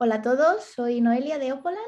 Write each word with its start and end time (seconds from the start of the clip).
Hola 0.00 0.14
a 0.14 0.22
todos, 0.22 0.62
soy 0.62 1.00
Noelia 1.00 1.40
de 1.40 1.50
Opolan 1.50 1.82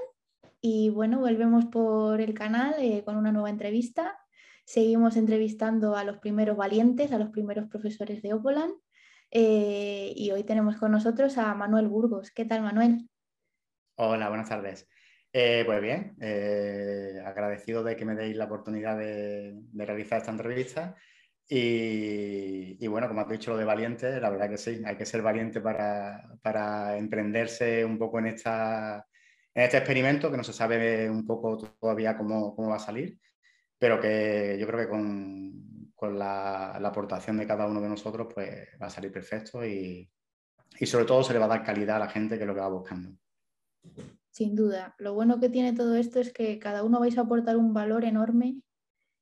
y 0.61 0.91
bueno, 0.91 1.21
volvemos 1.21 1.67
por 1.67 2.21
el 2.21 2.35
canal 2.35 2.75
eh, 2.81 3.05
con 3.05 3.17
una 3.17 3.31
nueva 3.31 3.51
entrevista. 3.51 4.19
Seguimos 4.65 5.17
entrevistando 5.17 5.95
a 5.95 6.03
los 6.03 6.19
primeros 6.19 6.57
valientes, 6.57 7.13
a 7.13 7.21
los 7.21 7.29
primeros 7.29 7.69
profesores 7.69 8.21
de 8.21 8.35
Opolan 8.35 8.73
eh, 9.31 10.13
y 10.17 10.33
hoy 10.33 10.43
tenemos 10.43 10.75
con 10.75 10.91
nosotros 10.91 11.39
a 11.39 11.55
Manuel 11.55 11.87
Burgos. 11.87 12.33
¿Qué 12.33 12.45
tal, 12.45 12.63
Manuel? 12.63 13.09
Hola, 13.95 14.29
buenas 14.29 14.49
tardes. 14.49 14.89
Eh, 15.33 15.63
pues 15.65 15.81
bien, 15.81 16.17
agradecido 17.25 17.85
de 17.85 17.95
que 17.95 18.05
me 18.05 18.17
deis 18.17 18.37
la 18.37 18.47
oportunidad 18.47 18.99
de 18.99 19.55
realizar 19.73 20.19
esta 20.19 20.33
entrevista 20.33 20.97
y, 21.53 22.87
bueno, 22.87 23.09
como 23.09 23.23
has 23.23 23.29
dicho 23.29 23.51
lo 23.51 23.57
de 23.57 23.65
valiente, 23.65 24.21
la 24.21 24.31
verdad 24.31 24.49
que 24.49 24.57
sí, 24.57 24.83
hay 24.87 24.97
que 24.97 25.05
ser 25.05 25.21
valiente 25.21 25.61
para, 25.61 26.97
emprenderse 26.97 27.85
un 27.85 27.99
poco 27.99 28.21
en, 28.21 28.29
esta, 28.29 29.05
en 29.53 29.65
este 29.65 29.79
experimento 29.79 30.31
que 30.31 30.37
no 30.37 30.45
se 30.45 30.53
sabe 30.53 31.11
un 31.11 31.27
poco 31.27 31.57
todavía 31.81 32.17
cómo, 32.17 32.55
va 32.57 32.77
a 32.77 32.79
salir, 32.79 33.19
pero 33.77 34.01
que 34.01 34.57
yo 34.61 34.67
creo 34.69 34.79
que 34.79 34.89
con, 34.89 36.17
la, 36.17 36.77
aportación 36.77 37.37
de 37.39 37.49
cada 37.49 37.67
uno 37.67 37.81
de 37.81 37.89
nosotros 37.89 38.29
pues 38.33 38.69
va 38.81 38.87
a 38.87 38.91
salir 38.91 39.11
perfecto 39.11 39.67
y, 39.67 40.09
y 40.79 40.87
sobre 40.87 41.05
todo 41.05 41.25
se 41.25 41.33
le 41.33 41.41
va 41.41 41.47
a 41.47 41.49
dar 41.49 41.65
calidad 41.65 41.97
a 41.97 42.07
la 42.07 42.09
gente 42.09 42.37
que 42.37 42.45
es 42.45 42.47
lo 42.47 42.55
que 42.55 42.61
va 42.61 42.69
buscando. 42.69 43.11
Sin 44.31 44.55
duda. 44.55 44.95
Lo 44.99 45.15
bueno 45.15 45.41
que 45.41 45.49
tiene 45.49 45.73
todo 45.73 45.97
esto 45.97 46.21
es 46.21 46.33
que 46.33 46.61
cada 46.61 46.85
uno 46.85 47.01
vais 47.01 47.19
a 47.19 47.23
aportar 47.23 47.57
un 47.57 47.75
valor 47.75 48.05
enorme 48.05 48.63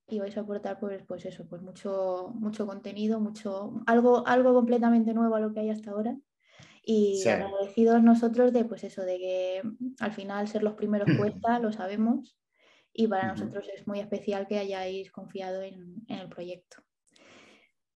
y 0.08 0.18
vais 0.18 0.36
a 0.36 0.40
aportar 0.40 0.80
pues, 0.80 1.02
pues 1.06 1.26
eso, 1.26 1.46
pues 1.46 1.60
mucho, 1.62 2.32
mucho 2.34 2.66
contenido, 2.66 3.20
mucho, 3.20 3.82
algo, 3.86 4.26
algo 4.26 4.54
completamente 4.54 5.12
nuevo 5.12 5.34
a 5.34 5.40
lo 5.40 5.52
que 5.52 5.60
hay 5.60 5.70
hasta 5.70 5.90
ahora. 5.90 6.16
Y 6.82 7.22
agradecidos 7.28 8.02
nosotros 8.02 8.54
de 8.54 8.64
pues 8.64 8.82
eso, 8.84 9.02
de 9.02 9.18
que 9.18 9.62
al 10.00 10.12
final 10.12 10.48
ser 10.48 10.62
los 10.62 10.74
primeros 10.74 11.06
cuesta, 11.18 11.58
lo 11.58 11.72
sabemos, 11.72 12.38
y 12.92 13.06
para 13.06 13.28
nosotros 13.28 13.68
es 13.74 13.86
muy 13.86 14.00
especial 14.00 14.46
que 14.48 14.58
hayáis 14.58 15.12
confiado 15.12 15.60
en, 15.60 16.02
el 16.08 16.28
proyecto. 16.30 16.82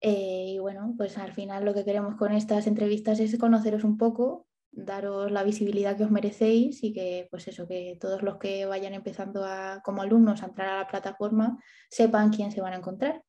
Eh, 0.01 0.55
y 0.55 0.59
bueno, 0.59 0.95
pues 0.99 1.17
al 1.17 1.33
final 1.33 1.65
lo 1.65 1.73
que 1.73 1.85
queremos 1.85 2.17
con 2.17 2.33
estas 2.33 2.67
entrevistas 2.67 3.21
es 3.21 3.39
conoceros 3.39 3.85
un 3.85 3.97
poco, 3.97 4.47
daros 4.73 5.31
la 5.31 5.45
visibilidad 5.45 5.97
que 5.97 6.05
os 6.05 6.11
merecéis 6.11 6.83
y 6.83 6.93
que, 6.93 7.29
pues 7.31 7.47
eso, 7.47 7.69
que 7.69 7.97
todos 8.01 8.23
los 8.23 8.39
que 8.39 8.67
vayan 8.67 8.95
empezando 8.95 9.45
a, 9.45 9.81
como 9.85 10.03
alumnos 10.03 10.43
a 10.43 10.47
entrar 10.47 10.69
a 10.69 10.79
la 10.79 10.89
plataforma 10.89 11.59
sepan 11.91 12.31
quién 12.31 12.51
se 12.51 12.63
van 12.63 12.73
a 12.73 12.79
encontrar. 12.79 13.23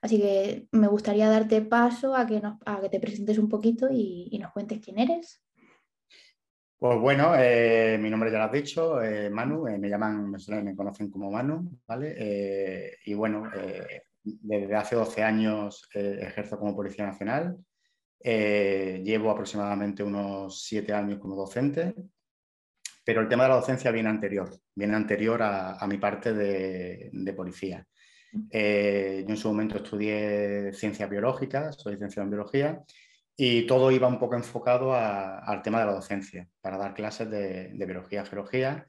Así 0.00 0.20
que 0.20 0.66
me 0.72 0.88
gustaría 0.88 1.28
darte 1.28 1.62
paso 1.62 2.16
a 2.16 2.26
que, 2.26 2.40
nos, 2.40 2.58
a 2.66 2.80
que 2.80 2.88
te 2.88 2.98
presentes 2.98 3.38
un 3.38 3.48
poquito 3.48 3.88
y, 3.90 4.36
nos 4.40 4.52
cuentes 4.52 4.80
quién 4.80 4.98
eres. 4.98 5.40
Pues 6.76 6.98
bueno, 6.98 7.34
eh, 7.36 7.96
mi 8.00 8.10
nombre 8.10 8.32
ya 8.32 8.38
lo 8.38 8.44
has 8.44 8.52
dicho, 8.52 9.00
eh, 9.00 9.30
Manu, 9.30 9.68
eh, 9.68 9.78
me 9.78 9.88
llaman, 9.88 10.28
me, 10.32 10.74
conocen 10.74 11.08
como 11.08 11.30
Manu, 11.30 11.78
¿vale? 11.86 12.98
y 13.04 13.14
bueno, 13.14 13.48
desde 14.24 14.74
hace 14.74 14.96
12 14.96 15.22
años 15.22 15.88
ejerzo 15.94 16.58
como 16.58 16.74
Policía 16.74 17.06
Nacional, 17.06 17.56
eh, 18.24 19.02
llevo 19.04 19.30
aproximadamente 19.30 20.02
unos 20.02 20.62
siete 20.62 20.92
años 20.92 21.18
como 21.18 21.34
docente, 21.34 21.94
pero 23.04 23.20
el 23.20 23.28
tema 23.28 23.44
de 23.44 23.48
la 23.48 23.56
docencia 23.56 23.90
viene 23.90 24.08
anterior, 24.08 24.50
viene 24.74 24.94
anterior 24.94 25.42
a, 25.42 25.84
mi 25.88 25.98
parte 25.98 26.32
de, 26.32 27.34
policía. 27.36 27.84
Eh, 28.50 29.24
yo 29.26 29.30
en 29.30 29.36
su 29.36 29.48
momento 29.48 29.76
estudié 29.78 30.72
ciencias 30.72 31.10
biológicas, 31.10 31.76
soy 31.76 31.94
licenciado 31.94 32.24
en 32.24 32.30
biología, 32.30 32.82
y 33.36 33.66
todo 33.66 33.90
iba 33.90 34.06
un 34.06 34.18
poco 34.18 34.36
enfocado 34.36 34.94
al 34.94 35.62
tema 35.62 35.80
de 35.80 35.86
la 35.86 35.94
docencia, 35.94 36.48
para 36.60 36.78
dar 36.78 36.94
clases 36.94 37.28
de, 37.28 37.70
de 37.72 37.86
biología, 37.86 38.24
geología. 38.24 38.86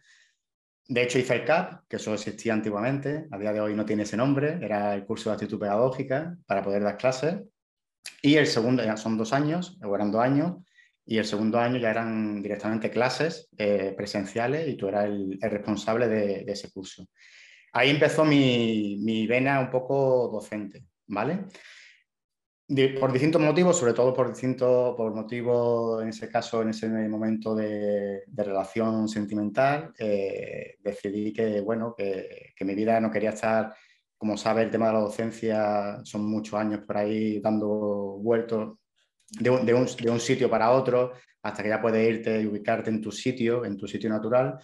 De 0.87 1.01
hecho, 1.01 1.17
hice 1.17 1.35
el 1.35 1.45
CAP, 1.45 1.87
que 1.87 1.95
eso 1.95 2.13
existía 2.13 2.53
antiguamente, 2.53 3.25
a 3.31 3.37
día 3.39 3.53
de 3.53 3.61
hoy 3.61 3.73
no 3.73 3.85
tiene 3.85 4.03
ese 4.03 4.17
nombre, 4.17 4.59
era 4.61 4.93
el 4.93 5.05
curso 5.05 5.29
de 5.29 5.35
actitud 5.35 5.57
pedagógica 5.57 6.37
para 6.45 6.61
poder 6.61 6.83
dar 6.83 6.97
clases. 6.97 7.41
Y 8.21 8.35
el 8.35 8.47
segundo, 8.47 8.83
ya 8.83 8.97
son 8.97 9.17
dos 9.17 9.33
años, 9.33 9.77
o 9.83 9.95
eran 9.95 10.11
dos 10.11 10.21
años, 10.21 10.55
y 11.05 11.17
el 11.17 11.25
segundo 11.25 11.59
año 11.59 11.77
ya 11.77 11.91
eran 11.91 12.41
directamente 12.41 12.89
clases 12.89 13.49
eh, 13.57 13.93
presenciales 13.95 14.67
y 14.69 14.75
tú 14.75 14.87
eras 14.87 15.05
el, 15.05 15.37
responsable 15.41 16.07
de, 16.07 16.45
ese 16.47 16.71
curso. 16.71 17.07
Ahí 17.73 17.89
empezó 17.89 18.23
mi, 18.23 18.99
mi, 19.03 19.27
vena 19.27 19.59
un 19.59 19.69
poco 19.69 20.29
docente, 20.31 20.85
¿vale? 21.07 21.45
por 22.99 23.11
distintos 23.11 23.41
motivos, 23.41 23.77
sobre 23.77 23.93
todo 23.93 24.13
por 24.13 24.29
distintos 24.29 24.95
por 24.95 25.13
motivos, 25.13 26.01
en 26.01 26.09
ese 26.09 26.29
caso, 26.29 26.61
en 26.61 26.69
ese 26.69 26.87
momento 26.87 27.53
de, 27.53 28.23
relación 28.35 29.07
sentimental, 29.07 29.93
eh, 29.99 30.77
decidí 30.79 31.33
que, 31.33 31.61
bueno, 31.61 31.93
que, 31.95 32.53
que 32.55 32.65
mi 32.65 32.73
vida 32.73 32.99
no 32.99 33.11
quería 33.11 33.31
estar 33.31 33.73
como 34.23 34.37
sabes, 34.37 34.63
el 34.63 34.71
tema 34.71 34.87
de 34.87 34.93
la 34.93 34.99
docencia 34.99 35.99
son 36.05 36.23
muchos 36.23 36.57
años 36.57 36.79
por 36.87 36.95
ahí 36.95 37.41
dando 37.41 38.19
vueltos 38.21 38.77
de 39.27 39.73
un, 40.09 40.17
sitio 40.17 40.49
para 40.49 40.71
otro 40.71 41.11
hasta 41.41 41.61
que 41.61 41.67
ya 41.67 41.81
puedes 41.81 42.09
irte 42.09 42.41
y 42.41 42.45
ubicarte 42.45 42.89
en 42.89 43.01
tu 43.01 43.11
sitio, 43.11 43.65
en 43.65 43.75
tu 43.75 43.85
sitio 43.85 44.09
natural. 44.09 44.57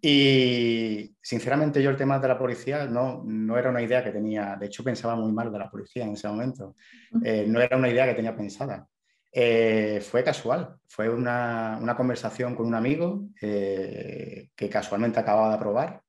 Y 0.00 1.12
sinceramente 1.20 1.82
yo 1.82 1.90
el 1.90 1.96
tema 1.96 2.20
de 2.20 2.28
la 2.28 2.38
policía 2.38 2.86
no, 2.86 3.24
no 3.26 3.58
era 3.58 3.70
una 3.70 3.82
idea 3.82 4.04
que 4.04 4.12
tenía, 4.12 4.54
de 4.54 4.66
hecho 4.66 4.84
pensaba 4.84 5.16
muy 5.16 5.32
mal 5.32 5.50
de 5.50 5.58
la 5.58 5.68
policía 5.68 6.04
en 6.04 6.12
ese 6.12 6.28
momento, 6.28 6.76
eh, 7.24 7.44
no 7.48 7.60
era 7.60 7.76
una 7.76 7.88
idea 7.88 8.06
que 8.06 8.14
tenía 8.14 8.36
pensada. 8.36 8.86
Eh, 9.32 10.00
fue 10.00 10.22
casual, 10.22 10.76
fue 10.86 11.08
una, 11.08 11.92
conversación 11.96 12.54
con 12.54 12.66
un 12.68 12.76
amigo 12.76 13.24
eh, 13.40 14.50
que 14.54 14.68
casualmente 14.68 15.18
acababa 15.18 15.48
de 15.48 15.54
aprobar 15.56 16.01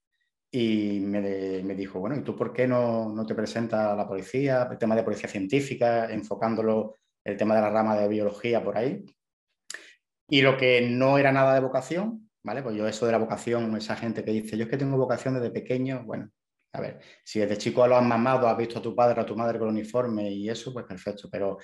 y 0.56 1.00
me, 1.00 1.74
dijo, 1.74 2.00
bueno, 2.00 2.16
¿y 2.16 2.22
tú 2.22 2.36
por 2.36 2.54
qué 2.54 2.68
no, 2.68 3.10
no, 3.10 3.26
te 3.26 3.34
presentas 3.34 3.88
a 3.88 3.96
la 3.96 4.08
policía, 4.08 4.68
el 4.70 4.78
tema 4.78 4.96
de 4.96 5.02
policía 5.02 5.28
científica, 5.28 6.06
enfocándolo 6.14 6.98
el 7.24 7.36
tema 7.38 7.56
de 7.56 7.62
la 7.62 7.72
rama 7.72 7.98
de 7.98 8.08
biología 8.08 8.64
por 8.64 8.78
ahí? 8.78 9.04
Y 10.30 10.42
lo 10.44 10.56
que 10.56 10.88
no 10.88 11.18
era 11.18 11.32
nada 11.32 11.56
de 11.56 11.60
vocación, 11.60 12.30
¿vale? 12.44 12.62
Pues 12.62 12.76
yo 12.76 12.88
eso 12.88 13.08
de 13.08 13.14
la 13.14 13.18
vocación, 13.18 13.76
esa 13.76 13.96
gente 13.96 14.24
que 14.24 14.30
dice, 14.30 14.56
yo 14.56 14.66
es 14.66 14.70
que 14.70 14.78
tengo 14.78 14.96
vocación 14.96 15.34
desde 15.34 15.50
pequeño, 15.50 16.04
bueno, 16.06 16.30
a 16.72 16.82
ver, 16.82 17.00
si 17.24 17.40
desde 17.40 17.58
chico 17.58 17.88
lo 17.88 17.98
has 17.98 18.06
mamado, 18.06 18.48
has 18.48 18.56
visto 18.56 18.78
a 18.78 18.82
tu 18.84 18.96
padre, 18.96 19.22
a 19.22 19.26
tu 19.26 19.36
madre 19.36 19.58
con 19.58 19.70
el 19.70 19.74
uniforme 19.74 20.30
y 20.30 20.52
eso, 20.52 20.72
pues 20.72 20.86
perfecto, 20.86 21.30
pero 21.32 21.58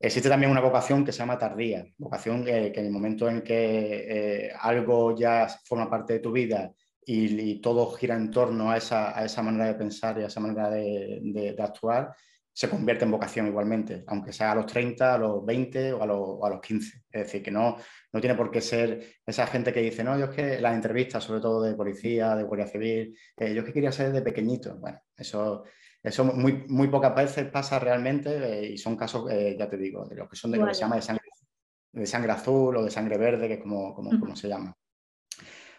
existe 0.00 0.28
también 0.28 0.50
una 0.50 0.60
vocación 0.60 1.04
que 1.04 1.12
se 1.12 1.20
llama 1.20 1.38
tardía, 1.38 1.86
vocación 1.96 2.44
que 2.44 2.72
en 2.74 2.86
el 2.86 2.90
momento 2.90 3.28
en 3.28 3.42
que 3.42 4.46
eh, 4.48 4.52
algo 4.60 5.14
ya 5.16 5.46
forma 5.64 5.88
parte 5.88 6.14
de 6.14 6.18
tu 6.18 6.32
vida 6.32 6.72
y, 7.06 7.60
todo 7.60 7.92
gira 7.92 8.16
en 8.16 8.30
torno 8.30 8.70
a 8.70 8.76
esa, 8.76 9.16
a 9.16 9.24
esa, 9.24 9.42
manera 9.42 9.66
de 9.66 9.74
pensar 9.74 10.18
y 10.18 10.24
a 10.24 10.26
esa 10.26 10.40
manera 10.40 10.68
de, 10.70 11.20
de, 11.22 11.62
actuar, 11.62 12.14
se 12.52 12.68
convierte 12.68 13.04
en 13.04 13.12
vocación 13.12 13.46
igualmente, 13.46 14.02
aunque 14.08 14.32
sea 14.32 14.52
a 14.52 14.54
los 14.56 14.66
30, 14.66 15.14
a 15.14 15.18
los 15.18 15.44
20 15.44 15.92
o 15.92 16.02
a 16.02 16.06
los, 16.06 16.42
a 16.42 16.50
los 16.50 16.60
15. 16.60 17.02
Es 17.10 17.22
decir, 17.24 17.42
que 17.42 17.50
no, 17.50 17.76
no 18.12 18.20
tiene 18.20 18.34
por 18.34 18.50
qué 18.50 18.60
ser 18.60 19.18
esa 19.24 19.46
gente 19.46 19.72
que 19.72 19.82
dice, 19.82 20.02
no, 20.02 20.18
yo 20.18 20.26
es 20.26 20.30
que 20.30 20.60
las 20.60 20.74
entrevistas, 20.74 21.22
sobre 21.22 21.40
todo 21.40 21.62
de 21.62 21.74
policía, 21.74 22.34
de 22.34 22.42
guardia 22.42 22.66
civil, 22.66 23.16
eh, 23.36 23.54
yo 23.54 23.60
es 23.60 23.66
que 23.66 23.72
quería 23.72 23.92
ser 23.92 24.10
de 24.10 24.22
pequeñito. 24.22 24.76
Bueno, 24.78 25.00
eso, 25.16 25.64
eso 26.02 26.24
muy, 26.24 26.64
muy 26.68 26.88
pocas 26.88 27.14
veces 27.14 27.48
pasa 27.50 27.78
realmente 27.78 28.30
eh, 28.30 28.72
y 28.72 28.78
son 28.78 28.96
casos, 28.96 29.30
eh, 29.30 29.54
ya 29.56 29.68
te 29.68 29.76
digo, 29.76 30.06
de 30.06 30.16
lo 30.16 30.28
que 30.28 30.34
son 30.34 30.50
de 30.50 30.58
lo 30.58 30.66
que 30.66 30.74
se 30.74 30.80
llama 30.80 30.96
de 30.96 31.02
sangre, 31.02 31.28
de 31.92 32.06
sangre 32.06 32.32
azul 32.32 32.76
o 32.76 32.84
de 32.84 32.90
sangre 32.90 33.16
verde, 33.16 33.46
que 33.46 33.54
es 33.54 33.60
como, 33.60 33.94
como, 33.94 34.18
como 34.18 34.34
se 34.34 34.48
llama. 34.48 34.76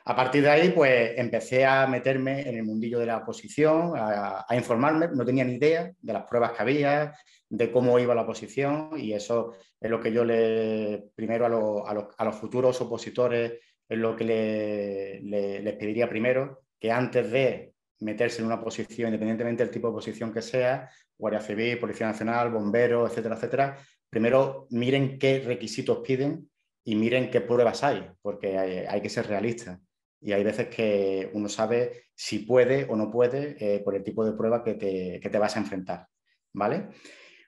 A 0.10 0.16
partir 0.16 0.42
de 0.42 0.50
ahí, 0.50 0.70
pues 0.70 1.18
empecé 1.18 1.66
a 1.66 1.86
meterme 1.86 2.48
en 2.48 2.56
el 2.56 2.64
mundillo 2.64 2.98
de 2.98 3.08
la 3.08 3.18
oposición, 3.18 3.92
a, 3.98 4.46
informarme, 4.56 5.10
no 5.10 5.26
tenía 5.26 5.44
ni 5.44 5.56
idea 5.56 5.92
de 6.00 6.14
las 6.14 6.24
pruebas 6.24 6.54
que 6.54 6.62
había, 6.62 7.14
de 7.50 7.70
cómo 7.74 8.00
iba 8.00 8.16
la 8.16 8.22
oposición 8.22 8.92
y 8.96 9.12
eso 9.12 9.56
es 9.82 9.92
lo 9.92 10.00
que 10.00 10.14
yo 10.14 10.24
le, 10.24 11.10
primero 11.14 11.46
a, 11.86 12.24
los, 12.24 12.36
futuros 12.38 12.80
opositores, 12.80 13.60
es 13.90 13.98
lo 13.98 14.16
que 14.16 14.24
le, 14.24 15.60
les 15.60 15.76
pediría 15.76 16.08
primero, 16.08 16.62
que 16.80 16.90
antes 16.90 17.30
de 17.30 17.74
meterse 18.00 18.40
en 18.40 18.46
una 18.46 18.62
posición, 18.62 19.10
independientemente 19.10 19.64
del 19.64 19.74
tipo 19.74 19.90
de 19.90 19.96
posición 19.96 20.32
que 20.32 20.42
sea, 20.42 20.90
Guardia 21.18 21.42
Civil, 21.42 21.80
Policía 21.80 22.08
Nacional, 22.08 22.50
Bomberos, 22.50 23.12
etcétera, 23.12 23.36
etcétera, 23.36 23.78
primero 24.10 24.68
miren 24.70 25.20
qué 25.20 25.40
requisitos 25.40 26.00
piden 26.00 26.50
y 26.86 26.96
miren 26.96 27.30
qué 27.30 27.42
pruebas 27.42 27.84
hay, 27.84 28.10
porque 28.22 28.58
hay 28.88 29.02
que 29.02 29.10
ser 29.10 29.28
realistas 29.28 29.82
y 30.20 30.32
hay 30.32 30.44
veces 30.44 30.68
que 30.68 31.30
uno 31.34 31.50
sabe 31.50 32.06
si 32.16 32.40
puede 32.40 32.86
o 32.90 32.96
no 32.96 33.12
puede 33.12 33.56
eh, 33.60 33.80
por 33.80 33.96
el 33.96 34.04
tipo 34.04 34.26
de 34.26 34.34
prueba 34.34 34.64
que 34.64 34.74
te, 34.74 35.40
vas 35.40 35.56
a 35.56 35.60
enfrentar. 35.60 36.08
¿vale? 36.54 36.90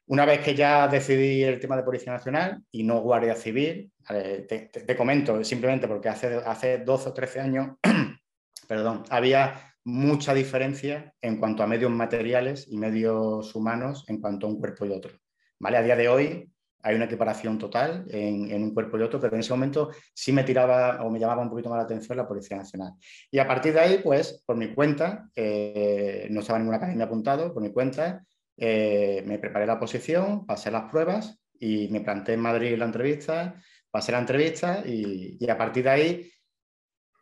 Una 0.08 0.26
vez 0.26 0.42
que 0.42 0.56
ya 0.56 0.88
decidí 0.88 1.44
el 1.44 1.60
tema 1.60 1.76
de 1.76 1.84
Policía 1.84 2.14
Nacional 2.14 2.62
y 2.72 2.84
no 2.84 3.02
Guardia 3.02 3.36
Civil, 3.36 3.92
te, 4.08 4.96
comento 4.96 5.44
simplemente 5.44 5.88
porque 5.88 6.10
hace, 6.10 6.36
hace 6.46 6.80
12 6.80 7.10
o 7.10 7.14
13 7.14 7.40
años 7.40 7.68
perdón, 8.68 9.04
había 9.10 9.74
mucha 9.84 10.34
diferencia 10.34 11.14
en 11.22 11.38
cuanto 11.38 11.64
a 11.64 11.68
medios 11.68 11.92
materiales 11.92 12.68
y 12.70 12.78
medios 12.78 13.56
humanos 13.56 14.06
en 14.08 14.22
cuanto 14.22 14.46
a 14.46 14.50
un 14.50 14.60
cuerpo 14.60 14.86
y 14.86 14.92
otro. 14.92 15.18
¿vale? 15.60 15.78
A 15.78 15.82
día 15.82 15.96
de 15.96 16.10
hoy 16.10 16.52
hay 16.82 16.96
una 16.96 17.06
equiparación 17.06 17.58
total 17.58 18.06
en, 18.10 18.64
un 18.64 18.74
cuerpo 18.74 18.98
y 18.98 19.02
otro, 19.02 19.20
pero 19.20 19.36
en 19.36 19.42
ese 19.42 19.52
momento 19.52 19.90
sí 20.14 20.32
me 20.32 20.44
tiraba 20.44 21.04
o 21.04 21.10
me 21.10 21.20
llamaba 21.20 21.42
un 21.42 21.50
poquito 21.50 21.70
más 21.70 21.78
la 21.78 21.84
atención 21.84 22.18
la 22.18 22.28
Policía 22.28 22.58
Nacional. 22.58 22.94
Y 23.30 23.40
a 23.40 23.48
partir 23.48 23.74
de 23.74 23.80
ahí, 23.80 24.02
pues, 24.04 24.44
por 24.46 24.56
mi 24.56 24.74
cuenta, 24.74 25.30
eh, 25.36 26.28
no 26.30 26.40
estaba 26.40 26.58
en 26.58 26.64
ninguna 26.64 26.78
academia 26.78 27.06
apuntado, 27.06 27.54
por 27.54 27.62
mi 27.62 27.72
cuenta, 27.72 28.24
eh, 28.58 29.24
me 29.26 29.40
preparé 29.40 29.66
la 29.66 29.80
posición, 29.80 30.46
pasé 30.46 30.72
las 30.72 30.90
pruebas 30.90 31.40
y 31.60 31.88
me 31.90 32.02
planté 32.02 32.34
en 32.34 32.42
Madrid 32.42 32.78
la 32.78 32.86
entrevista, 32.86 33.56
pasé 33.92 34.12
la 34.12 34.20
entrevista 34.20 34.84
y, 34.86 35.50
a 35.50 35.58
partir 35.58 35.84
de 35.84 35.90
ahí 35.90 36.32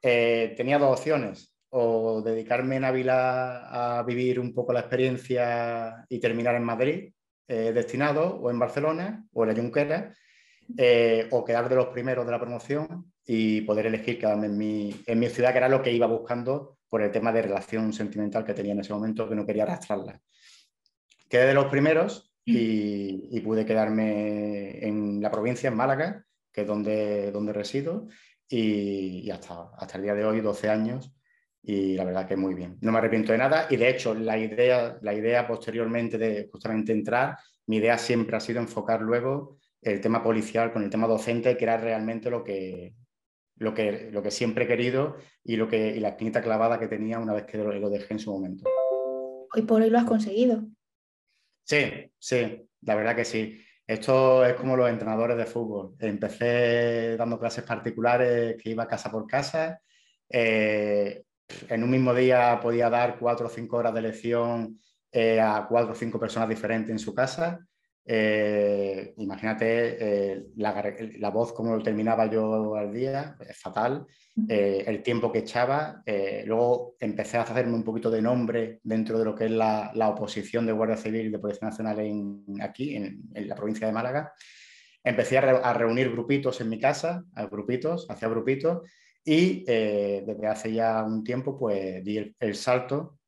eh, 0.01 0.53
tenía 0.55 0.77
dos 0.77 0.99
opciones 0.99 1.55
o 1.69 2.21
dedicarme 2.21 2.77
en 2.77 2.85
Ávila 2.85 3.99
a 3.99 4.03
vivir 4.03 4.39
un 4.39 4.53
poco 4.53 4.73
la 4.73 4.81
experiencia 4.81 6.05
y 6.09 6.19
terminar 6.19 6.55
en 6.55 6.63
Madrid, 6.63 7.13
eh, 7.47 7.71
destinado, 7.73 8.35
o 8.35 8.49
en 8.49 8.59
Barcelona, 8.59 9.25
o 9.33 9.43
en 9.43 9.49
la 9.49 9.55
Junquera, 9.55 10.13
eh, 10.77 11.27
o 11.31 11.45
quedar 11.45 11.69
de 11.69 11.75
los 11.75 11.87
primeros 11.87 12.25
de 12.25 12.31
la 12.31 12.39
promoción 12.39 13.11
y 13.25 13.61
poder 13.61 13.85
elegir 13.85 14.19
quedarme 14.19 14.47
en 14.47 14.57
mi, 14.57 15.03
en 15.05 15.19
mi 15.19 15.29
ciudad, 15.29 15.51
que 15.51 15.57
era 15.59 15.69
lo 15.69 15.81
que 15.81 15.93
iba 15.93 16.07
buscando 16.07 16.77
por 16.89 17.01
el 17.01 17.11
tema 17.11 17.31
de 17.31 17.41
relación 17.41 17.93
sentimental 17.93 18.45
que 18.45 18.53
tenía 18.53 18.73
en 18.73 18.79
ese 18.79 18.93
momento, 18.93 19.27
que 19.27 19.35
no 19.35 19.45
quería 19.45 19.63
arrastrarla. 19.63 20.19
Quedé 21.29 21.47
de 21.47 21.53
los 21.53 21.65
primeros 21.65 22.33
y, 22.45 23.39
pude 23.41 23.65
quedarme 23.65 24.85
en 24.85 25.21
la 25.21 25.29
provincia, 25.29 25.67
en 25.67 25.75
Málaga, 25.75 26.25
que 26.51 26.61
es 26.61 26.67
donde, 26.67 27.31
donde 27.31 27.51
resido, 27.51 28.07
y, 28.47 29.29
hasta, 29.29 29.71
hasta 29.77 29.97
el 29.97 30.03
día 30.03 30.15
de 30.15 30.25
hoy, 30.25 30.39
12 30.39 30.69
años, 30.69 31.13
y 31.69 31.95
la 31.95 32.05
verdad 32.05 32.25
que 32.25 32.37
muy 32.37 32.53
bien. 32.53 32.77
No 32.79 32.93
me 32.93 32.99
arrepiento 32.99 33.33
de 33.33 33.39
nada 33.39 33.67
y 33.69 33.75
de 33.75 33.89
hecho 33.89 34.13
la 34.13 34.37
idea, 34.37 34.97
la 35.01 35.13
idea 35.13 35.45
posteriormente 35.45 36.17
de 36.17 36.47
justamente 36.49 36.93
entrar, 36.93 37.37
mi 37.65 37.75
idea 37.75 37.97
siempre 37.97 38.37
ha 38.37 38.39
sido 38.39 38.61
enfocar 38.61 39.01
luego 39.01 39.57
el 39.81 39.99
tema 39.99 40.23
policial 40.23 40.71
con 40.71 40.83
el 40.83 40.89
tema 40.89 41.07
docente, 41.07 41.57
que 41.57 41.65
era 41.65 41.75
realmente 41.75 42.29
lo 42.29 42.41
que, 42.41 42.95
lo 43.57 43.73
que, 43.73 44.09
lo 44.11 44.23
que 44.23 44.31
siempre 44.31 44.63
he 44.63 44.67
querido 44.67 45.17
y, 45.43 45.57
lo 45.57 45.67
que, 45.67 45.89
y 45.89 45.99
la 45.99 46.09
espinita 46.09 46.41
clavada 46.41 46.79
que 46.79 46.87
tenía 46.87 47.19
una 47.19 47.33
vez 47.33 47.43
que 47.43 47.57
lo, 47.57 47.89
dejé 47.89 48.13
en 48.13 48.19
su 48.19 48.31
momento. 48.31 48.63
Hoy 49.53 49.63
por 49.63 49.81
hoy 49.81 49.89
lo 49.89 49.97
has 49.97 50.05
conseguido. 50.05 50.63
Sí, 51.65 52.09
sí, 52.17 52.65
la 52.83 52.95
verdad 52.95 53.13
que 53.13 53.25
sí. 53.25 53.61
Esto 53.85 54.45
es 54.45 54.53
como 54.53 54.77
los 54.77 54.89
entrenadores 54.89 55.35
de 55.35 55.45
fútbol. 55.45 55.95
Empecé 55.99 57.17
dando 57.17 57.37
clases 57.37 57.65
particulares 57.65 58.55
que 58.55 58.69
iba 58.69 58.87
casa 58.87 59.11
por 59.11 59.27
casa. 59.27 59.81
Eh, 60.29 61.23
en 61.69 61.83
un 61.83 61.89
mismo 61.89 62.13
día 62.13 62.59
podía 62.61 62.89
dar 62.89 63.17
cuatro 63.19 63.47
o 63.47 63.49
cinco 63.49 63.77
horas 63.77 63.93
de 63.93 64.01
lección 64.01 64.79
eh, 65.11 65.39
a 65.39 65.65
cuatro 65.67 65.93
o 65.93 65.95
cinco 65.95 66.19
personas 66.19 66.49
diferentes 66.49 66.91
en 66.91 66.99
su 66.99 67.13
casa. 67.13 67.59
Eh, 68.09 69.13
imagínate 69.17 69.97
eh, 69.99 70.43
la, 70.55 71.29
voz 71.29 71.51
como 71.51 71.75
lo 71.75 71.83
terminaba 71.83 72.29
yo 72.29 72.75
al 72.75 72.93
día, 72.93 73.35
es 73.39 73.57
fatal, 73.59 74.05
el 74.47 75.03
tiempo 75.03 75.31
que 75.31 75.39
echaba. 75.39 76.03
luego 76.45 76.95
empecé 76.99 77.37
a 77.37 77.41
hacerme 77.41 77.73
un 77.73 77.83
poquito 77.83 78.09
de 78.09 78.21
nombre 78.21 78.79
dentro 78.83 79.19
de 79.19 79.25
lo 79.25 79.35
que 79.35 79.45
es 79.45 79.51
la, 79.51 79.91
oposición 80.09 80.65
de 80.65 80.73
Guardia 80.73 80.95
Civil 80.95 81.27
y 81.27 81.29
de 81.29 81.39
Policía 81.39 81.69
Nacional 81.69 81.99
en, 81.99 82.43
aquí, 82.61 82.95
en, 82.95 83.23
la 83.33 83.55
provincia 83.55 83.87
de 83.87 83.93
Málaga. 83.93 84.31
Empecé 85.03 85.37
a, 85.37 85.41
a, 85.41 85.73
reunir 85.73 86.11
grupitos 86.11 86.59
en 86.61 86.69
mi 86.69 86.79
casa, 86.79 87.23
a 87.35 87.45
grupitos, 87.45 88.09
hacía 88.09 88.27
grupitos, 88.29 88.81
y 89.27 89.65
eh, 89.67 90.23
desde 90.25 90.47
hace 90.47 90.71
ya 90.71 91.03
un 91.03 91.21
tiempo 91.21 91.59
pues 91.59 92.01
di 92.01 92.33
el, 92.39 92.55
salto 92.55 93.19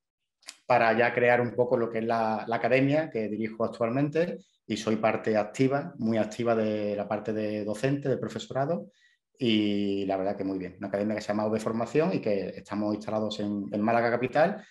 para 0.66 0.98
ya 0.98 1.14
crear 1.14 1.42
un 1.42 1.52
poco 1.54 1.76
lo 1.76 1.90
que 1.90 1.98
es 2.00 2.06
la, 2.06 2.46
academia 2.50 3.10
que 3.10 3.28
dirijo 3.28 3.66
actualmente 3.66 4.38
y 4.66 4.78
soy 4.78 4.96
parte 4.96 5.36
activa, 5.36 5.94
muy 5.98 6.18
activa 6.18 6.56
de 6.56 6.96
la 6.96 7.06
parte 7.06 7.34
de 7.34 7.66
docente, 7.66 8.08
de 8.08 8.18
profesorado 8.18 8.92
y 9.38 10.06
la 10.06 10.16
verdad 10.16 10.38
que 10.38 10.46
muy 10.46 10.58
bien. 10.58 10.76
Una 10.78 10.88
academia 10.88 11.16
que 11.16 11.22
se 11.22 11.28
llama 11.28 11.48
V 11.48 11.60
Formación 11.60 12.14
y 12.14 12.22
que 12.22 12.48
estamos 12.48 12.96
instalados 12.96 13.38
en, 13.42 13.82
Málaga 13.82 14.10
Capital 14.10 14.66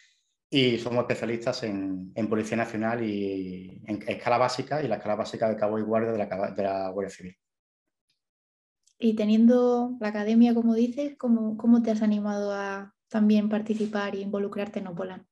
y 0.49 0.79
somos 0.79 1.03
especialistas 1.03 1.63
en, 1.63 2.11
Policía 2.27 2.57
Nacional 2.57 3.05
y 3.05 3.83
en 3.87 4.03
escala 4.09 4.39
básica 4.39 4.83
y 4.83 4.89
la 4.89 4.97
escala 4.97 5.17
básica 5.17 5.47
de 5.47 5.57
cabo 5.57 5.79
y 5.79 5.83
guardia 5.83 6.13
de 6.13 6.19
la, 6.19 6.53
de 6.53 6.63
la 6.63 6.89
Guardia 6.89 7.15
Civil. 7.15 7.37
Y 8.99 9.15
teniendo 9.15 9.97
la 10.01 10.09
academia, 10.09 10.55
como 10.55 10.75
dices, 10.75 11.17
¿cómo, 11.17 11.57
cómo 11.57 11.83
te 11.83 11.93
has 11.93 12.03
animado 12.03 12.53
a 12.53 12.95
también 13.09 13.49
participar 13.49 14.17
e 14.17 14.21
involucrarte 14.21 14.81
en 14.81 14.89
Opolan? 14.89 15.27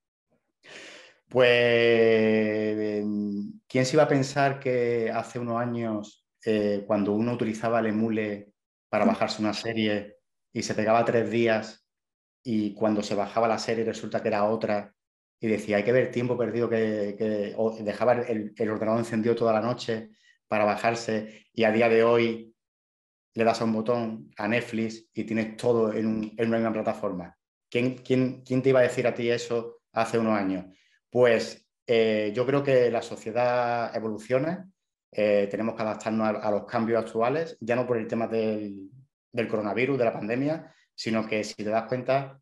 Pues, 1.28 3.04
¿quién 3.66 3.84
se 3.84 3.96
iba 3.96 4.04
a 4.04 4.08
pensar 4.08 4.60
que 4.60 5.10
hace 5.10 5.40
unos 5.40 5.60
años, 5.60 6.26
eh, 6.44 6.84
cuando 6.86 7.12
uno 7.12 7.32
utilizaba 7.32 7.80
el 7.80 7.86
emule 7.86 8.52
para 8.88 9.04
bajarse 9.04 9.42
una 9.42 9.52
serie 9.52 10.18
y 10.52 10.62
se 10.62 10.74
pegaba 10.74 11.04
tres 11.04 11.28
días 11.28 11.84
y 12.44 12.72
cuando 12.74 13.02
se 13.02 13.16
bajaba 13.16 13.48
la 13.48 13.58
serie 13.58 13.84
resulta 13.84 14.22
que 14.22 14.28
era 14.28 14.44
otra 14.44 14.94
y 15.40 15.48
decía, 15.48 15.78
hay 15.78 15.82
que 15.82 15.92
ver 15.92 16.12
tiempo 16.12 16.38
perdido 16.38 16.70
que, 16.70 17.56
dejaba 17.80 18.12
el, 18.12 18.54
el 18.56 18.70
ordenador 18.70 19.00
encendido 19.00 19.34
toda 19.34 19.52
la 19.52 19.60
noche 19.60 20.10
para 20.46 20.64
bajarse 20.64 21.46
y 21.52 21.64
a 21.64 21.72
día 21.72 21.88
de 21.88 22.04
hoy 22.04 22.55
le 23.36 23.44
das 23.44 23.60
a 23.60 23.64
un 23.64 23.72
botón 23.72 24.30
a 24.38 24.48
Netflix 24.48 25.10
y 25.12 25.24
tienes 25.24 25.56
todo 25.58 25.92
en, 25.92 26.34
una 26.38 26.56
misma 26.56 26.72
plataforma. 26.72 27.36
¿Quién, 27.68 28.02
te 28.02 28.68
iba 28.70 28.80
a 28.80 28.84
decir 28.84 29.06
a 29.06 29.14
ti 29.14 29.30
eso 29.30 29.82
hace 29.92 30.18
unos 30.18 30.38
años? 30.38 30.64
Pues 31.10 31.68
eh, 31.86 32.32
yo 32.34 32.46
creo 32.46 32.62
que 32.62 32.90
la 32.90 33.02
sociedad 33.02 33.94
evoluciona, 33.94 34.66
eh, 35.12 35.48
tenemos 35.50 35.74
que 35.74 35.82
adaptarnos 35.82 36.42
a, 36.42 36.50
los 36.50 36.64
cambios 36.64 37.04
actuales, 37.04 37.58
ya 37.60 37.76
no 37.76 37.86
por 37.86 37.98
el 37.98 38.06
tema 38.06 38.26
del, 38.26 38.90
coronavirus, 39.50 39.98
de 39.98 40.04
la 40.04 40.14
pandemia, 40.14 40.74
sino 40.94 41.26
que 41.26 41.44
si 41.44 41.56
te 41.56 41.64
das 41.64 41.88
cuenta, 41.88 42.40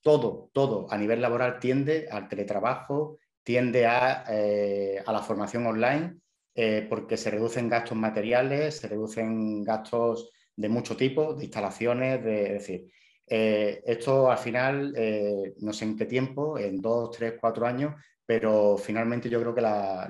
todo, 0.00 0.48
todo 0.54 0.86
a 0.90 0.96
nivel 0.96 1.20
laboral 1.20 1.58
tiende 1.58 2.08
al 2.10 2.26
teletrabajo, 2.26 3.18
tiende 3.42 3.84
a, 3.84 4.24
eh, 4.30 5.02
a 5.04 5.12
la 5.12 5.20
formación 5.20 5.66
online 5.66 6.16
eh, 6.58 6.86
porque 6.88 7.18
se 7.18 7.30
reducen 7.30 7.68
gastos 7.68 7.98
materiales, 7.98 8.78
se 8.78 8.88
reducen 8.88 9.62
gastos 9.62 10.30
de 10.56 10.70
mucho 10.70 10.96
tipo, 10.96 11.34
de 11.34 11.44
instalaciones, 11.44 12.24
de, 12.24 12.44
es 12.44 12.52
decir, 12.52 12.90
eh, 13.26 13.82
esto 13.84 14.30
al 14.30 14.38
final, 14.38 14.94
eh, 14.96 15.52
no 15.60 15.74
sé 15.74 15.84
en 15.84 15.98
qué 15.98 16.06
tiempo, 16.06 16.58
en 16.58 16.80
dos, 16.80 17.10
tres, 17.10 17.34
cuatro 17.38 17.66
años, 17.66 17.94
pero 18.24 18.78
finalmente 18.78 19.28
yo 19.28 19.38
creo 19.38 19.54
que 19.54 19.60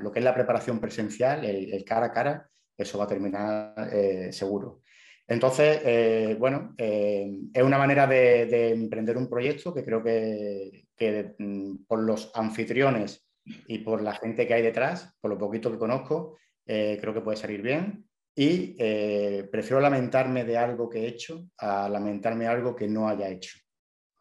lo 0.01 0.13
que 0.13 0.21
es 0.21 0.25
la 0.25 0.35
preparación 0.35 0.79
presencial, 0.79 1.45
el, 1.45 1.85
cara 1.85 2.07
a 2.07 2.13
cara, 2.13 2.49
eso 2.79 2.97
va 2.97 3.05
a 3.05 3.09
terminar 3.09 3.91
seguro. 4.31 4.83
Entonces, 5.27 6.39
bueno, 6.39 6.75
es 6.79 7.63
una 7.63 7.79
manera 7.79 8.07
de, 8.07 8.71
emprender 8.71 9.17
un 9.17 9.29
proyecto 9.29 9.75
que 9.75 9.85
creo 9.85 10.03
que, 10.03 11.35
mm, 11.39 11.85
por 11.87 11.99
los 12.05 12.31
anfitriones 12.35 13.26
y 13.67 13.79
por 13.79 14.03
la 14.03 14.15
gente 14.15 14.47
que 14.47 14.55
hay 14.55 14.63
detrás, 14.63 15.17
por 15.21 15.31
lo 15.31 15.39
poquito 15.39 15.71
que 15.71 15.79
conozco, 15.79 16.37
eh, 16.67 16.99
creo 17.01 17.15
que 17.15 17.21
puede 17.21 17.37
salir 17.37 17.63
bien. 17.63 18.09
Y 18.35 18.77
eh, 18.79 19.49
prefiero 19.51 19.81
lamentarme 19.81 20.45
de 20.45 20.59
algo 20.59 20.89
que 20.89 21.01
he 21.01 21.07
hecho 21.07 21.49
a 21.59 21.89
lamentarme 21.89 22.47
algo 22.47 22.77
que 22.77 22.89
no 22.89 23.09
haya 23.09 23.29
hecho. 23.29 23.59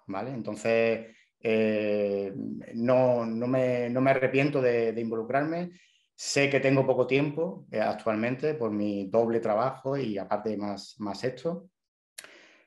¿Vale? 0.07 0.31
Entonces, 0.31 1.07
eh, 1.39 2.31
no, 2.75 3.25
no, 3.25 3.47
me, 3.47 3.89
no, 3.89 4.01
me, 4.01 4.11
arrepiento 4.11 4.61
de, 4.61 4.93
involucrarme. 4.97 5.71
Sé 6.15 6.49
que 6.49 6.61
tengo 6.61 6.85
poco 6.85 7.07
tiempo 7.07 7.67
actualmente 7.73 8.53
por 8.53 8.71
mi 8.71 9.07
doble 9.07 9.41
trabajo 9.41 9.97
y 9.97 10.17
aparte 10.17 10.55
más, 10.55 10.95
más 10.99 11.23
esto. 11.25 11.69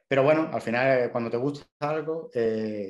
Pero 0.09 0.23
bueno, 0.23 0.49
al 0.53 0.62
final 0.62 1.11
cuando 1.12 1.31
te 1.31 1.37
gusta 1.37 1.67
algo, 1.81 2.31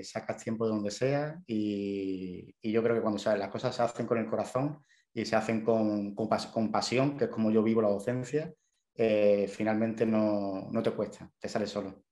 sacas 0.04 0.42
tiempo 0.42 0.66
de 0.66 0.72
donde 0.72 0.92
sea 0.92 1.40
y, 1.46 2.54
y 2.62 2.72
yo 2.72 2.82
creo 2.82 2.94
que 2.94 3.02
cuando 3.02 3.20
las 3.36 3.48
cosas 3.48 3.74
se 3.74 3.82
hacen 3.82 4.06
con 4.06 4.18
el 4.18 4.26
corazón, 4.26 4.78
y 5.14 5.24
se 5.24 5.36
hacen 5.36 5.64
con, 5.64 6.14
con, 6.14 6.70
pasión, 6.70 7.16
que 7.16 7.24
es 7.24 7.30
como 7.30 7.50
yo 7.50 7.62
vivo 7.62 7.82
la 7.82 7.88
docencia, 7.88 8.52
eh, 8.94 9.48
finalmente 9.48 10.06
no, 10.06 10.68
no, 10.70 10.82
te 10.82 10.92
cuesta, 10.92 11.30
te 11.38 11.48
sale 11.48 11.66
solo. 11.66 12.04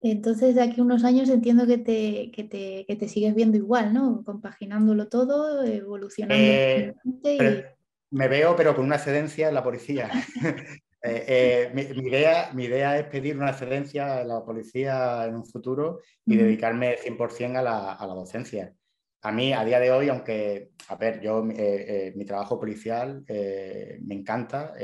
Entonces, 0.00 0.54
de 0.54 0.62
aquí 0.62 0.80
a 0.80 0.84
unos 0.84 1.04
años 1.04 1.28
entiendo 1.28 1.66
que 1.66 1.78
te, 1.78 2.30
que 2.32 2.44
te, 2.44 2.84
que 2.86 2.96
te 2.96 3.08
sigues 3.08 3.34
viendo 3.34 3.56
igual, 3.56 3.92
¿no? 3.92 4.22
Compaginándolo 4.24 5.08
todo, 5.08 5.64
evolucionando. 5.64 6.34
Eh, 6.44 6.94
me 8.10 8.28
veo, 8.28 8.54
pero 8.56 8.74
con 8.74 8.84
una 8.84 8.96
excedencia 8.96 9.48
en 9.48 9.54
la 9.54 9.62
policía. 9.62 10.10
Eh, 11.04 11.70
mi, 11.74 11.82
idea, 11.82 12.52
mi 12.54 12.64
idea 12.64 12.98
es 12.98 13.06
pedir 13.06 13.36
una 13.36 13.50
excedencia 13.50 14.18
a 14.18 14.24
la 14.24 14.44
policía 14.44 15.24
en 15.26 15.34
un 15.34 15.44
futuro 15.44 16.00
y 16.24 16.36
dedicarme 16.36 16.96
100% 16.96 17.56
a 17.56 17.62
la, 17.62 17.92
a 17.94 18.06
la 18.06 18.14
docencia 18.14 18.72
a 19.24 19.30
mí, 19.30 19.52
a 19.52 19.64
día 19.64 19.78
de 19.78 19.90
hoy, 19.92 20.08
aunque, 20.08 20.72
a 20.88 20.96
ver, 20.96 21.20
yo, 21.20 21.46
eh, 21.48 21.54
eh, 21.56 22.12
mi 22.16 22.24
trabajo 22.24 22.58
policial 22.58 23.24
eh, 23.28 23.98
me 24.02 24.16
encanta, 24.16 24.74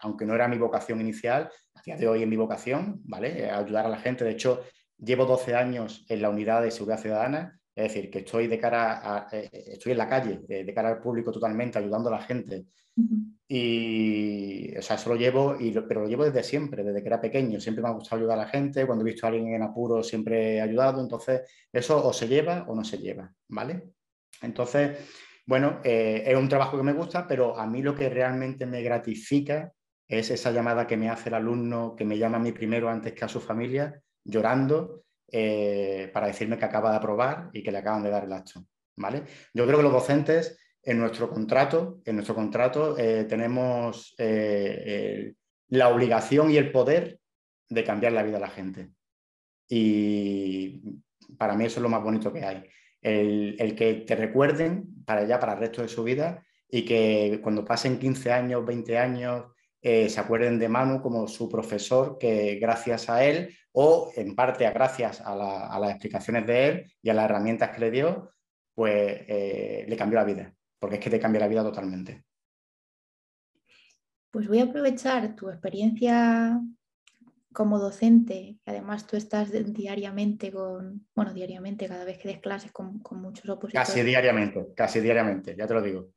aunque 0.00 0.26
no 0.26 0.34
era 0.34 0.48
mi 0.48 0.58
vocación 0.58 1.00
inicial, 1.00 1.48
a 1.74 1.82
día 1.82 1.96
de 1.96 2.08
hoy 2.08 2.22
es 2.22 2.28
mi 2.28 2.36
vocación, 2.36 3.00
¿vale? 3.04 3.48
Ayudar 3.50 3.86
a 3.86 3.88
la 3.88 3.98
gente. 3.98 4.24
De 4.24 4.32
hecho, 4.32 4.62
llevo 4.98 5.26
12 5.26 5.54
años 5.54 6.04
en 6.08 6.22
la 6.22 6.30
unidad 6.30 6.62
de 6.62 6.72
seguridad 6.72 7.00
ciudadana, 7.00 7.60
es 7.74 7.84
decir, 7.84 8.10
que 8.10 8.18
estoy 8.18 8.48
de 8.48 8.58
cara 8.58 9.00
a, 9.00 9.28
estoy 9.30 9.92
en 9.92 9.98
la 9.98 10.08
calle, 10.08 10.40
de 10.46 10.74
cara 10.74 10.88
al 10.88 11.00
público 11.00 11.30
totalmente, 11.30 11.78
ayudando 11.78 12.08
a 12.08 12.18
la 12.18 12.22
gente. 12.22 12.66
Y, 13.48 14.76
o 14.76 14.82
sea, 14.82 14.96
eso 14.96 15.10
lo 15.10 15.16
llevo, 15.16 15.56
pero 15.88 16.02
lo 16.02 16.08
llevo 16.08 16.24
desde 16.24 16.42
siempre, 16.42 16.82
desde 16.82 17.02
que 17.02 17.08
era 17.08 17.20
pequeño. 17.20 17.60
Siempre 17.60 17.82
me 17.82 17.88
ha 17.88 17.92
gustado 17.92 18.20
ayudar 18.20 18.38
a 18.38 18.42
la 18.42 18.48
gente. 18.48 18.86
Cuando 18.86 19.04
he 19.04 19.10
visto 19.10 19.26
a 19.26 19.30
alguien 19.30 19.54
en 19.54 19.62
apuro, 19.62 20.02
siempre 20.02 20.56
he 20.56 20.60
ayudado. 20.60 21.02
Entonces, 21.02 21.42
eso 21.72 22.04
o 22.06 22.12
se 22.12 22.28
lleva 22.28 22.64
o 22.68 22.74
no 22.74 22.84
se 22.84 22.98
lleva, 22.98 23.32
¿vale? 23.48 23.90
Entonces, 24.40 24.98
bueno, 25.46 25.80
eh, 25.84 26.22
es 26.26 26.36
un 26.36 26.48
trabajo 26.48 26.76
que 26.76 26.82
me 26.82 26.92
gusta, 26.92 27.26
pero 27.26 27.58
a 27.58 27.66
mí 27.66 27.82
lo 27.82 27.94
que 27.94 28.08
realmente 28.08 28.64
me 28.64 28.82
gratifica 28.82 29.72
es 30.08 30.30
esa 30.30 30.50
llamada 30.50 30.86
que 30.86 30.96
me 30.96 31.10
hace 31.10 31.28
el 31.28 31.34
alumno, 31.34 31.94
que 31.96 32.04
me 32.04 32.18
llama 32.18 32.36
a 32.36 32.40
mí 32.40 32.52
primero 32.52 32.88
antes 32.88 33.12
que 33.12 33.24
a 33.24 33.28
su 33.28 33.40
familia, 33.40 34.00
llorando, 34.24 35.04
eh, 35.30 36.10
para 36.12 36.26
decirme 36.26 36.58
que 36.58 36.64
acaba 36.64 36.90
de 36.90 36.96
aprobar 36.96 37.50
y 37.52 37.62
que 37.62 37.72
le 37.72 37.78
acaban 37.78 38.02
de 38.02 38.10
dar 38.10 38.24
el 38.24 38.32
acto. 38.32 38.64
¿vale? 38.96 39.24
Yo 39.54 39.64
creo 39.66 39.78
que 39.78 39.84
los 39.84 39.92
docentes 39.92 40.58
en 40.82 40.98
nuestro 40.98 41.30
contrato, 41.30 42.00
en 42.04 42.16
nuestro 42.16 42.34
contrato 42.34 42.98
eh, 42.98 43.24
tenemos 43.24 44.14
eh, 44.18 45.34
la 45.68 45.88
obligación 45.88 46.50
y 46.50 46.56
el 46.56 46.72
poder 46.72 47.18
de 47.68 47.84
cambiar 47.84 48.12
la 48.12 48.22
vida 48.22 48.34
de 48.34 48.40
la 48.40 48.50
gente. 48.50 48.90
Y 49.68 50.82
para 51.38 51.54
mí 51.54 51.64
eso 51.64 51.78
es 51.78 51.82
lo 51.82 51.88
más 51.88 52.02
bonito 52.02 52.32
que 52.32 52.44
hay. 52.44 52.64
El, 53.00 53.56
el 53.58 53.74
que 53.74 53.94
te 53.94 54.16
recuerden 54.16 55.04
para 55.04 55.22
allá, 55.22 55.40
para 55.40 55.54
el 55.54 55.60
resto 55.60 55.82
de 55.82 55.88
su 55.88 56.04
vida, 56.04 56.44
y 56.68 56.84
que 56.84 57.40
cuando 57.42 57.64
pasen 57.64 57.98
15 57.98 58.32
años, 58.32 58.64
20 58.64 58.98
años, 58.98 59.44
eh, 59.84 60.08
se 60.08 60.20
acuerden 60.20 60.60
de 60.60 60.68
Manu 60.68 61.02
como 61.02 61.26
su 61.26 61.48
profesor, 61.48 62.16
que 62.16 62.54
gracias 62.56 63.10
a 63.10 63.24
él, 63.24 63.54
o 63.72 64.12
en 64.16 64.36
parte 64.36 64.68
gracias 64.70 65.20
a, 65.20 65.34
las 65.34 65.90
explicaciones 65.90 66.46
de 66.46 66.68
él 66.68 66.92
y 67.02 67.10
a 67.10 67.14
las 67.14 67.24
herramientas 67.24 67.70
que 67.70 67.80
le 67.80 67.90
dio, 67.90 68.30
pues 68.74 68.94
eh, 69.26 69.84
le 69.88 69.96
cambió 69.96 70.20
la 70.20 70.24
vida, 70.24 70.54
porque 70.82 70.96
es 70.96 71.00
que 71.00 71.10
te 71.10 71.20
cambia 71.20 71.42
la 71.42 71.46
vida 71.46 71.62
totalmente. 71.62 72.24
Pues 74.32 74.48
voy 74.48 74.58
a 74.58 74.64
aprovechar 74.64 75.36
tu 75.36 75.48
experiencia 75.48 76.60
como 77.52 77.78
docente, 77.78 78.58
que 78.64 78.70
además 78.72 79.06
tú 79.06 79.16
estás 79.16 79.52
diariamente 79.72 80.50
con, 80.50 81.06
bueno, 81.14 81.32
diariamente, 81.32 81.86
cada 81.86 82.04
vez 82.04 82.18
que 82.18 82.26
des 82.26 82.40
clases 82.40 82.72
con, 82.72 82.98
con 82.98 83.22
muchos 83.22 83.48
opositores. 83.48 83.88
Casi 83.88 84.02
diariamente, 84.02 84.72
casi 84.74 84.98
diariamente, 84.98 85.54
ya 85.56 85.68
te 85.68 85.74
lo 85.74 85.82
digo 85.82 86.10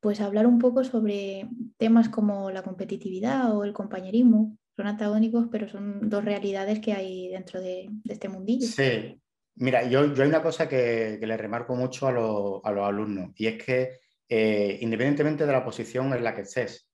pues 0.00 0.22
hablar 0.22 0.46
un 0.46 0.58
poco 0.58 0.82
sobre 0.82 1.46
temas 1.76 2.08
como 2.08 2.50
la 2.50 2.62
competitividad 2.62 3.54
o 3.54 3.64
el 3.64 3.74
compañerismo. 3.74 4.56
Son 4.74 4.86
antagónicos, 4.86 5.48
pero 5.52 5.68
son 5.68 6.08
dos 6.08 6.24
realidades 6.24 6.80
que 6.80 6.94
hay 6.94 7.28
dentro 7.28 7.60
de, 7.60 7.90
este 8.06 8.30
mundillo. 8.30 8.66
Sí, 8.66 9.20
mira, 9.60 9.84
yo, 9.84 10.00
hay 10.00 10.28
una 10.28 10.42
cosa 10.42 10.68
que, 10.68 11.18
le 11.20 11.36
remarco 11.36 11.76
mucho 11.76 12.08
a, 12.08 12.12
los 12.12 12.62
alumnos 12.64 13.30
y 13.36 13.46
es 13.46 13.62
que 13.62 14.00
eh, 14.28 14.78
independientemente 14.80 15.46
de 15.46 15.52
la 15.52 15.64
posición 15.64 16.12
en 16.14 16.24
la 16.24 16.34
que 16.34 16.42
estés, 16.42 16.88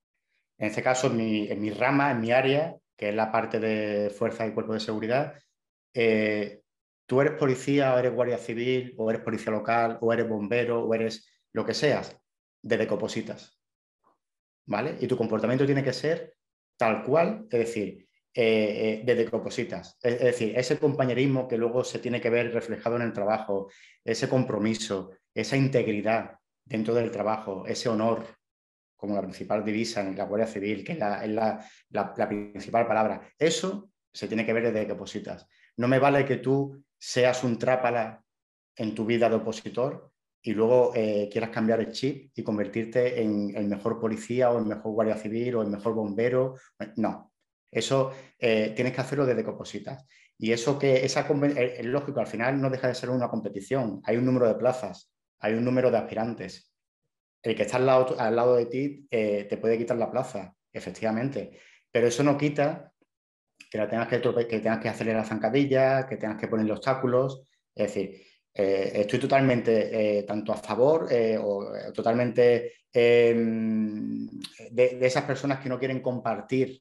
en 0.59 0.69
este 0.69 0.83
caso 0.83 1.07
en 1.07 1.61
mi, 1.61 1.71
rama, 1.71 2.11
en 2.11 2.21
mi 2.21 2.33
área, 2.33 2.77
que 2.97 3.11
es 3.11 3.15
la 3.15 3.31
parte 3.31 3.61
de 3.61 4.11
fuerza 4.11 4.47
y 4.47 4.53
cuerpo 4.53 4.75
de 4.75 4.81
seguridad, 4.81 5.35
eh, 5.95 6.63
tú 7.07 7.21
eres 7.21 7.35
policía 7.35 7.95
o 7.95 7.99
eres 7.99 8.13
guardia 8.13 8.39
civil 8.39 8.95
o 8.99 9.11
eres 9.11 9.23
policía 9.23 9.53
local 9.53 9.99
o 10.01 10.13
eres 10.13 10.29
bombero 10.29 10.85
o 10.85 10.95
eres 10.95 11.29
lo 11.53 11.65
que 11.65 11.75
seas 11.75 12.21
de 12.63 12.77
decopositas. 12.79 13.61
¿Vale? 14.65 14.97
Y 14.99 15.07
tu 15.07 15.17
comportamiento 15.17 15.65
tiene 15.65 15.85
que 15.85 15.93
ser 15.93 16.35
tal 16.77 17.05
cual, 17.05 17.47
es 17.51 17.59
decir, 17.61 18.09
eh, 18.39 19.01
eh, 19.01 19.03
de 19.03 19.15
decopositas. 19.15 19.97
Es, 20.03 20.21
decir, 20.21 20.53
ese 20.59 20.79
compañerismo 20.79 21.49
que 21.49 21.57
luego 21.57 21.83
se 21.83 22.01
tiene 22.01 22.21
que 22.21 22.29
ver 22.29 22.53
reflejado 22.53 22.97
en 22.97 23.03
el 23.03 23.15
trabajo, 23.15 23.71
ese 24.05 24.29
compromiso, 24.29 25.13
esa 25.35 25.57
integridad 25.57 26.33
dentro 26.63 26.93
del 26.93 27.11
trabajo, 27.11 27.65
ese 27.67 27.89
honor 27.89 28.27
como 28.95 29.15
la 29.15 29.23
principal 29.23 29.65
divisa 29.65 30.03
en 30.03 30.15
la 30.15 30.25
Guardia 30.25 30.47
Civil, 30.47 30.85
que 30.85 30.93
es 30.93 30.99
la, 30.99 32.29
principal 32.29 32.87
palabra. 32.87 33.27
Eso 33.39 33.89
se 34.13 34.29
tiene 34.29 34.45
que 34.45 34.53
ver 34.53 34.65
desde 34.65 34.81
decopositas. 34.81 35.47
No 35.79 35.89
me 35.89 35.99
vale 35.99 36.27
que 36.27 36.37
tú 36.37 36.85
seas 36.99 37.43
un 37.43 37.59
trápala 37.59 38.23
en 38.77 38.95
tu 38.95 39.07
vida 39.07 39.31
de 39.31 39.37
opositor 39.37 40.11
y 40.43 40.53
luego 40.53 40.93
eh, 40.95 41.31
quieras 41.33 41.49
cambiar 41.49 41.81
el 41.81 41.91
chip 41.91 42.33
y 42.35 42.43
convertirte 42.43 43.23
en 43.23 43.57
el 43.57 43.67
mejor 43.67 43.99
policía 43.99 44.51
o 44.51 44.59
el 44.59 44.67
mejor 44.67 44.93
guardia 44.93 45.17
civil 45.17 45.55
o 45.55 45.63
el 45.63 45.69
mejor 45.69 45.95
bombero. 45.95 46.57
No, 46.97 47.33
eso 47.79 48.13
eh, 48.39 48.73
tienes 48.75 48.95
que 48.95 49.01
hacerlo 49.01 49.27
desde 49.27 49.45
Copositas. 49.45 50.07
Y 50.39 50.53
eso 50.53 50.79
que 50.79 51.05
esa 51.05 51.27
eh, 51.29 51.77
es 51.79 51.87
lógico, 51.87 52.21
al 52.21 52.27
final 52.27 52.61
no 52.61 52.71
deja 52.71 52.89
de 52.89 52.95
ser 52.95 53.11
una 53.11 53.29
competición. 53.29 54.01
Hay 54.05 54.17
un 54.17 54.27
número 54.27 54.49
de 54.49 54.55
plazas, 54.55 55.13
hay 55.41 55.55
un 55.55 55.65
número 55.65 55.91
de 55.91 55.99
aspirantes. 55.99 56.73
El 57.43 57.55
que 57.55 57.63
está 57.63 57.77
al 57.77 57.87
lado, 57.87 58.17
al 58.19 58.37
lado 58.37 58.57
de 58.57 58.67
ti 58.67 59.07
te 59.09 59.57
puede 59.59 59.79
quitar 59.79 59.97
la 59.97 60.11
plaza, 60.11 60.55
efectivamente. 60.73 61.61
Pero 61.93 62.09
eso 62.09 62.23
no 62.25 62.37
quita 62.37 62.93
que, 63.71 63.79
la 63.79 63.89
tengas 63.89 64.09
que, 64.09 64.21
que 64.21 64.61
tengas 64.61 64.81
que 64.81 64.89
acelerar 64.89 65.23
la 65.23 65.29
zancadilla, 65.29 66.07
que 66.07 66.17
tengas 66.17 66.41
que 66.41 66.49
ponerle 66.49 66.73
obstáculos. 66.73 67.43
Es 67.75 67.95
decir, 67.95 68.27
eh, 68.59 69.01
estoy 69.03 69.19
totalmente 69.19 70.19
eh, 70.19 70.23
tanto 70.23 70.51
a 70.51 70.57
favor 70.57 71.09
eh, 71.11 71.37
o 71.39 71.93
totalmente 71.93 72.73
em, 72.91 74.27
de, 74.71 74.99
esas 75.03 75.25
personas 75.25 75.61
que 75.61 75.69
no 75.69 75.79
quieren 75.79 76.01
compartir 76.01 76.81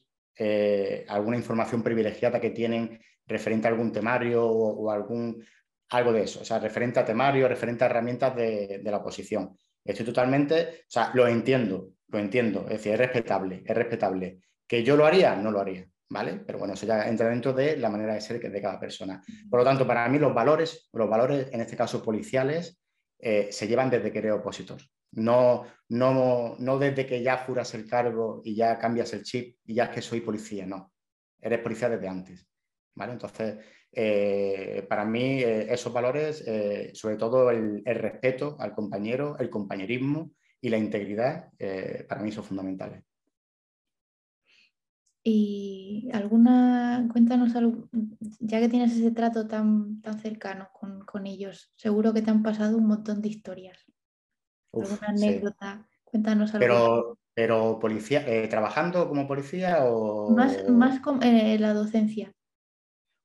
alguna 1.07 1.37
información 1.37 1.81
privilegiada 1.81 2.39
que 2.39 2.49
tienen 2.49 2.99
referente 3.25 3.67
a 3.67 3.71
algún 3.71 3.91
temario 3.91 4.45
o, 4.45 4.91
algún 4.91 5.43
algo 5.89 6.11
de 6.11 6.23
eso, 6.23 6.41
o 6.41 6.45
sea, 6.45 6.59
referente 6.59 6.99
a 6.99 7.05
temario, 7.05 7.47
referente 7.47 7.83
a 7.83 7.87
herramientas 7.87 8.35
de, 8.35 8.79
de, 8.83 8.91
la 8.91 8.97
oposición. 8.97 9.57
Estoy 9.83 10.05
totalmente, 10.05 10.81
o 10.81 10.89
sea, 10.89 11.11
lo 11.13 11.27
entiendo, 11.27 11.91
lo 12.07 12.19
entiendo, 12.19 12.61
es 12.63 12.69
decir, 12.69 12.93
es 12.93 12.99
respetable, 12.99 13.63
es 13.65 13.75
respetable. 13.75 14.39
¿Que 14.67 14.83
yo 14.83 14.97
lo 14.97 15.05
haría? 15.05 15.35
No 15.35 15.51
lo 15.51 15.61
haría. 15.61 15.87
¿vale? 16.09 16.41
Pero 16.45 16.59
bueno, 16.59 16.73
eso 16.73 16.85
ya 16.85 17.07
entra 17.07 17.29
dentro 17.29 17.53
de 17.53 17.77
la 17.77 17.89
manera 17.89 18.13
de 18.13 18.21
ser 18.21 18.39
de 18.39 18.61
cada 18.61 18.79
persona. 18.79 19.21
Por 19.49 19.59
lo 19.59 19.65
tanto, 19.65 19.87
para 19.87 20.07
mí 20.09 20.19
los 20.19 20.33
valores, 20.33 20.89
los 20.93 21.09
valores, 21.09 21.49
en 21.51 21.61
este 21.61 21.75
caso 21.75 22.03
policiales, 22.03 22.79
eh, 23.19 23.49
se 23.51 23.67
llevan 23.67 23.89
desde 23.89 24.11
que 24.11 24.19
eres 24.19 24.33
opositor. 24.33 24.81
No, 25.15 25.65
no, 25.89 26.55
no 26.59 26.79
desde 26.79 27.05
que 27.05 27.21
ya 27.21 27.37
juras 27.37 27.73
el 27.73 27.87
cargo 27.87 28.41
y 28.43 28.55
ya 28.55 28.77
cambias 28.77 29.13
el 29.13 29.23
chip 29.23 29.57
y 29.65 29.75
ya 29.75 29.85
es 29.85 29.89
que 29.91 30.01
soy 30.01 30.21
policía, 30.21 30.65
no. 30.65 30.93
Eres 31.41 31.59
policía 31.59 31.89
desde 31.89 32.07
antes. 32.07 32.47
¿vale? 32.95 33.13
Entonces, 33.13 33.57
eh, 33.91 34.85
para 34.87 35.05
mí 35.05 35.41
eh, 35.41 35.73
esos 35.73 35.93
valores, 35.93 36.43
sobre 36.93 37.17
todo 37.17 37.49
el, 37.49 37.83
respeto 37.85 38.57
al 38.59 38.73
compañero, 38.73 39.37
el 39.39 39.49
compañerismo 39.49 40.31
y 40.61 40.69
la 40.69 40.77
integridad, 40.77 41.49
para 42.07 42.21
mí 42.21 42.31
son 42.31 42.43
fundamentales. 42.43 43.03
Y 45.27 46.07
alguna, 46.13 47.09
cuéntanos, 47.11 47.51
ya 48.39 48.59
que 48.59 48.69
tienes 48.69 48.91
ese 48.91 49.09
trato 49.09 49.47
tan, 49.47 49.99
tan 50.03 50.19
cercano 50.19 50.69
con, 50.71 51.25
ellos, 51.25 51.71
seguro 51.75 52.13
que 52.13 52.21
te 52.21 52.29
han 52.29 52.43
pasado 52.43 52.77
un 52.77 52.85
montón 52.85 53.23
de 53.23 53.29
historias. 53.29 53.83
¿Alguna 54.75 55.07
anécdota? 55.07 55.87
Cuéntanos 56.03 56.53
algo. 56.53 56.59
Pero, 56.59 57.19
pero 57.33 57.79
policía, 57.79 58.23
eh, 58.27 58.47
¿trabajando 58.47 59.07
como 59.07 59.27
policía 59.27 59.85
o...? 59.85 60.31
Más, 60.31 60.67
más 60.69 60.99
con 60.99 61.21
eh, 61.23 61.57
la 61.59 61.73
docencia. 61.73 62.31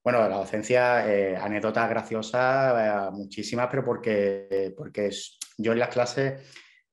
Bueno, 0.03 0.27
la 0.29 0.37
docencia, 0.37 1.07
eh, 1.13 1.37
anécdotas 1.37 1.89
graciosas, 1.91 3.13
muchísimas, 3.13 3.69
pero 3.71 3.85
porque, 3.85 4.75
porque 4.77 5.11
yo 5.59 5.73
en 5.73 5.79
las 5.79 5.91
clases 5.91 6.43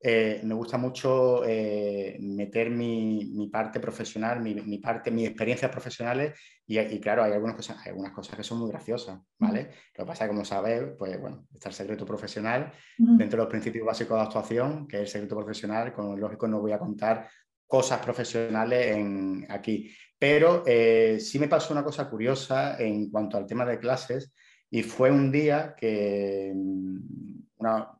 eh, 0.00 0.40
me 0.44 0.54
gusta 0.54 0.78
mucho 0.78 1.44
eh, 1.44 2.16
meter 2.20 2.70
mi, 2.70 3.48
parte 3.52 3.80
profesional, 3.80 4.40
mi, 4.40 4.78
parte, 4.78 5.10
mis 5.10 5.28
experiencias 5.28 5.70
profesionales 5.70 6.38
y, 6.66 7.00
claro, 7.00 7.24
hay 7.24 7.32
algunas 7.32 7.56
cosas, 7.56 7.84
algunas 7.86 8.12
cosas 8.12 8.36
que 8.36 8.44
son 8.44 8.58
muy 8.58 8.70
graciosas, 8.70 9.18
¿vale? 9.38 9.70
Lo 9.96 10.04
que 10.04 10.08
pasa 10.08 10.24
es 10.24 10.28
que 10.28 10.34
como 10.34 10.44
sabes, 10.44 10.84
pues 10.96 11.20
bueno, 11.20 11.46
está 11.52 11.70
el 11.70 11.74
secreto 11.74 12.04
profesional 12.04 12.72
dentro 12.96 13.38
de 13.38 13.44
los 13.44 13.50
principios 13.50 13.86
básicos 13.86 14.16
de 14.18 14.22
actuación, 14.22 14.86
que 14.86 14.98
es 14.98 15.02
el 15.02 15.08
secreto 15.08 15.36
profesional, 15.36 15.92
con 15.92 16.20
lógico 16.20 16.46
no 16.46 16.60
voy 16.60 16.72
a 16.72 16.78
contar 16.78 17.28
cosas 17.66 18.00
profesionales 18.00 18.96
en, 18.96 19.46
aquí. 19.48 19.92
Pero 20.18 20.62
eh, 20.66 21.18
sí 21.20 21.38
me 21.38 21.48
pasó 21.48 21.72
una 21.72 21.84
cosa 21.84 22.08
curiosa 22.08 22.76
en 22.78 23.10
cuanto 23.10 23.36
al 23.36 23.46
tema 23.46 23.64
de 23.64 23.78
clases 23.78 24.32
y 24.70 24.82
fue 24.82 25.10
un 25.10 25.30
día 25.30 25.74
que 25.76 26.52
mm, 26.54 26.98
una, 27.58 27.97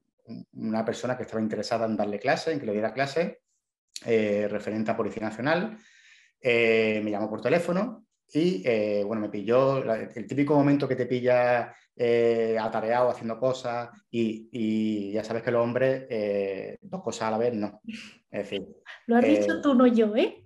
una 0.53 0.85
persona 0.85 1.17
que 1.17 1.23
estaba 1.23 1.43
interesada 1.43 1.87
en 1.87 1.97
darle 1.97 2.19
clase, 2.19 2.53
en 2.53 2.61
que 2.61 2.67
le 2.67 2.73
diera 2.73 2.93
clase, 2.93 3.41
eh, 4.05 4.47
referente 4.49 4.91
a 4.91 4.97
Policía 4.97 5.23
Nacional. 5.23 5.77
Eh, 6.41 7.01
me 7.03 7.11
llamó 7.11 7.29
por 7.29 7.41
teléfono 7.41 8.07
y 8.33 8.63
eh, 8.65 9.03
bueno, 9.05 9.23
me 9.23 9.29
pilló 9.29 9.83
el 9.93 10.27
típico 10.27 10.55
momento 10.55 10.87
que 10.87 10.97
te 10.97 11.07
pilla 11.07 11.75
atareado 12.61 13.11
haciendo 13.11 13.41
cosas 13.41 13.89
y, 14.09 15.11
ya 15.11 15.25
sabes 15.25 15.43
que 15.43 15.51
los 15.51 15.65
hombres 15.65 16.07
dos 16.81 17.03
cosas 17.03 17.23
a 17.23 17.31
la 17.33 17.39
vez 17.39 17.55
no. 17.55 17.81
Es 18.31 18.45
decir, 18.45 18.69
lo 19.07 19.17
has 19.17 19.25
dicho 19.25 19.61
tú, 19.61 19.75
no 19.75 19.87
yo, 19.87 20.15
¿eh? 20.15 20.41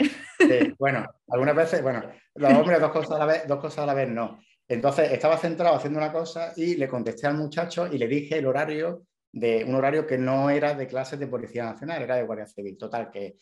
bueno, 0.79 1.05
algunas 1.29 1.55
veces, 1.55 1.83
bueno, 1.83 2.03
los 2.37 2.53
hombres 2.55 2.81
dos 2.81 2.91
cosas 2.91 3.13
a 3.13 3.19
la 3.19 3.27
vez, 3.27 3.47
dos 3.47 3.61
cosas 3.61 3.81
a 3.81 3.87
la 3.87 3.95
vez 3.95 4.09
no. 4.09 4.39
Entonces 4.67 5.13
estaba 5.13 5.37
centrado 5.37 5.77
haciendo 5.77 5.99
una 5.99 6.13
cosa 6.13 6.55
y 6.57 6.77
le 6.77 6.89
contesté 6.89 7.27
al 7.27 7.37
muchacho 7.37 7.87
y 7.93 7.99
le 7.99 8.09
dije 8.09 8.39
el 8.39 8.47
horario 8.47 9.03
de 9.33 9.65
un 9.65 9.75
horario 9.75 10.07
que 10.07 10.19
no 10.19 10.51
era 10.51 10.75
de 10.75 10.87
clases 10.87 11.19
de 11.19 11.27
Policía 11.27 11.65
Nacional, 11.65 12.03
era 12.03 12.17
de 12.17 12.23
Guardia 12.23 12.47
Civil. 12.47 12.77
Total, 12.77 13.11
que 13.11 13.37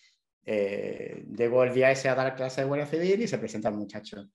eh, 0.46 1.24
llego 1.36 1.64
el 1.64 1.74
día 1.74 1.90
ese 1.90 2.08
a 2.08 2.14
dar 2.14 2.36
clase 2.36 2.60
de 2.60 2.66
Guardia 2.68 2.86
Civil 2.86 3.22
y 3.22 3.28
se 3.28 3.38
presenta 3.38 3.68
el 3.68 3.74
muchacho. 3.74 4.28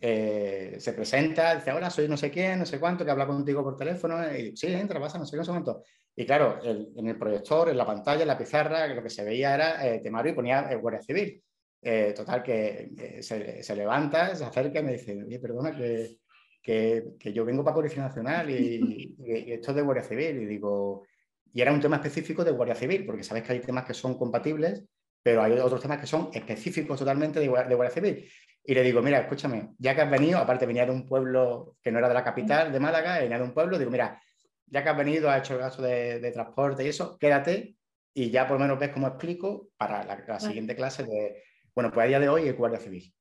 Eh, 0.00 0.76
se 0.78 0.92
presenta, 0.92 1.56
dice, 1.56 1.72
hola, 1.72 1.90
soy 1.90 2.08
no 2.08 2.16
sé 2.16 2.30
quién, 2.30 2.58
no 2.58 2.66
sé 2.66 2.78
cuánto, 2.78 3.04
que 3.04 3.10
habla 3.10 3.26
contigo 3.26 3.62
por 3.62 3.76
teléfono, 3.76 4.16
y 4.36 4.56
sí, 4.56 4.68
entra, 4.68 5.00
pasa, 5.00 5.18
no 5.18 5.24
sé 5.24 5.32
qué, 5.32 5.38
no 5.38 5.44
sé 5.44 5.50
cuánto. 5.50 5.82
Y 6.14 6.26
claro, 6.26 6.60
en 6.64 7.06
el 7.06 7.16
proyector, 7.16 7.68
en 7.68 7.76
la 7.76 7.86
pantalla, 7.86 8.22
en 8.22 8.28
la 8.28 8.38
pizarra, 8.38 8.86
lo 8.88 9.02
que 9.02 9.10
se 9.10 9.24
veía 9.24 9.54
era 9.54 9.86
eh, 9.86 10.00
temario 10.00 10.32
y 10.32 10.34
ponía 10.34 10.74
Guardia 10.76 11.02
Civil. 11.02 11.42
Eh, 11.80 12.12
total, 12.14 12.42
que 12.42 13.20
se, 13.22 13.76
levanta, 13.76 14.34
se 14.34 14.44
acerca 14.44 14.80
y 14.80 14.82
me 14.82 14.92
dice, 14.92 15.16
oye, 15.24 15.38
perdona, 15.38 15.76
que, 15.76 16.18
que, 16.62 17.16
yo 17.32 17.44
vengo 17.44 17.64
para 17.64 17.76
Policía 17.76 18.02
Nacional 18.02 18.50
y, 18.50 19.16
esto 19.52 19.70
es 19.70 19.76
de 19.76 19.82
Guardia 19.82 20.04
Civil. 20.04 20.42
Y 20.42 20.46
digo, 20.46 21.04
y 21.52 21.60
era 21.60 21.72
un 21.72 21.80
tema 21.80 21.96
específico 21.96 22.44
de 22.44 22.52
Guardia 22.52 22.74
Civil, 22.74 23.04
porque 23.06 23.24
sabes 23.24 23.42
que 23.42 23.52
hay 23.52 23.60
temas 23.60 23.84
que 23.84 23.94
son 23.94 24.18
compatibles, 24.18 24.84
pero 25.22 25.42
hay 25.42 25.52
otros 25.52 25.80
temas 25.80 25.98
que 25.98 26.06
son 26.06 26.30
específicos 26.32 26.98
totalmente 26.98 27.40
de, 27.40 27.46
de 27.46 27.74
Guardia 27.74 27.90
Civil. 27.90 28.28
Y 28.64 28.74
le 28.74 28.82
digo, 28.82 29.00
mira, 29.00 29.20
escúchame, 29.20 29.70
ya 29.78 29.94
que 29.94 30.02
has 30.02 30.10
venido, 30.10 30.38
aparte 30.38 30.66
venía 30.66 30.84
de 30.84 30.92
un 30.92 31.06
pueblo 31.06 31.76
que 31.82 31.90
no 31.90 31.98
era 31.98 32.08
de 32.08 32.14
la 32.14 32.22
capital 32.22 32.70
de 32.70 32.78
Málaga, 32.78 33.18
venía 33.18 33.38
de 33.38 33.44
un 33.44 33.54
pueblo, 33.54 33.78
digo, 33.78 33.90
mira, 33.90 34.20
ya 34.66 34.82
que 34.82 34.88
has 34.90 34.96
venido, 34.96 35.30
has 35.30 35.40
hecho 35.40 35.54
el 35.54 35.60
gasto 35.60 35.82
de, 35.82 36.30
transporte 36.32 36.84
y 36.84 36.88
eso, 36.88 37.16
quédate 37.18 37.76
y 38.12 38.30
ya 38.30 38.46
por 38.46 38.56
lo 38.56 38.60
menos 38.60 38.78
ves 38.78 38.90
cómo 38.90 39.06
explico 39.06 39.70
para 39.76 40.04
la, 40.04 40.40
siguiente 40.40 40.76
clase 40.76 41.04
de, 41.04 41.42
bueno, 41.74 41.90
pues 41.92 42.04
a 42.04 42.08
día 42.08 42.20
de 42.20 42.28
hoy 42.28 42.48
es 42.48 42.56
Guardia 42.56 42.80
Civil. 42.80 43.12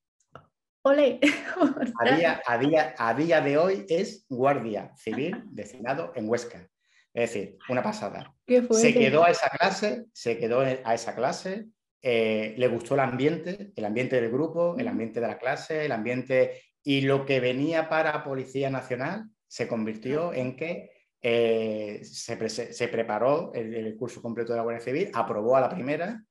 Ole. 0.87 1.19
A 1.99 2.15
día, 2.15 2.41
a, 2.45 2.57
día, 2.57 2.95
a 2.97 3.13
día 3.13 3.41
de 3.41 3.57
hoy 3.57 3.85
es 3.89 4.25
Guardia 4.29 4.93
Civil 4.95 5.43
destinado 5.47 6.13
en 6.15 6.29
Huesca. 6.29 6.69
Es 7.13 7.33
decir, 7.33 7.57
una 7.69 7.83
pasada. 7.83 8.33
Se 8.71 8.93
quedó 8.93 9.23
a 9.23 9.31
esa 9.31 9.49
clase, 9.49 10.05
se 10.13 10.37
quedó 10.37 10.61
a 10.61 10.93
esa 10.93 11.15
clase, 11.15 11.65
eh, 12.01 12.53
le 12.57 12.67
gustó 12.67 12.93
el 12.93 13.01
ambiente, 13.01 13.71
el 13.75 13.85
ambiente 13.85 14.21
del 14.21 14.31
grupo, 14.31 14.75
el 14.77 14.87
ambiente 14.87 15.19
de 15.19 15.27
la 15.27 15.37
clase, 15.37 15.85
el 15.85 15.91
ambiente 15.91 16.61
y 16.83 17.01
lo 17.01 17.25
que 17.25 17.39
venía 17.39 17.89
para 17.89 18.23
Policía 18.23 18.69
Nacional 18.69 19.25
se 19.47 19.67
convirtió 19.67 20.33
en 20.33 20.55
que 20.55 20.91
eh, 21.21 22.01
se, 22.03 22.87
preparó 22.87 23.51
el, 23.53 23.97
curso 23.97 24.21
completo 24.21 24.53
de 24.53 24.57
la 24.57 24.63
Guardia 24.63 24.85
Civil, 24.85 25.11
aprobó 25.13 25.57
a 25.57 25.61
la 25.61 25.69
primera 25.69 26.23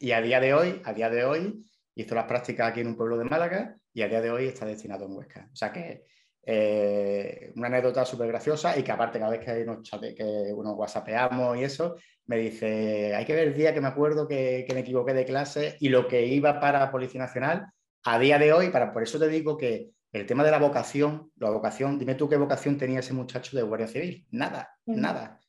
y 0.00 0.10
a 0.10 0.20
día 0.20 0.40
de 0.40 0.52
hoy, 0.52 0.82
a 0.84 0.92
día 0.92 1.08
de 1.08 1.24
hoy 1.24 1.64
hizo 1.94 2.14
las 2.14 2.24
prácticas 2.24 2.70
aquí 2.70 2.80
en 2.80 2.88
un 2.88 2.96
pueblo 2.96 3.16
de 3.16 3.24
Málaga 3.24 3.78
y 3.96 4.02
a 4.02 4.08
día 4.08 4.20
de 4.20 4.30
hoy 4.30 4.48
está 4.48 4.66
destinado 4.66 5.06
en 5.06 5.12
Huesca. 5.12 5.48
O 5.50 5.56
sea 5.56 5.72
que 5.72 6.04
eh, 6.42 7.50
una 7.56 7.68
anécdota 7.68 8.04
súper 8.04 8.28
graciosa 8.28 8.78
y 8.78 8.82
que 8.82 8.92
aparte 8.92 9.18
cada 9.18 9.30
vez 9.30 9.42
que 9.42 9.64
nos, 9.64 9.80
chate, 9.80 10.14
que 10.14 10.52
uno 10.54 10.74
whatsappeamos 10.74 11.56
y 11.56 11.64
eso, 11.64 11.96
me 12.26 12.36
dice, 12.36 13.14
hay 13.14 13.24
que 13.24 13.34
ver 13.34 13.48
el 13.48 13.54
día 13.54 13.72
que 13.72 13.80
me 13.80 13.88
acuerdo 13.88 14.28
que, 14.28 14.66
me 14.74 14.80
equivoqué 14.80 15.14
de 15.14 15.24
clase 15.24 15.78
y 15.80 15.88
lo 15.88 16.06
que 16.08 16.26
iba 16.26 16.60
para 16.60 16.90
Policía 16.90 17.22
Nacional, 17.22 17.68
a 18.04 18.18
día 18.18 18.38
de 18.38 18.52
hoy, 18.52 18.68
para, 18.68 18.92
por 18.92 19.02
eso 19.02 19.18
te 19.18 19.28
digo 19.28 19.56
que 19.56 19.92
el 20.12 20.26
tema 20.26 20.44
de 20.44 20.50
la 20.50 20.58
vocación, 20.58 21.32
la 21.36 21.48
vocación, 21.48 21.98
dime 21.98 22.16
tú 22.16 22.28
qué 22.28 22.36
vocación 22.36 22.76
tenía 22.76 23.00
ese 23.00 23.14
muchacho 23.14 23.56
de 23.56 23.62
Guardia 23.62 23.88
Civil, 23.88 24.26
nada, 24.30 24.76
nada. 24.84 25.40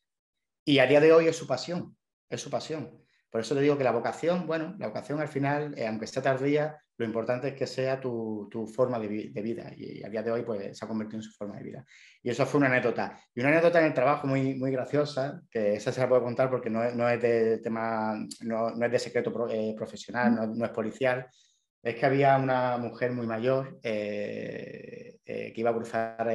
Y 0.64 0.78
a 0.78 0.86
día 0.86 1.00
de 1.00 1.12
hoy 1.12 1.26
es 1.26 1.36
su 1.36 1.46
pasión, 1.46 1.98
es 2.30 2.40
su 2.40 2.48
pasión. 2.48 2.98
Por 3.38 3.44
eso 3.44 3.54
te 3.54 3.60
digo 3.60 3.78
que 3.78 3.84
la 3.84 3.92
vocación, 3.92 4.48
bueno, 4.48 4.74
la 4.80 4.88
vocación 4.88 5.20
al 5.20 5.28
final, 5.28 5.72
eh, 5.78 5.86
aunque 5.86 6.08
sea 6.08 6.20
tardía, 6.20 6.76
lo 6.96 7.06
importante 7.06 7.46
es 7.46 7.54
que 7.54 7.68
sea 7.68 8.00
tu, 8.00 8.48
forma 8.74 8.98
de, 8.98 9.06
vida 9.06 9.70
y, 9.76 10.02
a 10.02 10.08
día 10.08 10.24
de 10.24 10.32
hoy 10.32 10.42
pues, 10.42 10.76
se 10.76 10.84
ha 10.84 10.88
convertido 10.88 11.18
en 11.18 11.22
su 11.22 11.30
forma 11.30 11.56
de 11.56 11.62
vida. 11.62 11.84
Y 12.20 12.30
eso 12.30 12.44
fue 12.46 12.58
una 12.58 12.66
anécdota. 12.66 13.16
Y 13.32 13.38
una 13.38 13.50
anécdota 13.50 13.78
en 13.78 13.86
el 13.86 13.94
trabajo 13.94 14.26
muy, 14.26 14.56
muy 14.56 14.72
graciosa, 14.72 15.40
que 15.52 15.74
esa 15.74 15.92
se 15.92 16.00
la 16.00 16.08
puedo 16.08 16.24
contar 16.24 16.50
porque 16.50 16.68
no, 16.68 16.82
es 16.82 17.22
de 17.22 17.58
tema, 17.58 18.26
no, 18.40 18.70
es 18.70 18.90
de 18.90 18.98
secreto 18.98 19.32
eh, 19.48 19.72
profesional, 19.76 20.58
no, 20.58 20.64
es 20.64 20.72
policial, 20.72 21.28
es 21.80 21.94
que 21.94 22.06
había 22.06 22.36
una 22.38 22.76
mujer 22.76 23.12
muy 23.12 23.28
mayor 23.28 23.78
eh, 23.84 25.20
que 25.24 25.54
iba 25.54 25.70
a 25.70 25.76
cruzar 25.76 26.26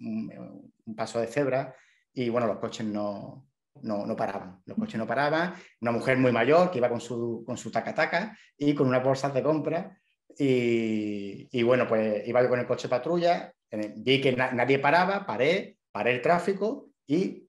un, 0.00 0.72
un 0.84 0.96
paso 0.96 1.20
de 1.20 1.28
cebra 1.28 1.76
y 2.12 2.28
bueno, 2.28 2.48
los 2.48 2.58
coches 2.58 2.86
no, 2.86 3.51
no, 3.80 4.06
no, 4.06 4.16
paraban, 4.16 4.60
los 4.66 4.76
coches 4.76 4.98
no 4.98 5.06
paraban, 5.06 5.54
una 5.80 5.92
mujer 5.92 6.18
muy 6.18 6.32
mayor 6.32 6.70
que 6.70 6.78
iba 6.78 6.88
con 6.88 7.00
su, 7.00 7.42
con 7.46 7.56
su 7.56 7.70
taca-taca 7.70 8.36
y 8.56 8.74
con 8.74 8.86
unas 8.86 9.02
bolsas 9.02 9.32
de 9.32 9.42
compra 9.42 9.98
y, 10.38 11.62
bueno, 11.62 11.86
pues 11.86 12.26
iba 12.26 12.46
con 12.48 12.58
el 12.58 12.66
coche 12.66 12.88
patrulla, 12.88 13.52
vi 13.96 14.20
que 14.20 14.32
nadie 14.32 14.78
paraba, 14.78 15.26
paré, 15.26 15.78
paré 15.90 16.12
el 16.12 16.22
tráfico 16.22 16.88
y 17.06 17.48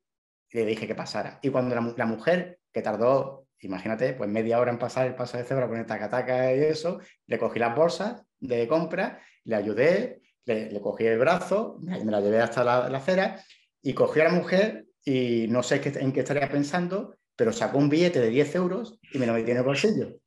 le 0.51 0.65
dije 0.65 0.88
que 0.88 0.95
pasara. 0.95 1.39
Y 1.41 1.49
cuando 1.49 1.75
la, 1.75 2.05
mujer, 2.05 2.59
que 2.71 2.81
tardó, 2.81 3.47
imagínate, 3.59 4.13
pues 4.13 4.29
media 4.29 4.59
hora 4.59 4.71
en 4.71 4.79
pasar 4.79 5.07
el 5.07 5.15
paso 5.15 5.38
de 5.38 5.43
cebra 5.43 5.67
con 5.67 5.77
el 5.77 5.86
taca-taca 5.86 6.53
y 6.55 6.59
eso, 6.59 6.99
le 7.27 7.38
cogí 7.38 7.59
las 7.59 7.75
bolsas 7.75 8.23
de 8.39 8.67
compra, 8.67 9.21
le 9.45 9.55
ayudé, 9.55 10.21
le, 10.45 10.81
cogí 10.81 11.05
el 11.05 11.19
brazo, 11.19 11.77
me, 11.81 12.03
la 12.03 12.21
llevé 12.21 12.41
hasta 12.41 12.63
la, 12.63 12.89
la 12.89 12.97
acera 12.97 13.41
y 13.81 13.93
cogí 13.93 14.19
a 14.19 14.25
la 14.25 14.31
mujer 14.31 14.86
y 15.06 15.48
no 15.50 15.63
sé 15.63 15.82
en 15.84 16.12
qué 16.12 16.22
estaría 16.22 16.50
pensando, 16.50 17.16
pero 17.36 17.52
sacó 17.52 17.78
un 17.78 17.89
billete 17.89 18.20
de 18.20 18.30
10 18.30 18.56
euros 18.56 19.00
y 19.12 19.18
me 19.18 19.26
lo 19.26 19.34
metió 19.34 19.52
en 19.52 19.58
el 19.58 19.63
bolsillo. 19.63 20.18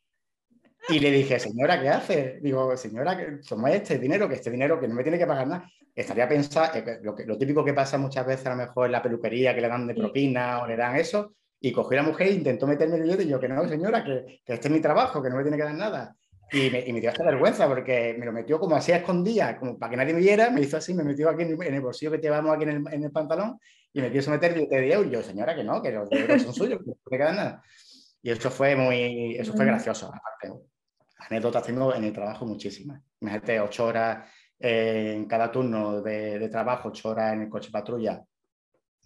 Y 0.88 1.00
le 1.00 1.10
dije, 1.10 1.38
señora, 1.38 1.80
¿qué 1.80 1.88
hace? 1.88 2.38
Digo, 2.40 2.76
señora, 2.76 3.38
somos 3.42 3.70
este 3.70 3.98
dinero, 3.98 4.28
que 4.28 4.36
este 4.36 4.50
dinero 4.50 4.78
que 4.78 4.86
no 4.86 4.94
me 4.94 5.02
tiene 5.02 5.18
que 5.18 5.26
pagar 5.26 5.48
nada. 5.48 5.70
Estaría 5.94 6.28
pensando, 6.28 6.78
eh, 6.78 7.00
lo, 7.02 7.16
lo 7.26 7.38
típico 7.38 7.64
que 7.64 7.74
pasa 7.74 7.98
muchas 7.98 8.24
veces 8.24 8.46
a 8.46 8.50
lo 8.50 8.56
mejor 8.56 8.86
en 8.86 8.92
la 8.92 9.02
peluquería, 9.02 9.54
que 9.54 9.62
le 9.62 9.68
dan 9.68 9.86
de 9.86 9.94
propina 9.94 10.62
o 10.62 10.66
le 10.66 10.76
dan 10.76 10.96
eso, 10.96 11.32
y 11.60 11.72
cogió 11.72 11.98
a 11.98 12.02
la 12.02 12.08
mujer 12.08 12.28
e 12.28 12.32
intentó 12.32 12.66
meterme 12.66 12.96
el 12.96 13.02
billete 13.02 13.24
y 13.24 13.28
yo, 13.28 13.40
que 13.40 13.48
no, 13.48 13.66
señora, 13.68 14.04
que, 14.04 14.42
que 14.44 14.52
este 14.52 14.68
es 14.68 14.74
mi 14.74 14.80
trabajo, 14.80 15.22
que 15.22 15.30
no 15.30 15.36
me 15.36 15.42
tiene 15.42 15.56
que 15.56 15.64
dar 15.64 15.74
nada. 15.74 16.14
Y 16.52 16.70
me, 16.70 16.86
y 16.86 16.92
me 16.92 17.00
dio 17.00 17.10
hasta 17.10 17.24
vergüenza 17.24 17.66
porque 17.66 18.14
me 18.16 18.24
lo 18.24 18.32
metió 18.32 18.60
como 18.60 18.76
así 18.76 18.92
a 18.92 18.98
escondidas, 18.98 19.58
como 19.58 19.76
para 19.76 19.90
que 19.90 19.96
nadie 19.96 20.14
me 20.14 20.20
viera, 20.20 20.50
me 20.50 20.60
hizo 20.60 20.76
así, 20.76 20.94
me 20.94 21.02
metió 21.02 21.28
aquí 21.28 21.42
en 21.42 21.60
el, 21.60 21.80
bolsillo 21.80 22.12
que 22.12 22.18
llevamos 22.18 22.54
aquí 22.54 22.62
en 22.62 22.68
el, 22.68 22.94
en 22.94 23.02
el, 23.02 23.10
pantalón 23.10 23.58
y 23.96 24.02
me 24.02 24.12
quiso 24.12 24.30
meter 24.30 24.52
billete 24.52 24.78
de 24.78 24.92
euros. 24.92 25.06
Y 25.06 25.10
yo, 25.14 25.22
señora, 25.22 25.54
que 25.54 25.64
no, 25.64 25.80
que 25.80 25.90
los 25.90 26.12
euros 26.12 26.42
son 26.42 26.52
suyos, 26.52 26.80
que 26.80 26.90
no 26.90 26.96
me 27.10 27.16
queda 27.16 27.32
nada. 27.32 27.62
Y 28.20 28.30
eso 28.30 28.50
fue 28.50 28.76
muy, 28.76 29.36
eso 29.36 29.54
fue 29.54 29.64
gracioso, 29.64 30.08
aparte. 30.08 30.52
Anécdotas 31.18 31.62
tengo 31.62 31.94
en 31.94 32.04
el 32.04 32.12
trabajo 32.12 32.44
muchísimas. 32.44 33.02
Imagínate, 33.20 33.58
ocho 33.58 33.86
horas 33.86 34.28
eh, 34.58 35.14
en 35.16 35.24
cada 35.24 35.50
turno 35.50 36.02
de, 36.02 36.38
de, 36.38 36.48
trabajo, 36.50 36.90
ocho 36.90 37.08
horas 37.08 37.32
en 37.32 37.42
el 37.42 37.48
coche 37.48 37.70
patrulla, 37.70 38.22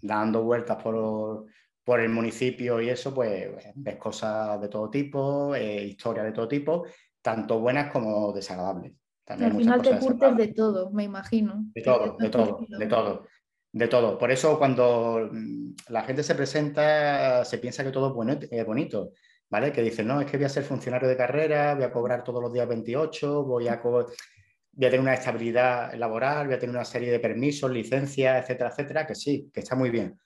dando 0.03 0.43
vueltas 0.43 0.83
por, 0.83 1.47
por 1.85 2.01
el 2.01 2.09
municipio 2.09 2.81
y 2.81 2.89
eso, 2.89 3.15
pues 3.15 3.49
ves 3.77 3.97
cosas 3.97 4.61
de 4.61 4.69
todo 4.69 4.91
tipo, 4.91 5.55
eh, 5.55 5.85
historias 5.85 6.27
de 6.27 6.33
todo 6.33 6.49
tipo 6.49 6.85
tanto 7.23 7.61
buenas 7.61 7.93
como 7.93 8.33
desagradables. 8.33 8.95
También 9.25 9.53
Al 9.53 9.59
final 9.59 9.83
te 9.83 9.99
curtes 9.99 10.37
de 10.37 10.49
todo, 10.49 10.91
me 10.91 11.05
imagino. 11.05 11.67
De 11.75 11.83
todo, 11.83 12.17
de 12.19 12.29
todo, 12.29 12.59
de 12.67 12.87
todo. 12.87 13.27
De 13.73 13.87
todo. 13.87 14.19
Por 14.19 14.33
eso 14.33 14.59
cuando 14.59 15.29
mm, 15.31 15.75
la 15.89 16.03
gente 16.03 16.23
se 16.23 16.35
presenta, 16.35 17.45
se 17.45 17.59
piensa 17.59 17.85
que 17.85 17.93
todo 17.93 18.21
es, 18.29 18.49
es 18.51 18.67
bonito, 18.67 19.13
¿vale? 19.49 19.73
Que 19.73 19.83
dicen, 19.83 20.09
no, 20.09 20.21
es 20.21 20.29
que 20.29 20.37
voy 20.37 20.47
a 20.47 20.49
ser 20.49 20.65
funcionario 20.65 21.09
de 21.09 21.17
carrera, 21.17 21.75
voy 21.75 21.85
a 21.85 21.93
cobrar 21.93 22.25
todos 22.25 22.43
los 22.43 22.53
días 22.53 22.67
28, 22.67 23.45
voy 23.45 23.69
a, 23.69 23.77
voy 23.77 24.05
a 24.05 24.91
tener 24.91 25.01
una 25.01 25.15
estabilidad 25.15 25.95
laboral, 25.95 26.47
voy 26.47 26.57
a 26.57 26.59
tener 26.59 26.75
una 26.75 26.85
serie 26.85 27.13
de 27.13 27.21
permisos, 27.21 27.71
licencias, 27.71 28.43
etcétera, 28.43 28.71
etcétera, 28.71 29.07
que 29.07 29.15
sí, 29.15 29.51
que 29.53 29.61
está 29.61 29.77
muy 29.77 29.91
bien. 29.91 30.19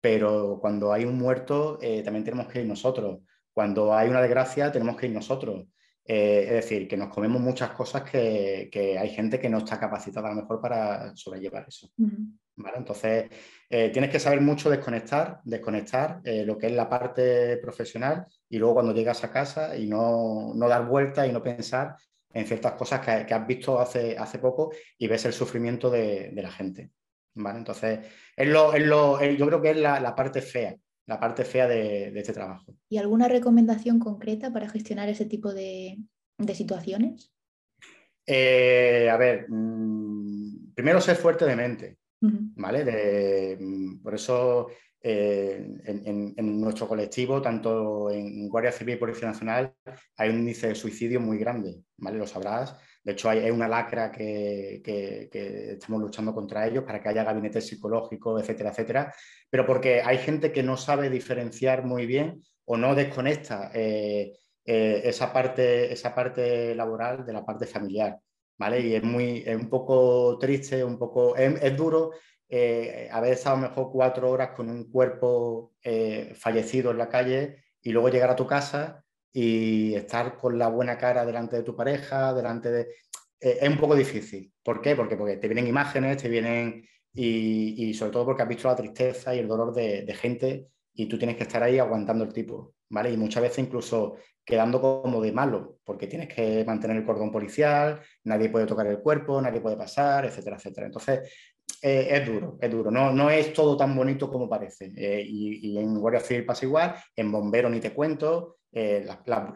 Pero 0.00 0.58
cuando 0.60 0.92
hay 0.92 1.04
un 1.04 1.18
muerto, 1.18 1.78
eh, 1.80 2.02
también 2.02 2.24
tenemos 2.24 2.46
que 2.46 2.60
ir 2.60 2.66
nosotros. 2.66 3.20
Cuando 3.52 3.94
hay 3.94 4.08
una 4.08 4.20
desgracia, 4.20 4.70
tenemos 4.70 4.96
que 4.96 5.06
ir 5.06 5.12
nosotros. 5.12 5.64
Eh, 6.06 6.44
es 6.46 6.50
decir, 6.50 6.86
que 6.86 6.98
nos 6.98 7.08
comemos 7.08 7.40
muchas 7.40 7.70
cosas 7.70 8.02
que, 8.02 8.98
hay 9.00 9.08
gente 9.08 9.40
que 9.40 9.48
no 9.48 9.58
está 9.58 9.80
capacitada 9.80 10.28
a 10.28 10.34
lo 10.34 10.42
mejor 10.42 10.60
para 10.60 11.16
sobrellevar 11.16 11.64
eso. 11.66 11.88
Entonces, 12.76 13.30
eh, 13.68 13.90
tienes 13.90 14.10
que 14.10 14.20
saber 14.20 14.40
mucho 14.40 14.70
desconectar, 14.70 15.40
desconectar 15.44 16.20
eh, 16.24 16.44
lo 16.44 16.56
que 16.56 16.66
es 16.66 16.72
la 16.72 16.88
parte 16.88 17.56
profesional 17.58 18.26
y 18.48 18.58
luego 18.58 18.74
cuando 18.74 18.94
llegas 18.94 19.24
a 19.24 19.30
casa 19.30 19.76
y 19.76 19.86
no, 19.86 20.52
dar 20.56 20.86
vueltas 20.86 21.28
y 21.28 21.32
no 21.32 21.42
pensar 21.42 21.96
en 22.32 22.46
ciertas 22.46 22.72
cosas 22.72 23.00
que, 23.00 23.34
has 23.34 23.46
visto 23.46 23.80
hace, 23.80 24.16
hace 24.16 24.38
poco 24.38 24.72
y 24.98 25.06
ves 25.06 25.24
el 25.24 25.32
sufrimiento 25.32 25.90
de, 25.90 26.32
la 26.34 26.50
gente. 26.50 26.90
Entonces, 27.34 28.00
es 28.36 28.48
lo, 28.48 28.76
yo 28.76 29.46
creo 29.46 29.60
que 29.60 29.70
es 29.70 29.76
la 29.76 30.14
parte 30.14 30.40
fea 30.40 30.76
la 31.06 31.20
parte 31.20 31.44
fea 31.44 31.66
de, 31.68 32.18
este 32.18 32.32
trabajo. 32.32 32.74
¿Y 32.88 32.98
alguna 32.98 33.28
recomendación 33.28 33.98
concreta 33.98 34.52
para 34.52 34.68
gestionar 34.68 35.08
ese 35.08 35.26
tipo 35.26 35.52
de, 35.52 35.98
situaciones? 36.54 37.32
Eh, 38.26 39.08
a 39.10 39.16
ver, 39.16 39.46
mm, 39.48 40.72
primero 40.74 41.00
ser 41.00 41.16
fuerte 41.16 41.44
de 41.44 41.56
mente, 41.56 41.98
¿vale? 42.56 43.56
Mm, 43.58 44.02
por 44.02 44.14
eso 44.14 44.68
eh, 45.06 45.62
en, 45.84 46.60
nuestro 46.60 46.88
colectivo, 46.88 47.42
tanto 47.42 48.10
en 48.10 48.48
Guardia 48.48 48.72
Civil 48.72 48.94
y 48.94 48.98
Policía 48.98 49.28
Nacional, 49.28 49.74
hay 50.16 50.30
un 50.30 50.38
índice 50.38 50.68
de 50.68 50.74
suicidio 50.74 51.20
muy 51.20 51.36
grande, 51.36 51.76
¿vale? 51.98 52.16
Lo 52.16 52.26
sabrás. 52.26 52.74
De 53.02 53.12
hecho, 53.12 53.28
hay, 53.28 53.50
una 53.50 53.68
lacra 53.68 54.10
que, 54.10 54.80
estamos 55.74 56.00
luchando 56.00 56.32
contra 56.32 56.66
ellos 56.66 56.84
para 56.84 57.02
que 57.02 57.10
haya 57.10 57.22
gabinetes 57.22 57.66
psicológicos, 57.66 58.40
etcétera, 58.40 58.70
etcétera. 58.70 59.14
Pero 59.50 59.66
porque 59.66 60.00
hay 60.02 60.16
gente 60.16 60.52
que 60.52 60.62
no 60.62 60.78
sabe 60.78 61.10
diferenciar 61.10 61.84
muy 61.84 62.06
bien 62.06 62.42
o 62.64 62.78
no 62.78 62.94
desconecta 62.94 63.70
eh, 63.74 64.32
eh, 64.64 65.02
esa, 65.04 65.34
parte, 65.34 65.92
esa 65.92 66.14
parte 66.14 66.74
laboral 66.74 67.26
de 67.26 67.32
la 67.34 67.44
parte 67.44 67.66
familiar, 67.66 68.18
¿vale? 68.58 68.80
Y 68.80 68.94
es, 68.94 69.02
muy, 69.02 69.42
es 69.46 69.56
un 69.56 69.68
poco 69.68 70.38
triste, 70.38 70.84
un 70.84 70.98
poco, 70.98 71.36
es, 71.36 71.76
duro 71.76 72.12
eh, 72.48 73.08
haber 73.10 73.34
estado 73.34 73.56
mejor 73.56 73.90
cuatro 73.92 74.30
horas 74.30 74.50
con 74.56 74.70
un 74.70 74.90
cuerpo 74.90 75.72
eh, 75.82 76.32
fallecido 76.36 76.90
en 76.90 76.98
la 76.98 77.08
calle 77.08 77.64
y 77.82 77.92
luego 77.92 78.08
llegar 78.08 78.30
a 78.30 78.36
tu 78.36 78.46
casa 78.46 79.04
y 79.32 79.94
estar 79.94 80.36
con 80.36 80.58
la 80.58 80.68
buena 80.68 80.96
cara 80.96 81.26
delante 81.26 81.56
de 81.56 81.62
tu 81.62 81.74
pareja, 81.74 82.32
delante 82.32 82.70
de... 82.70 82.88
es 83.40 83.68
un 83.68 83.78
poco 83.78 83.96
difícil. 83.96 84.52
¿Por 84.62 84.80
qué? 84.80 84.94
Porque, 84.94 85.16
porque 85.16 85.36
te 85.36 85.48
vienen 85.48 85.66
imágenes, 85.66 86.22
te 86.22 86.28
vienen... 86.28 86.86
Y, 87.16 87.90
y 87.90 87.94
sobre 87.94 88.10
todo 88.10 88.24
porque 88.24 88.42
has 88.42 88.48
visto 88.48 88.66
la 88.66 88.74
tristeza 88.74 89.34
y 89.34 89.38
el 89.38 89.46
dolor 89.46 89.72
de, 89.72 90.02
de 90.02 90.14
gente 90.14 90.68
y 90.94 91.06
tú 91.06 91.18
tienes 91.18 91.36
que 91.36 91.42
estar 91.42 91.62
ahí 91.62 91.78
aguantando 91.78 92.24
el 92.24 92.32
tipo, 92.32 92.74
Y 93.06 93.16
muchas 93.16 93.42
veces 93.42 93.58
incluso 93.58 94.16
quedando 94.44 94.80
como 94.80 95.20
de 95.22 95.32
malo, 95.32 95.78
porque 95.84 96.06
tienes 96.06 96.32
que 96.32 96.64
mantener 96.64 96.98
el 96.98 97.04
cordón 97.04 97.32
policial, 97.32 98.00
nadie 98.24 98.50
puede 98.50 98.66
tocar 98.66 98.86
el 98.86 99.00
cuerpo, 99.00 99.40
nadie 99.40 99.60
puede 99.60 99.76
pasar, 99.76 100.26
etcétera, 100.26 100.56
etcétera. 100.56 100.86
Entonces, 100.86 101.20
eh, 101.80 102.08
es 102.10 102.26
duro, 102.26 102.58
es 102.60 102.70
duro, 102.70 102.90
no, 102.90 103.10
no 103.12 103.30
es 103.30 103.52
todo 103.52 103.76
tan 103.76 103.96
bonito 103.96 104.30
como 104.30 104.48
parece. 104.48 104.92
Eh, 104.96 105.24
y, 105.26 105.78
en 105.78 105.98
Guardia 105.98 106.20
Civil 106.20 106.44
pasa 106.44 106.66
igual, 106.66 106.94
en 107.16 107.32
Bombero 107.32 107.70
ni 107.70 107.80
te 107.80 107.92
cuento, 107.92 108.58
eh, 108.70 109.06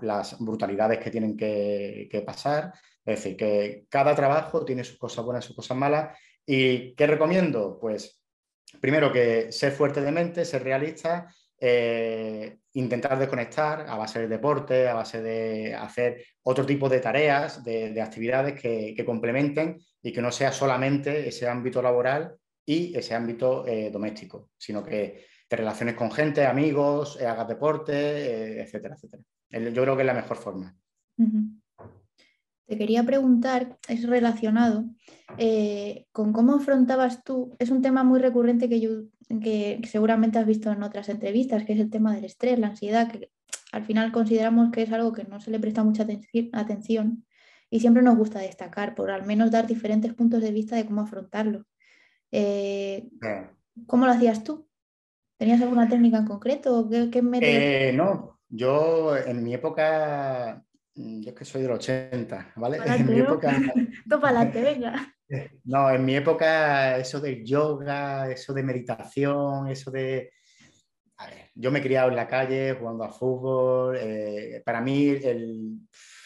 las 0.00 0.38
brutalidades 0.38 0.98
que 0.98 1.10
tienen 1.10 1.36
que, 1.36 2.08
que, 2.10 2.22
pasar. 2.22 2.72
Es 3.04 3.16
decir, 3.16 3.36
que 3.36 3.86
cada 3.88 4.14
trabajo 4.14 4.64
tiene 4.64 4.84
sus 4.84 4.98
cosas 4.98 5.24
buenas 5.24 5.44
sus 5.44 5.56
cosas 5.56 5.76
malas. 5.76 6.16
¿Y 6.46 6.94
qué 6.94 7.06
recomiendo? 7.06 7.78
Pues 7.78 8.22
primero 8.80 9.12
que 9.12 9.52
ser 9.52 9.72
fuerte 9.72 10.00
de 10.00 10.12
mente, 10.12 10.44
ser 10.44 10.62
realista 10.62 11.28
eh, 11.60 12.58
intentar 12.74 13.18
desconectar 13.18 13.80
a 13.88 13.96
base 13.96 14.20
de 14.20 14.28
deporte, 14.28 14.86
a 14.86 14.94
base 14.94 15.20
de 15.20 15.74
hacer 15.74 16.24
otro 16.44 16.64
tipo 16.64 16.88
de 16.88 17.00
tareas, 17.00 17.64
de, 17.64 18.00
actividades 18.00 18.60
que, 18.60 19.04
complementen 19.04 19.78
y 20.00 20.12
que 20.12 20.22
no 20.22 20.30
sea 20.30 20.52
solamente 20.52 21.28
ese 21.28 21.48
ámbito 21.48 21.82
laboral 21.82 22.36
y 22.64 22.96
ese 22.96 23.14
ámbito 23.14 23.66
eh, 23.66 23.90
doméstico, 23.90 24.50
sino 24.56 24.84
que 24.84 25.24
te 25.48 25.56
relaciones 25.56 25.96
con 25.96 26.12
gente, 26.12 26.46
amigos, 26.46 27.18
eh, 27.20 27.26
hagas 27.26 27.48
deporte, 27.48 28.60
etcétera, 28.60 28.94
etcétera. 28.94 29.22
Yo 29.50 29.82
creo 29.82 29.96
que 29.96 30.02
es 30.02 30.06
la 30.06 30.14
mejor 30.14 30.36
forma. 30.36 30.76
Te 32.66 32.76
quería 32.76 33.02
preguntar, 33.02 33.78
es 33.88 34.06
relacionado, 34.06 34.84
con 36.12 36.32
cómo 36.32 36.54
afrontabas 36.54 37.24
tú, 37.24 37.56
es 37.58 37.70
un 37.70 37.82
tema 37.82 38.04
muy 38.04 38.20
recurrente 38.20 38.68
que, 38.68 38.78
yo, 38.78 38.90
que 39.42 39.80
seguramente 39.86 40.38
has 40.38 40.46
visto 40.46 40.72
en 40.72 40.82
otras 40.82 41.08
entrevistas, 41.08 41.64
que 41.64 41.74
es 41.74 41.80
el 41.80 41.90
tema 41.90 42.14
del 42.14 42.24
estrés, 42.24 42.58
la 42.58 42.68
ansiedad, 42.68 43.10
que 43.10 43.30
al 43.72 43.84
final 43.84 44.12
consideramos 44.12 44.70
que 44.72 44.82
es 44.82 44.92
algo 44.92 45.12
que 45.12 45.24
no 45.24 45.40
se 45.40 45.50
le 45.50 45.60
presta 45.60 45.84
mucha 45.84 46.06
atención 46.52 47.24
y 47.70 47.80
siempre 47.80 48.02
nos 48.02 48.16
gusta 48.16 48.40
destacar, 48.40 48.94
por 48.94 49.10
al 49.10 49.26
menos 49.26 49.50
dar 49.50 49.66
diferentes 49.66 50.14
puntos 50.14 50.40
de 50.40 50.52
vista 50.52 50.76
de 50.76 50.86
cómo 50.86 51.02
afrontarlo. 51.02 51.64
Eh, 52.32 53.08
¿Cómo 53.86 54.06
lo 54.06 54.12
hacías 54.12 54.42
tú? 54.42 54.66
¿Tenías 55.36 55.60
alguna 55.60 55.88
técnica 55.88 56.18
en 56.18 56.26
concreto? 56.26 56.88
¿Qué, 56.88 57.10
qué 57.10 57.22
eh, 57.42 57.92
no, 57.94 58.40
yo 58.48 59.16
en 59.16 59.44
mi 59.44 59.54
época 59.54 60.64
yo 60.98 61.30
es 61.30 61.36
que 61.36 61.44
soy 61.44 61.62
del 61.62 61.72
80, 61.72 62.52
¿vale? 62.56 62.78
en 62.84 63.06
mi 63.06 63.20
época... 63.20 63.50
venga. 64.52 65.14
No, 65.64 65.90
en 65.90 66.06
mi 66.06 66.16
época 66.16 66.96
eso 66.96 67.20
de 67.20 67.44
yoga, 67.44 68.30
eso 68.30 68.54
de 68.54 68.62
meditación, 68.62 69.68
eso 69.68 69.90
de... 69.90 70.32
A 71.18 71.26
ver, 71.26 71.50
yo 71.54 71.70
me 71.70 71.80
he 71.80 71.82
criado 71.82 72.08
en 72.08 72.16
la 72.16 72.26
calle 72.26 72.72
jugando 72.72 73.04
a 73.04 73.12
fútbol. 73.12 73.98
Eh, 74.00 74.62
para 74.64 74.80
mí 74.80 75.18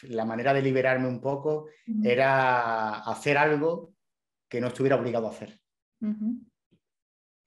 la 0.03 0.25
manera 0.25 0.55
de 0.55 0.63
liberarme 0.63 1.09
un 1.09 1.21
poco 1.21 1.67
era 2.05 3.01
hacer 3.01 3.39
algo 3.39 3.95
que 4.49 4.61
no 4.61 4.69
estuviera 4.69 4.95
obligado 4.95 5.27
a 5.27 5.31
hacer. 5.31 5.59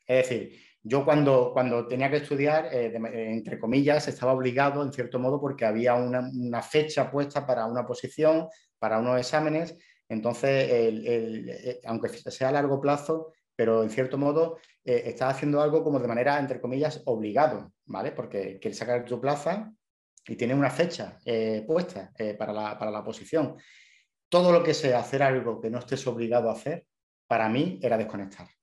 Es 0.05 0.27
decir, 0.27 0.59
yo 0.87 1.03
cuando, 1.03 1.51
cuando 1.51 1.87
tenía 1.87 2.11
que 2.11 2.17
estudiar, 2.17 2.69
eh, 2.71 2.93
entre 3.33 3.59
comillas, 3.59 4.07
estaba 4.07 4.33
obligado 4.33 4.83
en 4.83 4.93
cierto 4.93 5.17
modo 5.17 5.41
porque 5.41 5.65
había 5.65 5.95
una, 5.95 6.61
fecha 6.61 7.09
puesta 7.09 7.43
para 7.43 7.65
una 7.65 7.87
posición, 7.87 8.47
para 8.77 8.99
unos 8.99 9.19
exámenes. 9.19 9.75
Entonces, 10.07 10.67
eh, 10.69 11.81
aunque 11.85 12.09
sea 12.09 12.49
a 12.49 12.51
largo 12.51 12.79
plazo, 12.79 13.33
pero 13.55 13.81
en 13.81 13.89
cierto 13.89 14.19
modo 14.19 14.59
eh, 14.83 15.01
estás 15.07 15.33
haciendo 15.33 15.59
algo 15.59 15.83
como 15.83 15.99
de 15.99 16.07
manera, 16.07 16.37
entre 16.37 16.61
comillas, 16.61 17.01
obligado, 17.05 17.73
¿vale? 17.85 18.11
Porque 18.11 18.59
quieres 18.59 18.77
sacar 18.77 19.03
tu 19.05 19.19
plaza 19.19 19.73
y 20.27 20.35
tienes 20.35 20.55
una 20.55 20.69
fecha 20.69 21.17
puesta 21.65 22.13
para 22.37 22.53
la, 22.53 22.77
para 22.77 22.91
la 22.91 23.03
posición. 23.03 23.55
Todo 24.29 24.51
lo 24.51 24.61
que 24.61 24.75
sea 24.75 24.99
hacer 24.99 25.23
algo 25.23 25.59
que 25.59 25.71
no 25.71 25.79
estés 25.79 26.05
obligado 26.05 26.49
a 26.49 26.53
hacer, 26.53 26.85
para 27.27 27.49
mí 27.49 27.79
era 27.81 27.97
desconectar 27.97 28.54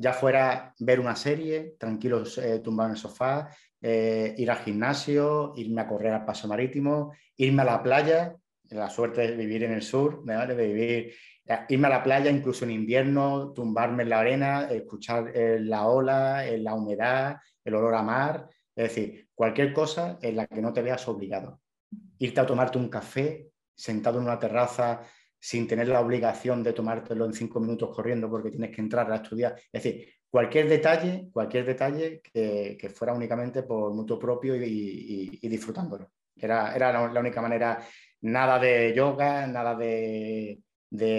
ya 0.00 0.14
fuera 0.14 0.72
ver 0.78 0.98
una 0.98 1.14
serie, 1.14 1.76
tranquilos 1.78 2.38
eh, 2.38 2.60
tumbado 2.60 2.88
en 2.88 2.94
el 2.94 2.98
sofá, 2.98 3.50
eh, 3.82 4.34
ir 4.38 4.50
al 4.50 4.56
gimnasio, 4.56 5.52
irme 5.56 5.82
a 5.82 5.86
correr 5.86 6.14
al 6.14 6.24
paso 6.24 6.48
marítimo, 6.48 7.12
irme 7.36 7.60
a 7.60 7.66
la 7.66 7.82
playa, 7.82 8.34
la 8.70 8.88
suerte 8.88 9.20
de 9.20 9.36
vivir 9.36 9.64
en 9.64 9.72
el 9.72 9.82
sur, 9.82 10.24
de 10.24 10.54
vivir, 10.54 11.12
eh, 11.44 11.58
irme 11.68 11.88
a 11.88 11.90
la 11.90 12.02
playa 12.02 12.30
incluso 12.30 12.64
en 12.64 12.70
invierno, 12.70 13.52
tumbarme 13.52 14.04
en 14.04 14.08
la 14.08 14.20
arena, 14.20 14.70
escuchar 14.70 15.34
la 15.34 15.86
ola, 15.86 16.46
la 16.46 16.74
humedad, 16.74 17.36
el 17.62 17.74
olor 17.74 17.94
a 17.94 18.02
mar, 18.02 18.48
es 18.74 18.84
decir, 18.94 19.28
cualquier 19.34 19.74
cosa 19.74 20.18
en 20.22 20.36
la 20.36 20.46
que 20.46 20.62
no 20.62 20.72
te 20.72 20.80
veas 20.80 21.06
obligado. 21.08 21.60
Irte 22.18 22.40
a 22.40 22.46
tomarte 22.46 22.78
un 22.78 22.88
café 22.88 23.50
sentado 23.74 24.18
en 24.18 24.24
una 24.24 24.38
terraza 24.38 25.02
sin 25.40 25.66
tener 25.66 25.88
la 25.88 26.00
obligación 26.00 26.62
de 26.62 26.74
tomártelo 26.74 27.24
en 27.24 27.32
cinco 27.32 27.60
minutos 27.60 27.94
corriendo 27.94 28.28
porque 28.28 28.50
tienes 28.50 28.70
que 28.70 28.82
entrar 28.82 29.10
a 29.10 29.16
estudiar. 29.16 29.56
Es 29.72 29.82
decir, 29.82 30.06
cualquier 30.28 30.68
detalle, 30.68 31.28
cualquier 31.32 31.64
detalle 31.64 32.20
que, 32.22 32.92
fuera 32.94 33.14
únicamente 33.14 33.62
por 33.62 33.92
mutuo 33.92 34.18
propio 34.18 34.54
y, 34.54 35.38
disfrutándolo. 35.42 36.10
Era, 36.36 36.74
era 36.74 36.92
la, 36.92 37.20
única 37.20 37.40
manera, 37.40 37.80
nada 38.20 38.58
de 38.58 38.94
yoga, 38.94 39.46
nada 39.46 39.74
de, 39.74 40.60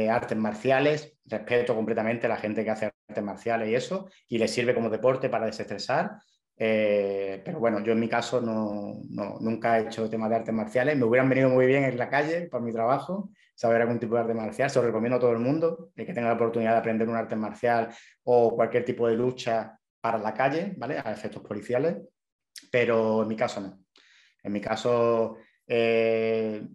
artes 0.10 0.38
marciales. 0.38 1.17
Respeto 1.25 1.75
completamente 1.75 2.27
a 2.27 2.29
la 2.29 2.38
gente 2.38 2.63
que 2.63 2.69
hace 2.69 2.91
artes 3.07 3.23
marciales 3.23 3.69
y 3.69 3.75
eso, 3.75 4.10
y 4.27 4.38
le 4.38 4.47
sirve 4.47 4.75
como 4.75 4.89
deporte 4.89 5.29
para 5.29 5.47
desestresar. 5.47 6.17
Eh, 6.57 7.41
pero 7.43 7.60
bueno, 7.60 7.79
yo 7.79 7.93
en 7.93 7.99
mi 7.99 8.07
caso 8.07 8.39
no, 8.39 9.01
nunca 9.39 9.79
he 9.79 9.88
hecho 9.88 10.10
tema 10.10 10.29
de 10.29 10.36
artes 10.36 10.53
marciales. 10.53 10.95
Me 10.95 11.05
hubieran 11.05 11.27
venido 11.27 11.49
muy 11.49 11.65
bien 11.65 11.86
en 11.86 11.97
la 11.97 12.10
calle 12.10 12.47
por 12.49 12.62
mi 12.62 12.71
trabajo, 12.71 13.31
saber 13.62 13.84
algún 13.84 14.00
tipo 14.00 14.15
de 14.15 14.21
arte 14.21 14.34
marcial. 14.34 14.71
Se 14.71 14.80
lo 14.80 14.88
recomiendo 14.88 15.17
a 15.17 15.19
todo 15.19 15.34
el 15.34 15.38
mundo, 15.38 15.91
el 15.95 16.04
que 16.04 16.13
tenga 16.13 16.30
la 16.30 16.34
oportunidad 16.34 16.71
de 16.71 16.78
aprender 16.80 17.08
un 17.08 17.15
arte 17.15 17.36
marcial 17.36 17.89
o 18.24 18.56
cualquier 18.56 18.84
tipo 18.84 19.08
de 19.08 19.15
lucha 19.15 19.78
para 20.02 20.17
la 20.17 20.34
calle, 20.34 20.74
¿vale? 20.78 20.97
A 20.97 21.12
efectos 21.12 21.43
policiales, 21.43 21.97
pero 22.71 23.21
en 23.21 23.28
mi 23.28 23.36
caso 23.36 23.62
no. 23.62 23.86
En 24.41 24.52
mi 24.52 24.60
caso, 24.62 25.38
eh, 25.67 26.67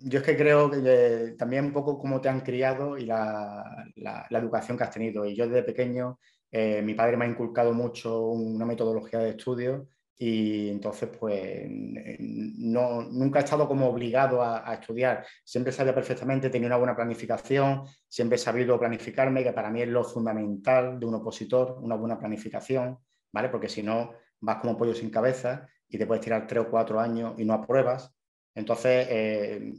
yo 0.00 0.18
es 0.18 0.24
que 0.24 0.36
creo 0.36 0.68
que 0.68 1.36
también 1.38 1.66
un 1.66 1.72
poco 1.72 1.96
cómo 1.96 2.20
te 2.20 2.28
han 2.28 2.40
criado 2.40 2.98
y 2.98 3.06
la, 3.06 3.62
la, 3.94 4.26
educación 4.30 4.76
que 4.76 4.82
has 4.82 4.90
tenido. 4.90 5.24
Y 5.24 5.36
yo 5.36 5.46
desde 5.46 5.62
pequeño, 5.62 6.18
eh, 6.50 6.82
mi 6.82 6.94
padre 6.94 7.16
me 7.16 7.26
ha 7.26 7.28
inculcado 7.28 7.72
mucho 7.72 8.30
una 8.30 8.66
metodología 8.66 9.20
de 9.20 9.30
estudio 9.30 9.86
y 10.18 10.70
entonces 10.70 11.10
pues 11.18 11.66
no, 11.68 13.02
nunca 13.02 13.40
he 13.40 13.42
estado 13.44 13.68
como 13.68 13.88
obligado 13.88 14.42
a, 14.42 14.72
estudiar, 14.74 15.26
siempre 15.44 15.72
sabía 15.72 15.94
perfectamente, 15.94 16.48
tenía 16.48 16.68
una 16.68 16.78
buena 16.78 16.96
planificación, 16.96 17.84
siempre 18.08 18.36
he 18.36 18.38
sabido 18.38 18.78
planificarme, 18.78 19.44
que 19.44 19.52
para 19.52 19.70
mí 19.70 19.82
es 19.82 19.88
lo 19.88 20.04
fundamental 20.04 20.98
de 20.98 21.06
un 21.06 21.16
opositor, 21.16 21.78
una 21.82 21.96
buena 21.96 22.18
planificación, 22.18 22.98
¿vale? 23.32 23.50
Porque 23.50 23.68
si 23.68 23.82
no, 23.82 24.12
vas 24.40 24.56
como 24.56 24.76
pollo 24.76 24.94
sin 24.94 25.10
cabeza 25.10 25.68
y 25.88 25.98
te 25.98 26.06
puedes 26.06 26.24
tirar 26.24 26.46
tres 26.46 26.64
o 26.64 26.70
cuatro 26.70 26.98
años 26.98 27.34
y 27.38 27.44
no 27.44 27.52
apruebas. 27.54 28.14
Entonces, 28.54 29.06
eh, 29.10 29.72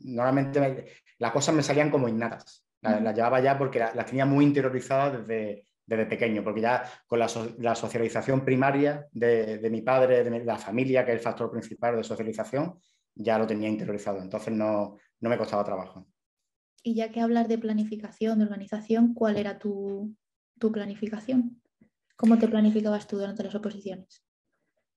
normalmente 0.00 0.86
las 1.18 1.30
cosas 1.30 1.54
me 1.54 1.62
salían 1.62 1.90
como 1.90 2.08
innatas, 2.08 2.66
las, 2.80 3.14
llevaba 3.14 3.40
ya 3.40 3.56
porque 3.56 3.78
las 3.78 4.06
tenía 4.06 4.26
muy 4.26 4.44
interiorizadas 4.44 5.26
desde, 5.26 5.64
desde 5.86 6.06
pequeño, 6.06 6.42
porque 6.42 6.60
ya 6.60 6.82
con 7.06 7.18
la, 7.20 7.28
socialización 7.74 8.44
primaria 8.44 9.06
de, 9.12 9.68
mi 9.70 9.82
padre, 9.82 10.24
de, 10.24 10.44
la 10.44 10.58
familia, 10.58 11.04
que 11.04 11.12
es 11.12 11.18
el 11.18 11.22
factor 11.22 11.50
principal 11.50 11.96
de 11.96 12.04
socialización, 12.04 12.78
ya 13.14 13.38
lo 13.38 13.46
tenía 13.46 13.68
interiorizado. 13.68 14.20
Entonces 14.20 14.52
no, 14.52 14.98
me 15.20 15.38
costaba 15.38 15.64
trabajo. 15.64 16.06
Y 16.82 16.94
ya 16.94 17.10
que 17.10 17.20
hablas 17.20 17.48
de 17.48 17.58
planificación, 17.58 18.38
de 18.38 18.44
organización, 18.44 19.14
¿cuál 19.14 19.36
era 19.36 19.58
tu, 19.58 20.14
tu 20.58 20.72
planificación? 20.72 21.62
¿Cómo 22.16 22.38
te 22.38 22.48
planificabas 22.48 23.06
tú 23.06 23.18
durante 23.18 23.44
las 23.44 23.54
oposiciones? 23.54 24.25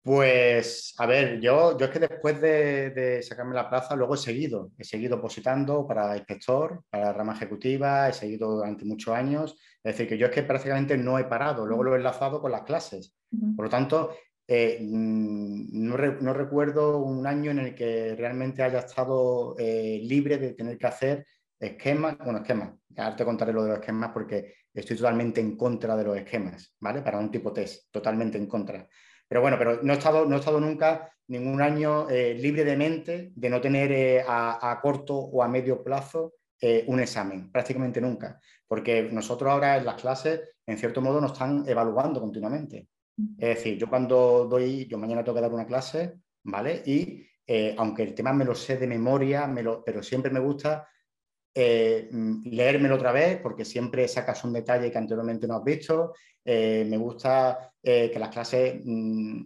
Pues, 0.01 0.93
a 0.97 1.05
ver, 1.05 1.41
yo, 1.41 1.77
yo 1.77 1.85
es 1.85 1.91
que 1.91 1.99
después 1.99 2.39
de, 2.39 3.21
sacarme 3.21 3.53
la 3.53 3.69
plaza, 3.69 3.95
luego 3.95 4.15
he 4.15 4.17
seguido, 4.17 4.71
he 4.77 4.83
seguido 4.83 5.17
opositando 5.17 5.85
para 5.85 6.15
inspector, 6.15 6.83
para 6.89 7.11
rama 7.11 7.33
ejecutiva, 7.33 8.07
he 8.07 8.13
seguido 8.13 8.55
durante 8.55 8.85
muchos 8.85 9.13
años. 9.13 9.57
Es 9.83 9.93
decir, 9.93 10.07
que 10.07 10.17
yo 10.17 10.27
es 10.27 10.31
que 10.31 10.43
prácticamente 10.43 10.97
no 10.97 11.19
he 11.19 11.25
parado, 11.25 11.65
luego 11.65 11.83
lo 11.83 11.93
he 11.93 11.97
enlazado 11.97 12.41
con 12.41 12.51
las 12.51 12.63
clases. 12.63 13.15
Por 13.55 13.65
lo 13.65 13.69
tanto, 13.69 14.11
eh, 14.47 14.79
mm, 14.81 15.67
no, 15.71 16.33
recuerdo 16.33 16.97
un 16.99 17.27
año 17.27 17.51
en 17.51 17.59
el 17.59 17.75
que 17.75 18.15
realmente 18.15 18.63
haya 18.63 18.79
estado 18.79 19.55
eh, 19.59 19.99
libre 20.03 20.37
de 20.37 20.53
tener 20.53 20.77
que 20.77 20.87
hacer 20.87 21.27
esquemas, 21.59 22.17
bueno, 22.17 22.39
esquemas, 22.39 22.73
ahora 22.97 23.15
te 23.15 23.25
contaré 23.25 23.53
lo 23.53 23.63
de 23.63 23.69
los 23.69 23.79
esquemas 23.79 24.11
porque 24.11 24.55
estoy 24.73 24.97
totalmente 24.97 25.41
en 25.41 25.55
contra 25.55 25.95
de 25.95 26.03
los 26.03 26.17
esquemas, 26.17 26.75
¿vale? 26.79 27.01
Para 27.01 27.19
un 27.19 27.29
tipo 27.29 27.53
test, 27.53 27.91
totalmente 27.91 28.37
en 28.37 28.47
contra. 28.47 28.87
Pero 29.29 29.41
bueno, 29.41 29.57
pero 29.59 29.79
no 29.83 29.93
he 29.93 29.95
estado, 29.95 30.25
no 30.25 30.35
he 30.35 30.39
estado 30.39 30.59
nunca 30.59 31.13
ningún 31.27 31.61
año 31.61 32.09
eh, 32.09 32.33
libre 32.33 32.65
de 32.65 32.75
mente 32.75 33.31
de 33.35 33.49
no 33.49 33.61
tener 33.61 33.91
eh, 33.91 34.23
a, 34.27 34.79
corto 34.81 35.15
o 35.15 35.43
a 35.43 35.47
medio 35.47 35.83
plazo 35.83 36.33
eh, 36.59 36.83
un 36.87 36.99
examen, 36.99 37.51
prácticamente 37.51 38.01
nunca, 38.01 38.41
porque 38.67 39.03
nosotros 39.03 39.51
ahora 39.51 39.77
en 39.77 39.85
las 39.85 40.01
clases, 40.01 40.41
en 40.65 40.77
cierto 40.79 40.99
modo, 41.01 41.21
nos 41.21 41.33
están 41.33 41.63
evaluando 41.67 42.19
continuamente. 42.19 42.87
Es 43.37 43.57
decir, 43.57 43.77
yo 43.77 43.87
cuando 43.87 44.47
doy, 44.49 44.87
yo 44.87 44.97
mañana 44.97 45.23
tengo 45.23 45.35
que 45.35 45.41
dar 45.41 45.53
una 45.53 45.67
clase, 45.67 46.15
¿vale? 46.43 46.81
Y 46.85 47.25
aunque 47.77 48.03
el 48.03 48.13
tema 48.13 48.31
me 48.31 48.45
lo 48.45 48.55
sé 48.55 48.77
de 48.77 48.87
memoria, 48.87 49.45
me 49.45 49.61
lo, 49.61 49.83
pero 49.83 50.01
siempre 50.01 50.31
me 50.31 50.39
gusta 50.39 50.87
eh, 51.61 52.07
mm, 52.09 52.47
leérmelo 52.51 52.95
otra 52.95 53.11
vez 53.11 53.41
porque 53.41 53.65
siempre 53.65 54.07
sacas 54.07 54.45
un 54.45 54.53
detalle 54.53 54.89
que 54.89 54.97
anteriormente 54.97 55.45
no 55.45 55.57
has 55.57 55.63
visto. 55.65 56.13
Eh, 56.45 56.85
me 56.87 56.95
gusta 56.95 57.73
eh, 57.83 58.09
que 58.09 58.17
las 58.17 58.29
clases, 58.29 58.79
mm, 58.81 59.41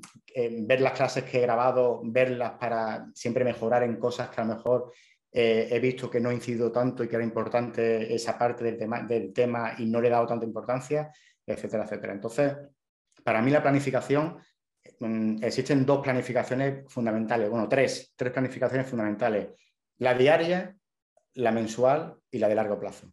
ver 0.62 0.82
las 0.82 0.94
clases 0.94 1.24
que 1.24 1.40
he 1.40 1.42
grabado, 1.42 2.02
verlas 2.04 2.52
para 2.60 3.08
siempre 3.16 3.44
mejorar 3.44 3.82
en 3.82 3.98
cosas 3.98 4.30
que 4.30 4.42
a 4.42 4.46
lo 4.46 4.56
mejor 4.56 4.94
he 5.36 5.80
visto 5.80 6.12
que 6.12 6.20
no 6.20 6.30
he 6.30 6.36
incidido 6.36 6.72
tanto 6.72 7.04
y 7.04 7.08
que 7.08 7.16
era 7.16 7.26
importante 7.26 8.14
esa 8.14 8.38
parte 8.38 8.64
del 8.64 8.78
tema, 8.78 9.02
del 9.02 9.34
tema 9.34 9.74
y 9.80 9.88
no 9.88 10.00
le 10.00 10.08
he 10.08 10.12
dado 10.12 10.28
tanta 10.28 10.46
importancia, 10.46 11.12
etcétera, 11.44 11.86
etcétera. 11.86 12.14
Entonces, 12.14 12.54
para 13.24 13.42
mí 13.42 13.50
la 13.50 13.64
planificación, 13.64 14.38
mm, 15.00 15.44
existen 15.44 15.88
dos 15.88 16.04
planificaciones 16.04 16.84
fundamentales, 16.88 17.50
bueno, 17.50 17.68
tres, 17.68 18.14
tres 18.16 18.32
planificaciones 18.32 18.88
fundamentales. 18.88 19.48
La 19.98 20.14
diaria, 20.14 20.76
la 21.36 21.52
mensual 21.52 22.16
y 22.32 22.40
la 22.40 22.48
de 22.48 22.56
largo 22.56 22.80
plazo. 22.80 23.12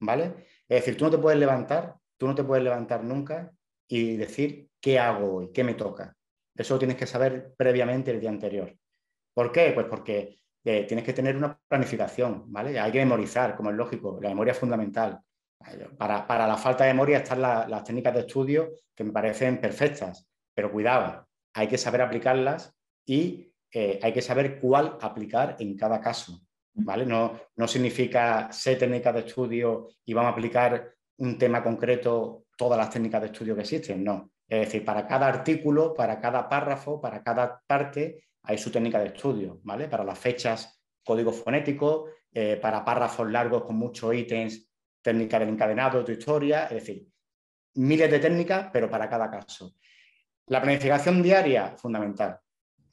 ¿Vale? 0.00 0.46
Es 0.68 0.80
decir, 0.80 0.96
tú 0.96 1.04
no 1.04 1.10
te 1.10 1.18
puedes 1.18 1.38
levantar, 1.38 1.96
tú 2.18 2.26
no 2.26 2.34
te 2.34 2.44
puedes 2.44 2.64
levantar 2.64 3.02
nunca 3.04 3.50
y 3.88 4.16
decir 4.16 4.68
qué 4.80 4.98
hago 4.98 5.36
hoy, 5.36 5.52
qué 5.52 5.64
me 5.64 5.74
toca. 5.74 6.14
Eso 6.54 6.74
lo 6.74 6.78
tienes 6.78 6.96
que 6.96 7.06
saber 7.06 7.54
previamente 7.56 8.10
el 8.10 8.20
día 8.20 8.30
anterior. 8.30 8.74
¿Por 9.34 9.50
qué? 9.50 9.72
Pues 9.72 9.86
porque 9.86 10.38
eh, 10.64 10.84
tienes 10.84 11.04
que 11.04 11.12
tener 11.12 11.36
una 11.36 11.58
planificación, 11.68 12.44
¿vale? 12.52 12.78
Hay 12.78 12.92
que 12.92 12.98
memorizar, 12.98 13.56
como 13.56 13.70
es 13.70 13.76
lógico, 13.76 14.18
la 14.22 14.28
memoria 14.28 14.52
es 14.52 14.58
fundamental. 14.58 15.20
Para, 15.98 16.46
la 16.46 16.56
falta 16.56 16.84
de 16.84 16.92
memoria 16.92 17.18
están 17.18 17.40
las 17.40 17.84
técnicas 17.84 18.14
de 18.14 18.20
estudio 18.20 18.72
que 18.94 19.04
me 19.04 19.12
parecen 19.12 19.60
perfectas, 19.60 20.28
pero 20.54 20.70
cuidado, 20.70 21.26
hay 21.54 21.68
que 21.68 21.78
saber 21.78 22.02
aplicarlas 22.02 22.74
y 23.06 23.50
eh, 23.72 23.98
hay 24.02 24.12
que 24.12 24.22
saber 24.22 24.60
cuál 24.60 24.98
aplicar 25.00 25.56
en 25.58 25.76
cada 25.76 26.00
caso. 26.00 26.40
¿Vale? 26.74 27.06
No, 27.06 27.38
no 27.56 27.68
significa 27.68 28.50
ser 28.52 28.78
técnica 28.78 29.12
de 29.12 29.20
estudio 29.20 29.88
y 30.04 30.12
vamos 30.12 30.30
a 30.30 30.32
aplicar 30.32 30.94
un 31.18 31.38
tema 31.38 31.62
concreto 31.62 32.44
todas 32.56 32.78
las 32.78 32.90
técnicas 32.90 33.20
de 33.22 33.26
estudio 33.28 33.54
que 33.54 33.62
existen, 33.62 34.02
no. 34.04 34.30
Es 34.46 34.66
decir, 34.66 34.84
para 34.84 35.06
cada 35.06 35.26
artículo, 35.26 35.94
para 35.94 36.20
cada 36.20 36.48
párrafo, 36.48 37.00
para 37.00 37.22
cada 37.22 37.62
parte, 37.66 38.24
hay 38.42 38.58
su 38.58 38.70
técnica 38.70 38.98
de 38.98 39.06
estudio, 39.06 39.60
¿vale? 39.62 39.88
Para 39.88 40.04
las 40.04 40.18
fechas, 40.18 40.80
código 41.02 41.32
fonético, 41.32 42.08
eh, 42.32 42.58
para 42.60 42.84
párrafos 42.84 43.30
largos 43.30 43.64
con 43.64 43.76
muchos 43.76 44.14
ítems, 44.14 44.68
técnica 45.00 45.38
del 45.38 45.50
encadenado, 45.50 46.04
tu 46.04 46.12
historia, 46.12 46.64
es 46.64 46.74
decir, 46.74 47.06
miles 47.74 48.10
de 48.10 48.18
técnicas, 48.18 48.68
pero 48.72 48.90
para 48.90 49.08
cada 49.08 49.30
caso. 49.30 49.74
La 50.46 50.60
planificación 50.60 51.22
diaria, 51.22 51.74
fundamental 51.76 52.40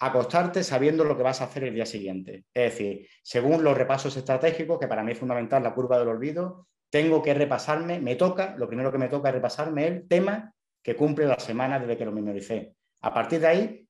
acostarte 0.01 0.63
sabiendo 0.63 1.03
lo 1.03 1.15
que 1.15 1.21
vas 1.21 1.41
a 1.41 1.43
hacer 1.43 1.63
el 1.63 1.75
día 1.75 1.85
siguiente. 1.85 2.45
Es 2.55 2.71
decir, 2.71 3.07
según 3.21 3.63
los 3.63 3.77
repasos 3.77 4.17
estratégicos, 4.17 4.79
que 4.79 4.87
para 4.87 5.03
mí 5.03 5.11
es 5.11 5.19
fundamental 5.19 5.61
la 5.61 5.75
curva 5.75 5.99
del 5.99 6.07
olvido, 6.07 6.67
tengo 6.89 7.21
que 7.21 7.35
repasarme, 7.35 7.99
me 7.99 8.15
toca, 8.15 8.55
lo 8.57 8.67
primero 8.67 8.91
que 8.91 8.97
me 8.97 9.09
toca 9.09 9.29
es 9.29 9.35
repasarme 9.35 9.85
el 9.87 10.07
tema 10.07 10.55
que 10.83 10.95
cumple 10.95 11.27
la 11.27 11.39
semana 11.39 11.79
desde 11.79 11.97
que 11.97 12.05
lo 12.05 12.11
memoricé. 12.11 12.73
A 13.01 13.13
partir 13.13 13.41
de 13.41 13.47
ahí, 13.47 13.87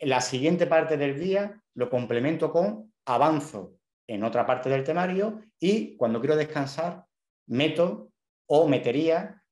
la 0.00 0.20
siguiente 0.20 0.66
parte 0.66 0.98
del 0.98 1.18
día 1.18 1.62
lo 1.74 1.88
complemento 1.88 2.52
con 2.52 2.92
avanzo 3.06 3.76
en 4.06 4.24
otra 4.24 4.44
parte 4.44 4.68
del 4.68 4.84
temario 4.84 5.40
y 5.58 5.96
cuando 5.96 6.20
quiero 6.20 6.36
descansar, 6.36 7.06
meto 7.46 8.10
o 8.46 8.68
metería 8.68 9.42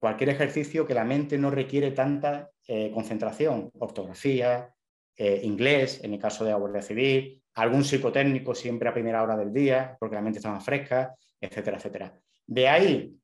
cualquier 0.00 0.30
ejercicio 0.30 0.86
que 0.86 0.94
la 0.94 1.04
mente 1.04 1.36
no 1.36 1.50
requiere 1.50 1.90
tanta 1.90 2.50
eh, 2.66 2.90
concentración, 2.94 3.70
ortografía, 3.78 4.74
eh, 5.18 5.40
inglés, 5.42 6.00
en 6.04 6.14
el 6.14 6.20
caso 6.20 6.44
de 6.44 6.52
la 6.52 6.56
Guardia 6.56 6.80
Civil, 6.80 7.42
algún 7.54 7.84
psicotécnico 7.84 8.54
siempre 8.54 8.88
a 8.88 8.94
primera 8.94 9.20
hora 9.20 9.36
del 9.36 9.52
día, 9.52 9.96
porque 9.98 10.14
la 10.14 10.22
mente 10.22 10.38
está 10.38 10.52
más 10.52 10.64
fresca, 10.64 11.12
etcétera, 11.40 11.76
etcétera. 11.76 12.20
De 12.46 12.68
ahí, 12.68 13.18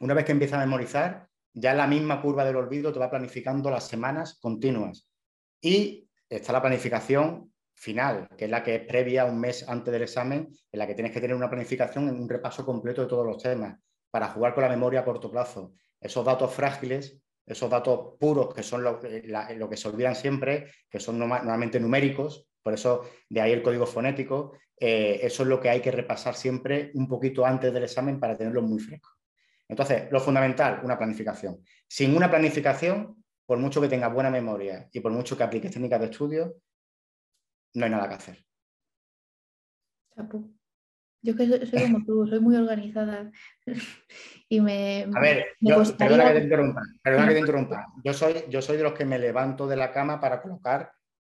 una 0.00 0.14
vez 0.14 0.24
que 0.24 0.32
empieza 0.32 0.60
a 0.60 0.66
memorizar, 0.66 1.28
ya 1.54 1.72
la 1.72 1.86
misma 1.86 2.20
curva 2.20 2.44
del 2.44 2.56
olvido 2.56 2.92
te 2.92 2.98
va 2.98 3.08
planificando 3.08 3.70
las 3.70 3.86
semanas 3.86 4.38
continuas. 4.40 5.08
Y 5.60 6.08
está 6.28 6.52
la 6.52 6.60
planificación 6.60 7.52
final, 7.74 8.28
que 8.36 8.46
es 8.46 8.50
la 8.50 8.64
que 8.64 8.74
es 8.74 8.82
previa 8.82 9.24
un 9.24 9.38
mes 9.38 9.68
antes 9.68 9.92
del 9.92 10.02
examen, 10.02 10.48
en 10.72 10.78
la 10.78 10.86
que 10.86 10.94
tienes 10.94 11.12
que 11.12 11.20
tener 11.20 11.36
una 11.36 11.48
planificación 11.48 12.08
en 12.08 12.20
un 12.20 12.28
repaso 12.28 12.66
completo 12.66 13.02
de 13.02 13.08
todos 13.08 13.24
los 13.24 13.40
temas, 13.40 13.78
para 14.10 14.28
jugar 14.28 14.52
con 14.52 14.64
la 14.64 14.68
memoria 14.70 15.00
a 15.00 15.04
corto 15.04 15.30
plazo. 15.30 15.74
Esos 16.00 16.24
datos 16.24 16.52
frágiles 16.52 17.22
esos 17.46 17.70
datos 17.70 18.16
puros 18.18 18.52
que 18.52 18.62
son 18.62 18.82
lo, 18.82 19.00
que 19.00 19.76
se 19.76 19.88
olvidan 19.88 20.16
siempre, 20.16 20.70
que 20.90 20.98
son 20.98 21.18
normalmente 21.18 21.78
numéricos, 21.78 22.48
por 22.62 22.74
eso 22.74 23.08
de 23.28 23.40
ahí 23.40 23.52
el 23.52 23.62
código 23.62 23.86
fonético, 23.86 24.58
eh, 24.78 25.20
eso 25.22 25.44
es 25.44 25.48
lo 25.48 25.60
que 25.60 25.70
hay 25.70 25.80
que 25.80 25.92
repasar 25.92 26.34
siempre 26.34 26.90
un 26.94 27.08
poquito 27.08 27.46
antes 27.46 27.72
del 27.72 27.84
examen 27.84 28.18
para 28.18 28.36
tenerlo 28.36 28.62
muy 28.62 28.80
fresco. 28.80 29.10
Entonces, 29.68 30.10
lo 30.10 30.20
fundamental, 30.20 30.80
una 30.82 30.98
planificación. 30.98 31.62
Sin 31.88 32.16
una 32.16 32.30
planificación, 32.30 33.24
por 33.46 33.58
mucho 33.58 33.80
que 33.80 33.88
tengas 33.88 34.12
buena 34.12 34.30
memoria 34.30 34.88
y 34.92 35.00
por 35.00 35.12
mucho 35.12 35.36
que 35.36 35.44
apliques 35.44 35.70
técnicas 35.70 36.00
de 36.00 36.06
estudio, 36.06 36.56
no 37.74 37.84
hay 37.84 37.90
nada 37.90 38.08
que 38.08 38.14
hacer. 38.14 38.44
Yo 41.22 41.34
que 41.34 41.46
soy, 41.66 41.82
como 41.82 42.04
tú, 42.04 42.26
soy 42.26 42.40
muy 42.40 42.56
organizada 42.56 43.30
y 44.48 44.60
me... 44.60 45.06
A 45.14 45.20
ver, 45.20 45.46
perdona, 45.98 46.28
que 46.28 46.38
te 46.38 46.44
interrumpa, 46.44 46.82
perdona 47.02 47.28
que 47.28 47.34
te 47.34 47.40
interrumpa. 47.40 47.86
Yo 48.04 48.12
soy, 48.12 48.34
yo 48.48 48.62
soy 48.62 48.76
de 48.76 48.82
los 48.82 48.92
que 48.92 49.04
me 49.04 49.18
levanto 49.18 49.66
de 49.66 49.76
la 49.76 49.92
cama 49.92 50.20
para 50.20 50.42
colocar 50.42 50.92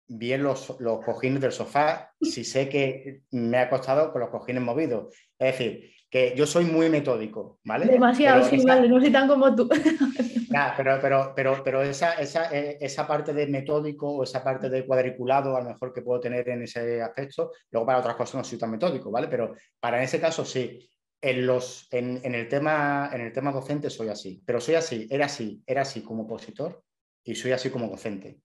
bien 0.07 0.43
los, 0.43 0.77
los 0.79 1.03
cojines 1.03 1.41
del 1.41 1.51
sofá 1.51 2.13
si 2.21 2.43
sé 2.43 2.69
que 2.69 3.23
me 3.31 3.57
ha 3.57 3.69
costado 3.69 4.11
con 4.11 4.21
los 4.21 4.29
cojines 4.29 4.63
movidos. 4.63 5.13
Es 5.37 5.57
decir, 5.57 5.91
que 6.09 6.33
yo 6.35 6.45
soy 6.45 6.65
muy 6.65 6.89
metódico, 6.89 7.59
¿vale? 7.65 7.85
Demasiado, 7.85 8.45
sí, 8.45 8.63
vale, 8.65 8.87
no 8.87 8.99
soy 8.99 9.11
tan 9.11 9.27
como 9.27 9.53
tú. 9.53 9.67
pero, 10.77 10.99
pero, 11.01 11.33
pero, 11.35 11.63
pero 11.63 11.81
esa, 11.81 12.13
esa, 12.13 12.49
eh, 12.55 12.77
esa, 12.79 13.05
parte 13.05 13.33
de 13.33 13.47
metódico 13.47 14.09
o 14.09 14.23
esa 14.23 14.43
parte 14.43 14.69
de 14.69 14.85
cuadriculado, 14.85 15.57
a 15.57 15.61
lo 15.61 15.69
mejor 15.69 15.93
que 15.93 16.01
puedo 16.01 16.19
tener 16.19 16.47
en 16.49 16.63
ese 16.63 17.01
aspecto, 17.01 17.51
luego 17.71 17.85
para 17.85 17.99
otras 17.99 18.15
cosas 18.15 18.35
no 18.35 18.43
soy 18.43 18.57
tan 18.57 18.71
metódico, 18.71 19.11
¿vale? 19.11 19.27
Pero 19.27 19.55
para 19.79 20.01
ese 20.01 20.19
caso 20.19 20.45
sí. 20.45 20.89
En, 21.19 21.47
los, 21.47 21.87
en, 21.89 22.21
en, 22.23 22.35
el 22.35 22.47
tema, 22.47 23.09
en 23.11 23.21
el 23.21 23.33
tema 23.33 23.51
docente 23.51 23.89
soy 23.89 24.09
así, 24.09 24.43
pero 24.45 24.61
soy 24.61 24.75
así, 24.75 25.07
era 25.09 25.25
así, 25.25 25.63
era 25.65 25.81
así 25.81 26.03
como 26.03 26.23
opositor 26.23 26.83
y 27.23 27.33
soy 27.33 27.53
así 27.53 27.71
como 27.71 27.89
docente. 27.89 28.37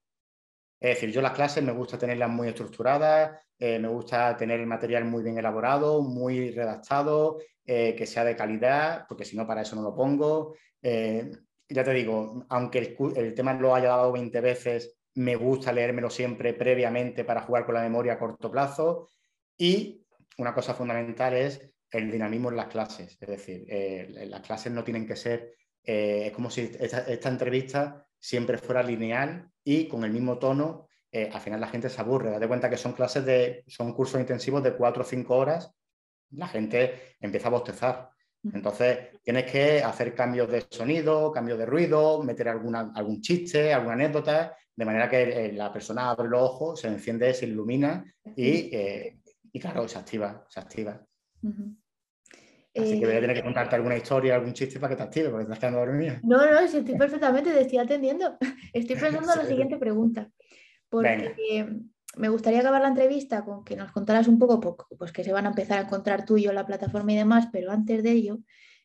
Es 0.83 0.95
decir, 0.95 1.11
yo 1.11 1.21
las 1.21 1.31
clases 1.31 1.63
me 1.63 1.71
gusta 1.71 1.97
tenerlas 1.97 2.29
muy 2.29 2.49
estructuradas, 2.49 3.39
eh, 3.57 3.79
me 3.79 3.87
gusta 3.87 4.35
tener 4.35 4.59
el 4.59 4.67
material 4.67 5.05
muy 5.05 5.23
bien 5.23 5.37
elaborado, 5.37 6.01
muy 6.01 6.51
redactado, 6.51 7.39
eh, 7.65 7.95
que 7.95 8.05
sea 8.05 8.25
de 8.25 8.35
calidad, 8.35 9.05
porque 9.07 9.23
si 9.23 9.37
no, 9.37 9.47
para 9.47 9.61
eso 9.61 9.77
no 9.77 9.81
lo 9.81 9.95
pongo. 9.95 10.57
Eh, 10.81 11.31
ya 11.69 11.85
te 11.85 11.93
digo, 11.93 12.45
aunque 12.49 12.97
el, 13.15 13.33
tema 13.33 13.53
lo 13.53 13.73
haya 13.73 13.87
dado 13.87 14.11
20 14.11 14.41
veces, 14.41 14.97
me 15.15 15.37
gusta 15.37 15.71
leérmelo 15.71 16.09
siempre 16.09 16.53
previamente 16.53 17.23
para 17.23 17.43
jugar 17.43 17.65
con 17.65 17.75
la 17.75 17.81
memoria 17.81 18.13
a 18.13 18.19
corto 18.19 18.51
plazo. 18.51 19.07
Y 19.57 20.05
una 20.37 20.53
cosa 20.53 20.73
fundamental 20.73 21.33
es 21.33 21.61
el 21.91 22.11
dinamismo 22.11 22.49
en 22.49 22.57
las 22.57 22.67
clases. 22.67 23.17
Es 23.21 23.29
decir, 23.29 23.65
las 24.27 24.41
clases 24.41 24.73
no 24.73 24.83
tienen 24.83 25.07
que 25.07 25.15
ser, 25.15 25.53
es 25.81 26.33
como 26.33 26.49
si 26.49 26.69
esta 26.77 27.29
entrevista 27.29 28.05
siempre 28.23 28.57
fuera 28.57 28.81
lineal 28.81 29.49
y 29.65 29.89
con 29.89 30.05
el 30.05 30.11
mismo 30.11 30.37
tono, 30.37 30.87
eh, 31.11 31.29
al 31.31 31.41
final 31.41 31.59
la 31.59 31.67
gente 31.67 31.89
se 31.89 31.99
aburre. 31.99 32.31
Date 32.31 32.47
cuenta 32.47 32.69
que 32.69 32.77
son 32.77 32.93
clases 32.93 33.25
de, 33.25 33.65
son 33.67 33.91
cursos 33.91 34.17
intensivos 34.17 34.63
de 34.63 34.75
cuatro 34.75 35.03
o 35.03 35.05
cinco 35.05 35.35
horas, 35.35 35.69
la 36.31 36.47
gente 36.47 37.17
empieza 37.19 37.49
a 37.49 37.51
bostezar. 37.51 38.09
Entonces 38.53 39.09
tienes 39.21 39.51
que 39.51 39.83
hacer 39.83 40.15
cambios 40.15 40.49
de 40.49 40.65
sonido, 40.69 41.33
cambios 41.33 41.59
de 41.59 41.65
ruido, 41.65 42.23
meter 42.23 42.47
alguna, 42.47 42.93
algún 42.95 43.19
chiste, 43.19 43.73
alguna 43.73 43.95
anécdota, 43.95 44.55
de 44.73 44.85
manera 44.85 45.09
que 45.09 45.21
eh, 45.23 45.51
la 45.51 45.71
persona 45.73 46.09
abre 46.09 46.29
los 46.29 46.41
ojos, 46.41 46.79
se 46.79 46.87
enciende, 46.87 47.33
se 47.33 47.45
ilumina 47.45 48.05
y, 48.37 48.73
eh, 48.73 49.19
y 49.51 49.59
claro, 49.59 49.85
se 49.89 49.99
activa, 49.99 50.45
se 50.47 50.61
activa. 50.61 51.05
Así 52.75 52.99
que 52.99 53.05
voy 53.05 53.15
a 53.15 53.21
tener 53.21 53.35
que 53.35 53.41
eh, 53.41 53.43
contarte 53.43 53.75
alguna 53.75 53.95
historia, 53.95 54.35
algún 54.35 54.53
chiste 54.53 54.79
para 54.79 54.93
que 54.93 54.97
te 54.97 55.03
active, 55.03 55.29
porque 55.29 55.43
estás 55.43 55.59
quedando 55.59 55.79
dormida. 55.79 56.19
No, 56.23 56.37
no, 56.49 56.67
si 56.67 56.77
estoy 56.77 56.95
perfectamente, 56.95 57.51
te 57.51 57.61
estoy 57.61 57.77
atendiendo. 57.77 58.37
Estoy 58.73 58.95
pensando 58.95 59.31
en 59.31 59.39
la 59.39 59.45
siguiente 59.45 59.77
pregunta. 59.77 60.31
Porque 60.89 61.67
me 62.17 62.29
gustaría 62.29 62.59
acabar 62.59 62.81
la 62.81 62.87
entrevista 62.87 63.43
con 63.43 63.63
que 63.63 63.75
nos 63.75 63.91
contaras 63.91 64.27
un 64.27 64.39
poco, 64.39 64.77
pues 64.97 65.11
que 65.11 65.23
se 65.23 65.33
van 65.33 65.45
a 65.45 65.49
empezar 65.49 65.79
a 65.79 65.83
encontrar 65.83 66.25
tú 66.25 66.37
y 66.37 66.43
yo 66.43 66.53
la 66.53 66.65
plataforma 66.65 67.13
y 67.13 67.17
demás, 67.17 67.47
pero 67.51 67.71
antes 67.71 68.03
de 68.03 68.11
ello, 68.11 68.39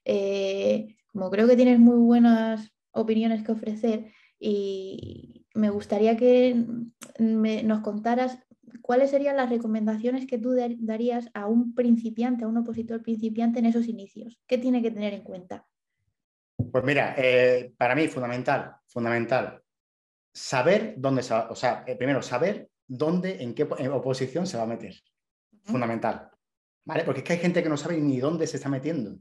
eh, 0.05 0.96
como 1.07 1.31
creo 1.31 1.46
que 1.46 1.57
tienes 1.57 1.79
muy 1.79 1.96
buenas 1.96 2.72
opiniones 2.92 3.42
que 3.42 3.53
ofrecer 3.53 4.12
y 4.38 5.46
me 5.55 5.70
gustaría 5.70 6.16
que 6.16 6.64
nos 7.18 7.81
contaras 7.81 8.38
cuáles 8.88 9.11
serían 9.11 9.37
las 9.37 9.51
recomendaciones 9.51 10.27
que 10.27 10.38
tú 10.38 10.57
darías 10.79 11.29
a 11.35 11.46
un 11.46 11.74
principiante, 11.74 12.44
a 12.44 12.48
un 12.48 12.57
opositor 12.57 13.03
principiante 13.03 13.59
en 13.59 13.66
esos 13.66 13.87
inicios. 13.87 14.40
¿Qué 14.46 14.57
tiene 14.57 14.81
que 14.81 14.90
tener 14.90 15.12
en 15.12 15.20
cuenta? 15.20 15.66
Pues 16.72 16.83
mira, 16.85 17.14
eh, 17.18 17.74
para 17.77 17.94
mí 17.94 18.09
fundamental, 18.09 18.77
fundamental, 18.87 19.62
saber 20.33 20.94
dónde 20.96 21.22
se 21.22 21.35
va, 21.35 21.51
o 21.51 21.55
sea, 21.55 21.85
eh, 21.87 21.96
primero 21.96 22.22
saber 22.22 22.70
dónde, 22.87 23.42
en 23.42 23.53
qué 23.53 23.64
oposición 23.64 24.46
se 24.46 24.57
va 24.57 24.62
a 24.62 24.66
meter. 24.66 24.94
Fundamental. 25.64 26.31
¿Vale? 26.87 27.05
Porque 27.05 27.20
es 27.20 27.27
que 27.27 27.33
hay 27.35 27.40
gente 27.40 27.62
que 27.62 27.68
no 27.68 27.77
sabe 27.77 27.98
ni 27.98 28.20
dónde 28.20 28.46
se 28.46 28.57
está 28.57 28.70
metiendo. 28.70 29.18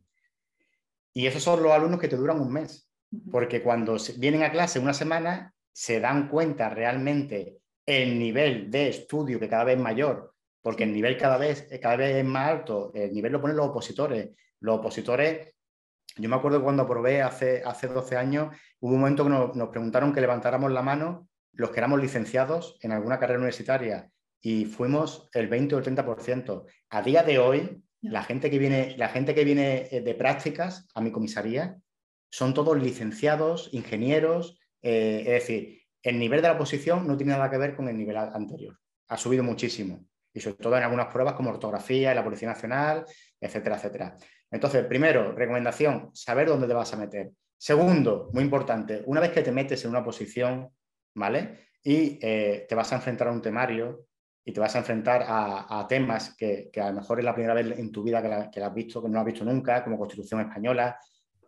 Y 1.12 1.28
esos 1.28 1.44
son 1.44 1.62
los 1.62 1.74
alumnos 1.74 2.00
que 2.00 2.08
te 2.08 2.16
duran 2.16 2.40
un 2.40 2.54
mes. 2.54 2.90
Porque 3.30 3.62
cuando 3.62 3.98
vienen 4.18 4.44
a 4.44 4.52
clase 4.52 4.80
una 4.80 4.94
semana, 4.94 5.54
se 5.74 6.00
dan 6.00 6.30
cuenta 6.30 6.70
realmente 6.70 7.58
el 7.88 8.20
nivel 8.20 8.70
de 8.70 8.90
estudio 8.90 9.40
que 9.40 9.48
cada 9.48 9.64
vez 9.64 9.78
es 9.78 9.82
mayor, 9.82 10.36
porque 10.62 10.84
el 10.84 10.92
nivel 10.92 11.18
cada 11.18 11.38
vez, 11.38 11.68
cada 11.82 11.96
vez 11.96 12.18
es 12.18 12.26
más 12.26 12.50
alto, 12.50 12.92
el 12.94 13.14
nivel 13.14 13.32
lo 13.32 13.42
ponen 13.42 13.56
los 13.56 13.68
opositores. 13.68 14.32
Los 14.60 14.80
opositores, 14.80 15.56
yo 16.18 16.30
me 16.30 16.36
acuerdo 16.36 16.62
cuando 16.62 16.84
aprobé 16.84 17.22
hace, 17.22 17.64
hace 17.64 17.88
12 17.88 18.18
años, 18.18 18.56
hubo 18.82 18.94
un 18.94 19.00
momento 19.00 19.24
que 19.24 19.30
nos, 19.30 19.70
preguntaron 19.70 20.14
que 20.14 20.22
levantáramos 20.22 20.72
la 20.72 20.82
mano 20.82 21.30
los 21.54 21.72
que 21.72 21.80
éramos 21.80 22.02
licenciados 22.02 22.78
en 22.82 22.92
alguna 22.92 23.18
carrera 23.18 23.40
universitaria 23.40 24.12
y 24.42 24.66
fuimos 24.66 25.30
el 25.34 25.48
20 25.48 25.76
o 25.76 25.78
el 25.80 25.86
30%. 25.86 26.66
A 26.90 27.02
día 27.02 27.24
de 27.24 27.40
hoy, 27.40 27.84
la 28.02 28.24
gente 28.24 28.52
que 28.52 28.60
viene, 28.60 28.96
la 28.98 29.10
gente 29.10 29.34
que 29.34 29.44
viene 29.44 29.88
eh, 29.90 30.02
de 30.02 30.14
prácticas 30.14 30.88
a 30.94 31.02
mi 31.02 31.12
comisaría 31.12 31.78
son 32.30 32.54
todos 32.54 32.78
licenciados, 32.78 33.70
ingenieros, 33.72 34.60
eh, 34.84 35.24
es 35.26 35.34
decir, 35.48 35.87
el 36.02 36.20
nivel 36.20 36.42
de 36.42 36.48
la 36.48 36.54
oposición 36.54 37.08
no 37.08 37.18
tiene 37.18 37.34
nada 37.34 37.50
que 37.50 37.58
ver 37.58 37.76
con 37.76 37.88
el 37.90 37.98
nivel 37.98 38.18
anterior. 38.18 38.78
Ha 39.10 39.18
subido 39.18 39.44
muchísimo. 39.44 40.06
Y 40.34 40.40
sobre 40.40 40.58
todo 40.58 40.78
en 40.78 40.84
algunas 40.84 41.08
pruebas 41.08 41.34
como 41.34 41.50
ortografía, 41.50 42.14
la 42.14 42.24
Policía 42.24 42.50
Nacional, 42.50 43.06
etcétera, 43.40 43.78
etcétera. 43.78 44.18
Entonces, 44.52 44.86
primero, 44.86 45.32
recomendación, 45.32 46.12
saber 46.14 46.48
dónde 46.48 46.68
te 46.68 46.74
vas 46.74 46.94
a 46.94 46.98
meter. 46.98 47.32
Segundo, 47.58 48.30
muy 48.34 48.44
importante, 48.44 49.02
una 49.06 49.20
vez 49.20 49.32
que 49.32 49.42
te 49.42 49.52
metes 49.52 49.84
en 49.84 49.90
una 49.90 50.04
posición, 50.04 50.70
¿vale? 51.16 51.70
Y 51.84 52.20
eh, 52.22 52.66
te 52.70 52.76
vas 52.76 52.92
a 52.94 52.98
enfrentar 52.98 53.30
a 53.30 53.32
un 53.32 53.42
temario 53.42 54.06
y 54.46 54.52
te 54.54 54.60
vas 54.60 54.76
a 54.76 54.80
enfrentar 54.80 55.26
a, 55.28 55.86
temas 55.90 56.36
que, 56.38 56.70
a 56.80 56.90
lo 56.90 57.02
mejor 57.02 57.20
es 57.20 57.26
la 57.26 57.34
primera 57.34 57.54
vez 57.54 57.78
en 57.78 57.92
tu 57.92 58.04
vida 58.04 58.22
que 58.50 58.60
la 58.60 58.68
has 58.68 58.74
visto, 58.74 59.02
que 59.02 59.10
no 59.10 59.20
has 59.20 59.26
visto 59.26 59.44
nunca, 59.44 59.84
como 59.84 59.98
Constitución 59.98 60.42
Española, 60.42 60.98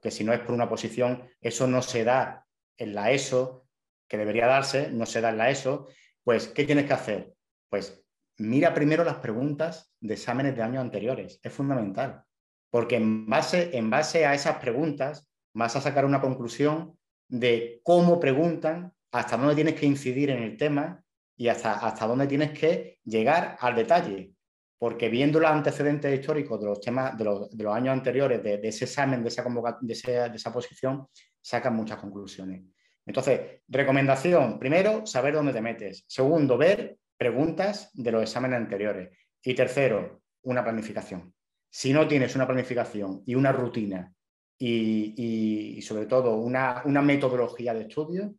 que 0.01 0.11
si 0.11 0.23
no 0.23 0.33
es 0.33 0.39
por 0.41 0.53
una 0.53 0.67
posición, 0.67 1.23
eso 1.39 1.67
no 1.67 1.81
se 1.81 2.03
da 2.03 2.45
en 2.75 2.93
la 2.93 3.11
ESO, 3.11 3.68
que 4.09 4.17
debería 4.17 4.47
darse, 4.47 4.91
no 4.91 5.05
se 5.05 5.21
da 5.21 5.31
la 5.31 5.49
ESO, 5.49 5.87
pues, 6.23 6.47
¿qué 6.47 6.65
tienes 6.65 6.85
que 6.85 6.93
hacer? 6.93 7.33
Pues 7.69 8.03
mira 8.39 8.73
primero 8.73 9.03
las 9.03 9.17
preguntas 9.17 9.93
de 10.01 10.15
exámenes 10.15 10.55
de 10.55 10.63
años 10.63 10.81
anteriores, 10.81 11.39
es 11.43 11.53
fundamental, 11.53 12.23
porque 12.71 12.95
en 12.95 13.27
base, 13.27 13.77
en 13.77 13.89
base 13.89 14.25
a 14.25 14.33
esas 14.33 14.57
preguntas 14.57 15.29
vas 15.53 15.75
a 15.75 15.81
sacar 15.81 16.05
una 16.05 16.21
conclusión 16.21 16.97
de 17.27 17.79
cómo 17.83 18.19
preguntan, 18.19 18.91
hasta 19.11 19.37
dónde 19.37 19.55
tienes 19.55 19.75
que 19.75 19.85
incidir 19.85 20.29
en 20.31 20.43
el 20.43 20.57
tema 20.57 21.03
y 21.37 21.47
hasta, 21.47 21.73
hasta 21.73 22.07
dónde 22.07 22.27
tienes 22.27 22.51
que 22.57 22.99
llegar 23.03 23.57
al 23.59 23.75
detalle. 23.75 24.33
Porque 24.77 25.09
viendo 25.09 25.39
los 25.39 25.49
antecedentes 25.49 26.17
históricos 26.17 26.59
de 26.59 26.67
los 26.67 26.79
temas 26.79 27.17
de 27.17 27.25
los, 27.25 27.49
años 27.73 27.93
anteriores, 27.93 28.41
de, 28.41 28.59
ese 28.63 28.85
examen, 28.85 29.21
de 29.21 29.29
esa, 29.29 29.43
de, 29.81 30.29
de 30.29 30.35
esa 30.35 30.53
posición, 30.53 31.07
sacan 31.41 31.75
muchas 31.75 31.97
conclusiones. 31.97 32.63
Entonces, 33.09 33.63
recomendación, 33.67 34.59
primero, 34.59 35.03
saber 35.07 35.33
dónde 35.33 35.51
te 35.51 35.61
metes. 35.61 36.05
Segundo, 36.07 36.59
ver 36.59 36.99
preguntas 37.17 37.89
de 37.95 38.11
los 38.11 38.21
exámenes 38.21 38.57
anteriores. 38.57 39.17
Y 39.41 39.55
tercero, 39.55 40.21
una 40.43 40.63
planificación. 40.63 41.33
Si 41.71 41.91
no 41.91 42.07
tienes 42.07 42.35
una 42.35 42.45
planificación 42.45 43.23
y 43.25 43.33
una 43.33 43.51
rutina 43.51 44.13
y, 44.59 45.81
sobre 45.81 46.05
todo 46.05 46.35
una, 46.35 46.83
metodología 47.01 47.73
de 47.73 47.81
estudio, 47.81 48.35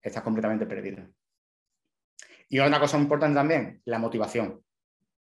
estás 0.00 0.22
completamente 0.22 0.66
perdido. 0.66 1.08
Y 2.48 2.60
otra 2.60 2.78
cosa 2.78 2.96
importante 2.96 3.34
también, 3.34 3.82
la 3.86 3.98
motivación. 3.98 4.62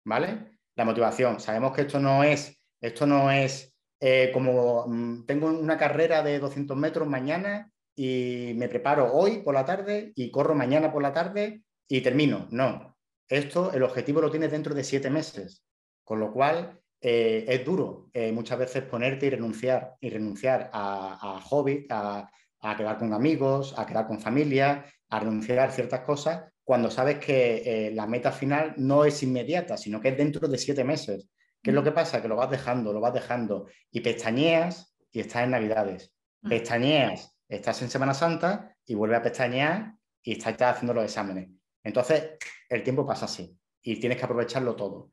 ¿Vale? 0.06 0.60
La 0.76 0.86
motivación. 0.86 1.40
Sabemos 1.40 1.74
que 1.74 1.82
esto 1.82 2.00
no 2.00 2.24
es, 2.24 2.56
esto 2.80 3.08
no 3.08 3.32
es 3.32 3.76
eh, 4.00 4.30
como 4.32 4.86
mm, 4.88 5.26
tengo 5.26 5.48
una 5.48 5.76
carrera 5.76 6.22
de 6.22 6.38
200 6.38 6.78
metros 6.78 7.08
mañana 7.08 7.72
y 7.96 8.54
me 8.56 8.70
preparo 8.70 9.14
hoy 9.14 9.42
por 9.42 9.54
la 9.54 9.66
tarde 9.66 10.12
y 10.16 10.32
corro 10.32 10.56
mañana 10.56 10.92
por 10.92 11.02
la 11.02 11.14
tarde 11.14 11.64
y 11.88 12.02
termino. 12.02 12.48
No, 12.52 12.98
esto 13.28 13.72
el 13.72 13.84
objetivo 13.84 14.22
lo 14.22 14.32
tienes 14.32 14.52
dentro 14.52 14.74
de 14.74 14.84
siete 14.84 15.10
meses, 15.10 15.64
con 16.04 16.20
lo 16.20 16.32
cual 16.32 16.80
eh, 17.02 17.46
es 17.48 17.66
duro 17.66 18.10
eh, 18.14 18.32
muchas 18.32 18.58
veces 18.60 18.84
ponerte 18.84 19.26
y 19.26 19.30
renunciar, 19.30 19.96
y 20.00 20.10
renunciar 20.10 20.70
a, 20.72 21.36
a 21.36 21.42
hobby, 21.42 21.86
a, 21.90 22.30
quedar 22.78 22.98
con 22.98 23.12
amigos, 23.12 23.74
a 23.78 23.86
quedar 23.86 24.08
con 24.08 24.22
familia, 24.22 24.86
a 25.10 25.20
renunciar 25.20 25.60
a 25.60 25.72
ciertas 25.72 26.00
cosas, 26.02 26.46
cuando 26.64 26.90
sabes 26.90 27.20
que 27.20 27.62
eh, 27.66 27.92
la 27.92 28.08
meta 28.08 28.32
final 28.32 28.74
no 28.78 29.04
es 29.04 29.22
inmediata, 29.22 29.76
sino 29.76 30.00
que 30.00 30.10
es 30.10 30.18
dentro 30.18 30.48
de 30.48 30.58
siete 30.58 30.86
meses. 30.86 31.28
¿Qué 31.62 31.72
es 31.72 31.76
lo 31.76 31.84
que 31.84 31.92
pasa? 31.92 32.22
Que 32.22 32.30
lo 32.30 32.38
vas 32.38 32.50
dejando, 32.50 32.94
lo 32.94 33.02
vas 33.02 33.14
dejando 33.14 33.68
y 33.92 34.00
pestañeas 34.00 34.96
y 35.12 35.20
estás 35.20 35.44
en 35.44 35.52
Navidades. 35.52 36.14
Pestañeas 36.42 37.33
estás 37.48 37.82
en 37.82 37.90
Semana 37.90 38.14
Santa 38.14 38.76
y 38.86 38.96
vuelve 38.96 39.16
a 39.16 39.22
pestañear 39.22 39.94
y 40.22 40.34
estás 40.34 40.60
haciendo 40.62 40.94
los 40.94 41.04
exámenes. 41.04 41.50
Entonces, 41.84 42.38
el 42.70 42.84
tiempo 42.84 43.06
pasa 43.06 43.26
así 43.26 43.58
y 43.82 44.00
tienes 44.00 44.18
que 44.18 44.26
aprovecharlo 44.26 44.76
todo. 44.76 45.12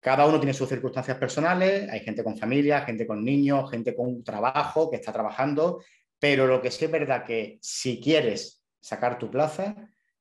Cada 0.00 0.26
uno 0.26 0.38
tiene 0.38 0.54
sus 0.54 0.68
circunstancias 0.68 1.16
personales, 1.16 1.90
hay 1.90 2.00
gente 2.00 2.22
con 2.22 2.36
familia, 2.36 2.82
gente 2.82 3.06
con 3.06 3.24
niños, 3.24 3.70
gente 3.70 3.96
con 3.96 4.22
trabajo 4.22 4.90
que 4.90 4.96
está 4.96 5.12
trabajando, 5.12 5.82
pero 6.18 6.46
lo 6.46 6.62
que 6.62 6.70
sí 6.70 6.84
es 6.84 6.90
verdad 6.90 7.24
que 7.24 7.58
si 7.60 8.00
quieres 8.00 8.62
sacar 8.80 9.18
tu 9.18 9.30
plaza, 9.30 9.74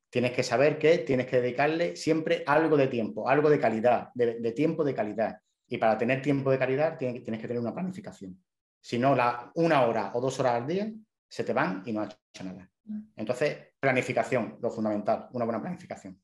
tienes 0.09 0.31
que 0.31 0.43
saber 0.43 0.79
que 0.79 0.99
tienes 0.99 1.27
que 1.27 1.41
dedicarle 1.41 1.95
siempre 1.95 2.43
algo 2.47 2.75
de 2.75 2.87
tiempo, 2.87 3.29
algo 3.29 3.49
de 3.49 3.59
calidad, 3.59 4.09
de, 4.15 4.51
tiempo 4.53 4.83
de 4.83 4.95
calidad. 4.95 5.37
Y 5.67 5.77
para 5.77 5.97
tener 5.97 6.21
tiempo 6.21 6.49
de 6.49 6.57
calidad 6.57 6.97
tienes, 6.97 7.23
tienes 7.23 7.41
que 7.41 7.47
tener 7.47 7.61
una 7.61 7.73
planificación. 7.73 8.41
Si 8.81 8.97
no, 8.97 9.15
la, 9.15 9.51
una 9.55 9.85
hora 9.85 10.11
o 10.15 10.21
dos 10.21 10.39
horas 10.39 10.53
al 10.53 10.67
día 10.67 10.91
se 11.27 11.43
te 11.43 11.53
van 11.53 11.83
y 11.85 11.91
no 11.91 12.01
has 12.01 12.17
hecho 12.33 12.43
nada. 12.43 12.69
Mm. 12.85 12.99
Entonces, 13.15 13.57
planificación, 13.79 14.57
lo 14.61 14.69
fundamental, 14.71 15.27
una 15.33 15.45
buena 15.45 15.61
planificación. 15.61 16.19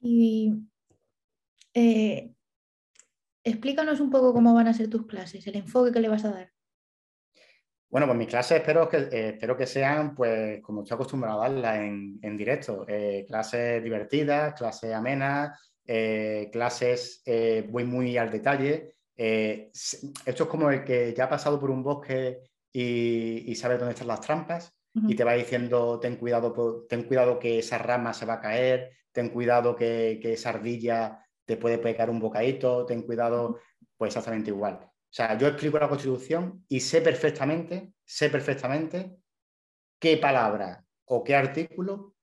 Y 0.00 0.54
eh, 1.74 2.32
explícanos 3.44 4.00
un 4.00 4.10
poco 4.10 4.32
cómo 4.32 4.54
van 4.54 4.68
a 4.68 4.74
ser 4.74 4.88
tus 4.88 5.06
clases, 5.06 5.46
el 5.46 5.56
enfoque 5.56 5.92
que 5.92 6.00
le 6.00 6.08
vas 6.08 6.24
a 6.24 6.32
dar. 6.32 6.52
Bueno, 7.90 8.06
pues 8.06 8.18
mis 8.18 8.28
clases 8.28 8.58
espero 8.58 8.88
que, 8.88 8.98
eh, 8.98 9.28
espero 9.30 9.56
que 9.56 9.66
sean, 9.66 10.14
pues, 10.14 10.60
como 10.60 10.82
estoy 10.82 10.96
acostumbrado 10.96 11.42
a 11.42 11.48
darlas 11.48 11.78
en, 11.78 12.36
directo, 12.36 12.84
eh, 12.86 13.24
clases 13.26 13.82
divertidas, 13.82 14.54
clases 14.54 14.92
amenas, 14.92 15.58
clases 16.52 17.22
muy, 17.70 17.84
muy 17.84 18.18
al 18.18 18.30
detalle. 18.30 18.94
esto 19.16 20.44
es 20.44 20.48
como 20.50 20.70
el 20.70 20.84
que 20.84 21.14
ya 21.16 21.24
ha 21.24 21.28
pasado 21.30 21.58
por 21.58 21.70
un 21.70 21.82
bosque 21.82 22.42
y, 22.72 23.54
sabes 23.56 23.78
dónde 23.78 23.94
están 23.94 24.08
las 24.08 24.20
trampas 24.20 24.74
y 25.06 25.14
te 25.14 25.24
va 25.24 25.34
diciendo, 25.34 26.00
ten 26.00 26.16
cuidado, 26.16 26.86
ten 26.88 27.04
cuidado 27.04 27.38
que 27.38 27.60
esa 27.60 27.78
rama 27.78 28.12
se 28.12 28.26
va 28.26 28.34
a 28.34 28.40
caer, 28.40 28.96
ten 29.12 29.28
cuidado 29.28 29.76
que, 29.76 30.20
esa 30.22 30.50
ardilla 30.50 31.24
te 31.44 31.56
puede 31.56 31.78
pegar 31.78 32.10
un 32.10 32.18
bocadito, 32.18 32.84
ten 32.84 33.02
cuidado, 33.02 33.60
pues 33.96 34.08
exactamente 34.08 34.50
igual. 34.50 34.80
O 34.82 35.10
sea, 35.10 35.38
yo 35.38 35.46
explico 35.46 35.78
la 35.78 35.88
Constitución 35.88 36.64
y 36.68 36.80
sé 36.80 37.00
perfectamente, 37.00 37.92
sé 38.04 38.28
perfectamente 38.28 39.16
qué 39.98 40.16
palabra 40.16 40.84
o 41.06 41.24
qué 41.24 41.34
artículo, 41.34 42.14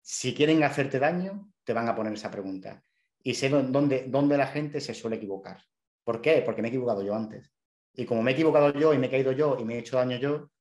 si 0.00 0.34
quieren 0.34 0.62
hacerte 0.62 0.98
daño, 0.98 1.52
te 1.64 1.74
van 1.74 1.88
a 1.88 1.94
poner 1.94 2.14
esa 2.14 2.30
pregunta. 2.30 2.82
Y 3.22 3.34
sé 3.34 3.50
dónde, 3.50 4.06
dónde 4.08 4.38
la 4.38 4.46
gente 4.46 4.80
se 4.80 4.94
suele 4.94 5.16
equivocar. 5.16 5.62
¿Por 6.04 6.22
qué? 6.22 6.42
Porque 6.44 6.62
me 6.62 6.68
he 6.68 6.70
equivocado 6.70 7.02
yo 7.02 7.14
antes. 7.14 7.52
Y 7.98 8.06
como 8.06 8.22
me 8.22 8.30
he 8.30 8.34
equivocado 8.34 8.72
yo 8.72 8.94
y 8.94 8.98
me 8.98 9.08
he 9.08 9.10
caído 9.10 9.32
yo 9.32 9.56
y 9.58 9.64
me 9.64 9.74
he 9.74 9.78
hecho 9.80 9.96
daño 9.96 10.18
yo, 10.18 10.52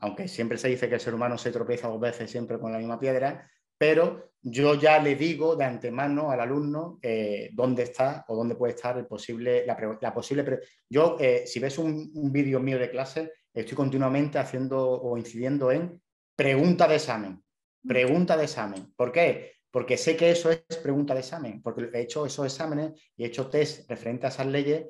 aunque 0.00 0.28
siempre 0.28 0.58
se 0.58 0.68
dice 0.68 0.86
que 0.86 0.96
el 0.96 1.00
ser 1.00 1.14
humano 1.14 1.38
se 1.38 1.50
tropieza 1.50 1.88
dos 1.88 1.98
veces 1.98 2.30
siempre 2.30 2.58
con 2.58 2.72
la 2.72 2.78
misma 2.78 3.00
piedra, 3.00 3.50
pero 3.78 4.32
yo 4.42 4.74
ya 4.74 4.98
le 4.98 5.16
digo 5.16 5.56
de 5.56 5.64
antemano 5.64 6.30
al 6.30 6.40
alumno 6.40 6.98
eh, 7.00 7.48
dónde 7.54 7.84
está 7.84 8.26
o 8.28 8.36
dónde 8.36 8.54
puede 8.54 8.74
estar 8.74 8.98
el 8.98 9.06
posible, 9.06 9.64
la, 9.64 10.12
posible... 10.12 10.60
Yo, 10.86 11.16
eh, 11.18 11.44
si 11.46 11.58
ves 11.58 11.78
un, 11.78 12.12
vídeo 12.30 12.60
mío 12.60 12.78
de 12.78 12.90
clase, 12.90 13.32
estoy 13.54 13.74
continuamente 13.74 14.38
haciendo 14.38 14.86
o 14.86 15.16
incidiendo 15.16 15.72
en 15.72 16.02
pregunta 16.36 16.86
de 16.86 16.96
examen. 16.96 17.42
Pregunta 17.82 18.36
de 18.36 18.44
examen. 18.44 18.92
¿Por 18.94 19.10
qué? 19.10 19.52
Porque 19.70 19.96
sé 19.96 20.18
que 20.18 20.30
eso 20.30 20.50
es 20.50 20.76
pregunta 20.82 21.14
de 21.14 21.20
examen, 21.20 21.62
porque 21.62 21.88
he 21.94 22.02
hecho 22.02 22.26
esos 22.26 22.44
exámenes 22.44 22.92
y 23.16 23.24
he 23.24 23.28
hecho 23.28 23.46
test 23.46 23.88
referentes 23.88 24.26
a 24.26 24.34
esas 24.34 24.46
leyes 24.48 24.84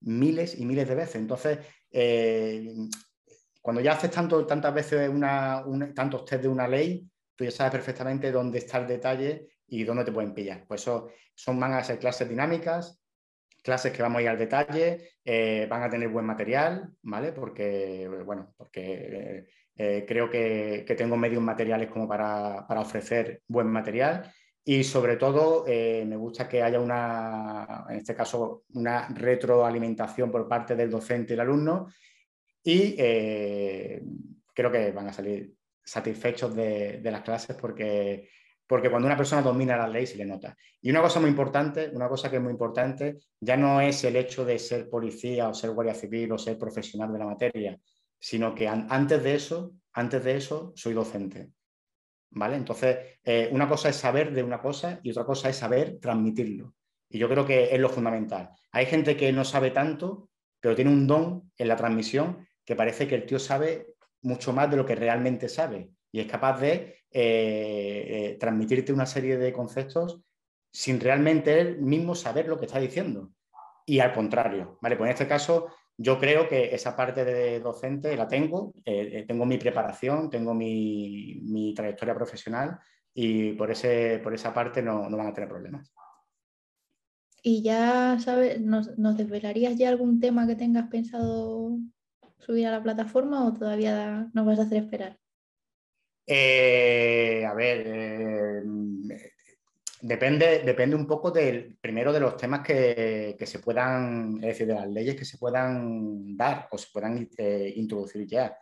miles 0.00 0.58
y 0.58 0.64
miles 0.64 0.88
de 0.88 0.94
veces. 0.94 1.16
Entonces, 1.16 1.58
eh, 1.90 2.74
cuando 3.60 3.80
ya 3.80 3.92
haces 3.92 4.10
tanto, 4.10 4.46
tantas 4.46 4.74
veces 4.74 5.08
una, 5.08 5.64
tantos 5.94 6.24
test 6.24 6.42
de 6.42 6.48
una 6.48 6.68
ley, 6.68 7.06
tú 7.34 7.44
ya 7.44 7.50
sabes 7.50 7.72
perfectamente 7.72 8.32
dónde 8.32 8.58
está 8.58 8.78
el 8.78 8.86
detalle 8.86 9.48
y 9.66 9.84
dónde 9.84 10.04
te 10.04 10.12
pueden 10.12 10.34
pillar. 10.34 10.64
Pues 10.66 10.82
eso 10.82 11.10
son, 11.34 11.58
van 11.60 11.74
a 11.74 11.84
ser 11.84 11.98
clases 11.98 12.28
dinámicas, 12.28 13.02
clases 13.62 13.92
que 13.92 14.02
vamos 14.02 14.20
a 14.20 14.22
ir 14.22 14.28
al 14.28 14.38
detalle, 14.38 15.10
eh, 15.24 15.66
van 15.68 15.82
a 15.82 15.90
tener 15.90 16.08
buen 16.08 16.24
material, 16.24 16.90
¿vale? 17.02 17.32
Porque, 17.32 18.08
bueno, 18.24 18.54
porque 18.56 19.46
eh, 19.76 20.04
creo 20.06 20.28
que, 20.28 20.84
tengo 20.96 21.16
medios 21.16 21.42
materiales 21.42 21.88
como 21.88 22.08
para, 22.08 22.66
ofrecer 22.68 23.42
buen 23.46 23.68
material 23.68 24.32
y 24.70 24.84
sobre 24.84 25.16
todo 25.16 25.64
eh, 25.66 26.04
me 26.06 26.16
gusta 26.16 26.46
que 26.46 26.62
haya 26.62 26.78
una, 26.78 27.86
en 27.88 27.96
este 27.96 28.14
caso, 28.14 28.64
una 28.74 29.08
retroalimentación 29.08 30.30
por 30.30 30.46
parte 30.46 30.76
del 30.76 30.90
docente 30.90 31.32
y 31.32 31.36
el 31.36 31.40
alumno 31.40 31.86
y 32.62 32.94
creo 32.94 34.70
que 34.70 34.92
van 34.92 35.08
a 35.08 35.12
salir 35.14 35.54
satisfechos 35.82 36.54
de, 36.54 37.00
las 37.02 37.22
clases 37.22 37.56
porque, 37.56 38.28
porque 38.66 38.90
cuando 38.90 39.06
una 39.06 39.16
persona 39.16 39.40
domina 39.40 39.74
la 39.74 39.88
ley 39.88 40.06
se 40.06 40.18
le 40.18 40.26
nota. 40.26 40.54
Y 40.82 40.90
una 40.90 41.00
cosa 41.00 41.18
muy 41.18 41.30
importante, 41.30 41.88
una 41.94 42.06
cosa 42.06 42.28
que 42.28 42.36
es 42.36 42.42
muy 42.42 42.52
importante, 42.52 43.20
ya 43.40 43.56
no 43.56 43.80
es 43.80 44.04
el 44.04 44.16
hecho 44.16 44.44
de 44.44 44.58
ser 44.58 44.90
policía 44.90 45.48
o 45.48 45.54
ser 45.54 45.70
guardia 45.70 45.94
civil 45.94 46.32
o 46.32 46.36
ser 46.36 46.58
profesional 46.58 47.10
de 47.10 47.18
la 47.18 47.24
materia, 47.24 47.78
sino 48.18 48.54
que 48.54 48.68
antes 48.68 49.22
de 49.22 49.34
eso, 49.34 49.72
antes 49.94 50.22
de 50.22 50.36
eso, 50.36 50.74
soy 50.76 50.92
docente. 50.92 51.52
¿Vale? 52.30 52.56
Entonces, 52.56 52.98
eh, 53.24 53.48
una 53.52 53.68
cosa 53.68 53.88
es 53.88 53.96
saber 53.96 54.32
de 54.32 54.42
una 54.42 54.60
cosa 54.60 55.00
y 55.02 55.10
otra 55.10 55.24
cosa 55.24 55.48
es 55.48 55.56
saber 55.56 55.98
transmitirlo. 56.00 56.74
Y 57.08 57.18
yo 57.18 57.28
creo 57.28 57.46
que 57.46 57.74
es 57.74 57.80
lo 57.80 57.88
fundamental. 57.88 58.50
Hay 58.72 58.86
gente 58.86 59.16
que 59.16 59.32
no 59.32 59.44
sabe 59.44 59.70
tanto, 59.70 60.28
pero 60.60 60.74
tiene 60.74 60.90
un 60.90 61.06
don 61.06 61.50
en 61.56 61.68
la 61.68 61.76
transmisión 61.76 62.46
que 62.64 62.76
parece 62.76 63.08
que 63.08 63.14
el 63.14 63.24
tío 63.24 63.38
sabe 63.38 63.94
mucho 64.22 64.52
más 64.52 64.70
de 64.70 64.76
lo 64.76 64.84
que 64.84 64.94
realmente 64.94 65.48
sabe 65.48 65.90
y 66.12 66.20
es 66.20 66.26
capaz 66.26 66.60
de 66.60 66.98
eh, 67.10 68.06
eh, 68.32 68.36
transmitirte 68.38 68.92
una 68.92 69.06
serie 69.06 69.38
de 69.38 69.52
conceptos 69.52 70.20
sin 70.70 71.00
realmente 71.00 71.60
él 71.60 71.80
mismo 71.80 72.14
saber 72.14 72.46
lo 72.48 72.58
que 72.58 72.66
está 72.66 72.78
diciendo. 72.78 73.30
Y 73.86 74.00
al 74.00 74.12
contrario, 74.12 74.78
¿vale? 74.82 74.96
Pues 74.96 75.08
en 75.08 75.12
este 75.12 75.28
caso 75.28 75.68
yo 76.00 76.18
creo 76.18 76.48
que 76.48 76.74
esa 76.74 76.94
parte 76.94 77.24
de 77.24 77.58
docente 77.58 78.16
la 78.16 78.28
tengo, 78.28 78.72
eh, 78.84 79.24
tengo 79.26 79.44
mi 79.44 79.58
preparación, 79.58 80.30
tengo 80.30 80.54
mi, 80.54 81.74
trayectoria 81.74 82.14
profesional 82.14 82.78
y 83.12 83.52
por, 83.54 83.72
ese, 83.72 84.20
por 84.22 84.32
esa 84.32 84.54
parte 84.54 84.80
no, 84.80 85.10
van 85.10 85.26
a 85.26 85.34
tener 85.34 85.48
problemas. 85.48 85.92
Y 87.42 87.62
ya 87.62 88.16
sabes, 88.20 88.60
¿nos, 88.60 88.96
¿nos 88.96 89.16
desvelarías 89.16 89.76
ya 89.76 89.88
algún 89.88 90.20
tema 90.20 90.46
que 90.46 90.54
tengas 90.54 90.88
pensado 90.88 91.78
subir 92.38 92.68
a 92.68 92.72
la 92.72 92.82
plataforma 92.82 93.44
o 93.44 93.52
todavía 93.52 94.30
nos 94.32 94.46
vas 94.46 94.60
a 94.60 94.62
hacer 94.62 94.84
esperar? 94.84 95.18
Eh, 96.30 97.44
a 97.44 97.54
ver, 97.54 97.84
eh, 97.86 99.27
depende, 100.00 100.62
depende 100.64 100.96
un 100.96 101.06
poco 101.06 101.30
del, 101.30 101.76
primero 101.80 102.12
de 102.12 102.20
los 102.20 102.36
temas 102.36 102.60
que, 102.60 103.36
se 103.40 103.58
puedan, 103.58 104.36
es 104.36 104.48
decir, 104.48 104.66
de 104.66 104.74
las 104.74 104.88
leyes 104.88 105.16
que 105.16 105.24
se 105.24 105.38
puedan 105.38 106.36
dar 106.36 106.68
o 106.70 106.78
se 106.78 106.88
puedan 106.92 107.28
eh, 107.36 107.72
introducir 107.76 108.26
ya. 108.26 108.56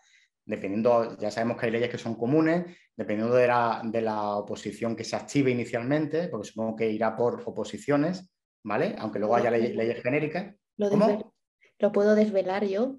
Dependiendo, 0.44 1.16
ya 1.18 1.30
sabemos 1.30 1.56
que 1.56 1.66
hay 1.66 1.72
leyes 1.72 1.90
que 1.90 1.98
son 1.98 2.14
comunes, 2.14 2.66
dependiendo 2.96 3.34
de 3.34 3.48
la, 3.48 4.36
oposición 4.36 4.94
que 4.94 5.04
se 5.04 5.16
active 5.16 5.50
inicialmente, 5.50 6.28
porque 6.28 6.48
supongo 6.48 6.76
que 6.76 6.90
irá 6.90 7.16
por 7.16 7.42
oposiciones, 7.44 8.32
¿vale? 8.62 8.94
Aunque 8.98 9.18
luego 9.18 9.36
haya 9.36 9.50
leyes, 9.50 10.02
genéricas. 10.02 10.54
lo 10.76 11.92
puedo 11.92 12.14
desvelar 12.14 12.64
yo. 12.64 12.98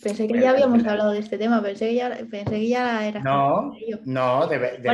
Pensé 0.00 0.28
que 0.28 0.40
ya 0.40 0.50
habíamos 0.50 0.86
hablado 0.86 1.10
de 1.10 1.18
este 1.18 1.38
tema, 1.38 1.60
pensé 1.60 1.88
que 1.88 1.94
ya, 1.96 2.18
pensé 2.30 2.50
que 2.50 2.68
ya 2.68 3.06
era. 3.06 3.20
No, 3.20 3.72
no, 4.04 4.46
de, 4.46 4.58
de 4.58 4.88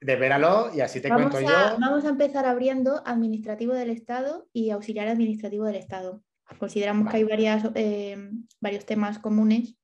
y 0.00 0.80
así 0.80 1.00
te 1.00 1.08
cuento 1.08 1.40
yo. 1.40 1.48
Vamos 1.80 2.04
a 2.04 2.08
empezar 2.08 2.46
abriendo 2.46 3.02
administrativo 3.04 3.74
del 3.74 3.90
Estado 3.90 4.46
y 4.52 4.70
auxiliar 4.70 5.08
administrativo 5.08 5.64
del 5.64 5.76
Estado. 5.76 6.22
Consideramos 6.58 7.10
que 7.10 7.18
hay 7.18 7.24
varias, 7.24 7.64
eh, 7.74 8.30
varios 8.60 8.86
temas 8.86 9.18
comunes, 9.18 9.76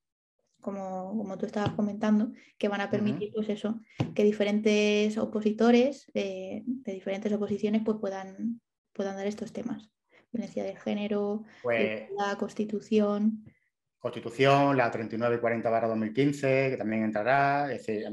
como, 0.60 1.14
como, 1.18 1.36
tú 1.36 1.44
estabas 1.44 1.72
comentando, 1.72 2.32
que 2.56 2.68
van 2.68 2.80
a 2.80 2.90
permitir, 2.90 3.32
pues 3.34 3.50
eso, 3.50 3.80
que 4.14 4.24
diferentes 4.24 5.18
opositores 5.18 6.10
eh, 6.14 6.62
de 6.64 6.92
diferentes 6.92 7.30
oposiciones 7.32 7.82
pues 7.84 7.98
puedan, 8.00 8.62
puedan 8.94 9.16
dar 9.16 9.26
estos 9.26 9.52
temas. 9.52 9.90
Violencia 10.32 10.64
de 10.64 10.74
género, 10.76 11.44
pues 11.62 12.08
la 12.16 12.36
constitución. 12.36 13.44
Constitución, 13.98 14.76
la 14.76 14.90
39 14.90 15.36
y 15.36 15.38
40 15.38 15.70
barra 15.70 15.88
2015, 15.88 16.70
que 16.70 16.76
también 16.76 17.04
entrará. 17.04 17.70
Es 17.72 17.86
decir, 17.86 18.06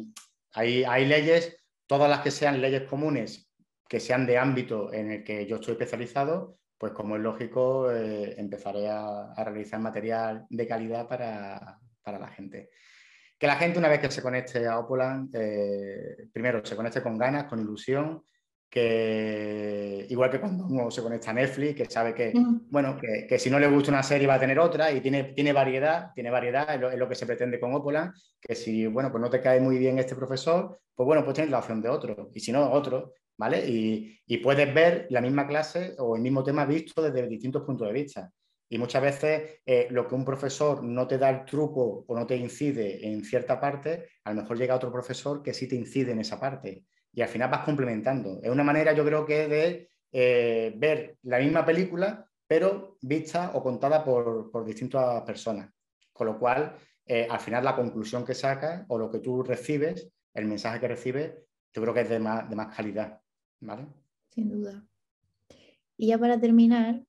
hay, 0.51 0.83
hay 0.83 1.05
leyes, 1.05 1.60
todas 1.91 2.09
las 2.09 2.21
que 2.21 2.31
sean 2.31 2.61
leyes 2.61 2.83
comunes, 2.83 3.51
que 3.89 3.99
sean 3.99 4.25
de 4.25 4.37
ámbito 4.37 4.93
en 4.93 5.11
el 5.11 5.23
que 5.25 5.45
yo 5.45 5.57
estoy 5.57 5.73
especializado, 5.73 6.57
pues 6.77 6.93
como 6.93 7.17
es 7.17 7.21
lógico, 7.21 7.91
eh, 7.91 8.33
empezaré 8.37 8.87
a, 8.89 9.33
realizar 9.43 9.81
material 9.81 10.45
de 10.49 10.65
calidad 10.65 11.05
para, 11.09 11.81
la 12.05 12.27
gente. 12.29 12.69
Que 13.37 13.45
la 13.45 13.57
gente 13.57 13.77
una 13.77 13.89
vez 13.89 13.99
que 13.99 14.09
se 14.09 14.21
conecte 14.21 14.65
a 14.65 14.79
Opolan, 14.79 15.31
eh, 15.33 16.29
primero 16.31 16.65
se 16.65 16.77
conecte 16.77 17.03
con 17.03 17.17
ganas, 17.17 17.43
con 17.43 17.59
ilusión, 17.59 18.23
que 18.71 20.07
igual 20.09 20.31
que 20.31 20.39
cuando 20.39 20.65
uno 20.65 20.89
se 20.89 21.01
conecta 21.01 21.31
a 21.31 21.33
Netflix, 21.33 21.75
que 21.75 21.85
sabe 21.89 22.15
que, 22.15 22.31
bueno, 22.69 22.97
que, 22.97 23.37
si 23.37 23.49
no 23.49 23.59
le 23.59 23.67
gusta 23.67 23.91
una 23.91 24.01
serie 24.01 24.27
va 24.27 24.35
a 24.35 24.39
tener 24.39 24.57
otra 24.59 24.93
y 24.93 25.01
tiene, 25.01 25.25
tiene 25.25 25.51
variedad, 25.51 26.13
tiene 26.15 26.29
variedad, 26.29 26.73
es 26.73 26.97
lo, 26.97 27.09
que 27.09 27.15
se 27.15 27.25
pretende 27.25 27.59
con 27.59 27.73
Opolan, 27.73 28.13
que 28.39 28.55
si, 28.55 28.87
bueno, 28.87 29.11
pues 29.11 29.21
no 29.21 29.29
te 29.29 29.41
cae 29.41 29.59
muy 29.59 29.77
bien 29.77 29.99
este 29.99 30.15
profesor, 30.15 30.79
pues 30.95 31.05
bueno, 31.05 31.25
pues 31.25 31.35
tienes 31.35 31.51
la 31.51 31.59
opción 31.59 31.81
de 31.81 31.89
otro, 31.89 32.29
y 32.33 32.39
si 32.39 32.53
no, 32.53 32.71
otro, 32.71 33.11
¿vale? 33.37 33.61
Y, 33.67 34.37
puedes 34.37 34.73
ver 34.73 35.07
la 35.09 35.19
misma 35.19 35.45
clase 35.45 35.93
o 35.99 36.15
el 36.15 36.21
mismo 36.21 36.41
tema 36.41 36.63
visto 36.65 37.01
desde 37.01 37.27
distintos 37.27 37.63
puntos 37.63 37.87
de 37.87 37.93
vista. 37.93 38.31
Y 38.69 38.77
muchas 38.77 39.01
veces 39.01 39.59
eh, 39.65 39.87
lo 39.91 40.07
que 40.07 40.15
un 40.15 40.23
profesor 40.23 40.81
no 40.81 41.05
te 41.05 41.17
da 41.17 41.29
el 41.29 41.43
truco 41.43 42.05
o 42.07 42.15
no 42.17 42.25
te 42.25 42.37
incide 42.37 43.05
en 43.05 43.25
cierta 43.25 43.59
parte, 43.59 44.07
a 44.23 44.33
lo 44.33 44.41
mejor 44.41 44.57
llega 44.57 44.75
otro 44.75 44.93
profesor 44.93 45.43
que 45.43 45.53
sí 45.53 45.67
te 45.67 45.75
incide 45.75 46.13
en 46.13 46.21
esa 46.21 46.39
parte 46.39 46.85
y 47.13 47.21
al 47.21 47.27
final 47.27 47.49
vas 47.49 47.65
complementando. 47.65 48.39
Es 48.41 48.49
una 48.49 48.63
manera, 48.63 48.93
yo 48.93 49.05
creo 49.05 49.25
que 49.25 49.47
de 49.47 49.89
eh, 50.11 50.73
ver 50.77 51.17
la 51.23 51.39
misma 51.39 51.65
película, 51.65 52.25
pero 52.47 52.97
vista 53.01 53.51
o 53.53 53.63
contada 53.63 54.03
por, 54.03 54.65
distintas 54.65 55.21
personas. 55.23 55.69
Con 56.11 56.27
lo 56.27 56.39
cual, 56.39 56.75
eh, 57.05 57.27
al 57.29 57.39
final 57.39 57.63
la 57.63 57.75
conclusión 57.75 58.25
que 58.25 58.33
sacas 58.33 58.85
o 58.87 58.97
lo 58.97 59.09
que 59.09 59.19
tú 59.19 59.43
recibes, 59.43 60.11
el 60.33 60.45
mensaje 60.45 60.79
que 60.79 60.87
recibes, 60.87 61.33
yo 61.73 61.81
creo 61.81 61.93
que 61.93 62.01
es 62.01 62.09
de 62.09 62.19
más, 62.19 62.49
de 62.49 62.55
más 62.55 62.75
calidad. 62.75 63.21
¿vale? 63.61 63.87
Sin 64.29 64.49
duda. 64.49 64.85
Y 65.97 66.07
ya 66.07 66.17
para 66.17 66.39
terminar, 66.39 67.03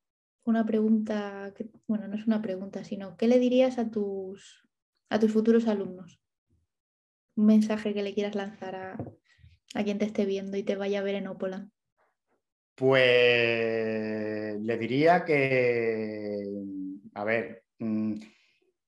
una 0.45 0.67
pregunta, 0.67 1.53
bueno, 1.87 2.09
no 2.09 2.17
es 2.17 2.27
una 2.27 2.43
pregunta, 2.43 2.85
sino 2.85 3.17
¿qué 3.17 3.29
le 3.29 3.39
dirías 3.39 3.79
a 3.79 3.91
tus, 3.91 4.69
a 5.09 5.19
tus 5.19 5.33
futuros 5.33 5.67
alumnos? 5.67 6.21
Un 7.37 7.47
mensaje 7.47 7.95
que 7.95 8.03
le 8.03 8.13
quieras 8.13 8.35
lanzar 8.35 8.75
a, 8.75 8.99
a 9.75 9.85
quien 9.85 9.99
te 9.99 10.05
esté 10.05 10.27
viendo 10.27 10.57
y 10.57 10.63
te 10.63 10.77
vaya 10.77 11.01
a 11.01 11.03
ver 11.03 11.17
en 11.17 11.27
Opola? 11.29 11.69
Pues 12.75 14.61
le 14.61 14.79
diría 14.79 15.25
que, 15.25 16.45
a 17.15 17.25
ver, 17.25 17.65
mm, 17.79 18.15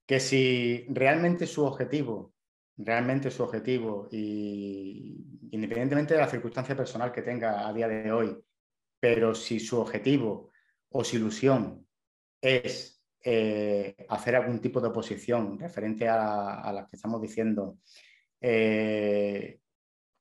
que 0.07 0.21
si 0.21 0.87
realmente 0.89 1.47
su 1.47 1.65
objetivo, 1.65 2.35
realmente 2.77 3.31
su 3.31 3.43
objetivo, 3.43 4.09
y 4.11 5.25
independientemente 5.51 6.15
de 6.15 6.21
la 6.21 6.29
circunstancia 6.29 6.77
personal 6.77 7.13
que 7.13 7.23
tenga 7.23 7.69
a 7.69 7.73
día 7.73 7.89
de 7.89 8.11
hoy, 8.11 8.37
pero 8.99 9.35
si 9.35 9.61
su 9.61 9.79
objetivo 9.81 10.51
o 10.91 11.05
su 11.05 11.17
ilusión 11.17 11.87
es 12.41 13.03
eh, 13.23 13.95
hacer 14.09 14.37
algún 14.37 14.61
tipo 14.61 14.81
de 14.81 14.89
oposición 14.89 15.59
referente 15.59 16.09
a, 16.09 16.71
las 16.73 16.89
que 16.89 16.97
estamos 16.97 17.21
diciendo, 17.21 17.79
eh, 18.41 19.61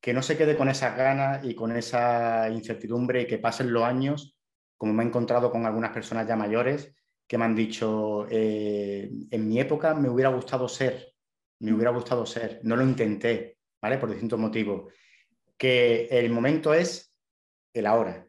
que 0.03 0.11
no 0.13 0.21
se 0.21 0.35
quede 0.35 0.57
con 0.57 0.67
esas 0.67 0.97
ganas 0.97 1.45
y 1.45 1.55
con 1.55 1.73
esa 1.77 2.49
incertidumbre 2.49 3.21
y 3.21 3.25
que 3.25 3.37
pasen 3.37 3.71
los 3.71 3.83
años, 3.83 4.37
como 4.75 4.91
me 4.91 5.01
he 5.01 5.07
encontrado 5.07 5.49
con 5.49 5.65
algunas 5.65 5.91
personas 5.91 6.27
ya 6.27 6.35
mayores 6.35 6.93
que 7.25 7.37
me 7.37 7.45
han 7.45 7.55
dicho, 7.55 8.27
eh, 8.29 9.09
en 9.31 9.47
mi 9.47 9.61
época 9.61 9.93
me 9.95 10.09
hubiera 10.09 10.29
gustado 10.29 10.67
ser, 10.67 11.13
me 11.59 11.71
hubiera 11.71 11.91
gustado 11.91 12.25
ser, 12.25 12.59
no 12.63 12.75
lo 12.75 12.83
intenté, 12.83 13.59
¿vale? 13.81 13.97
Por 13.97 14.09
distintos 14.09 14.37
motivos. 14.37 14.91
que 15.57 16.07
el 16.11 16.29
momento 16.31 16.73
es 16.73 17.15
el 17.71 17.85
ahora, 17.85 18.27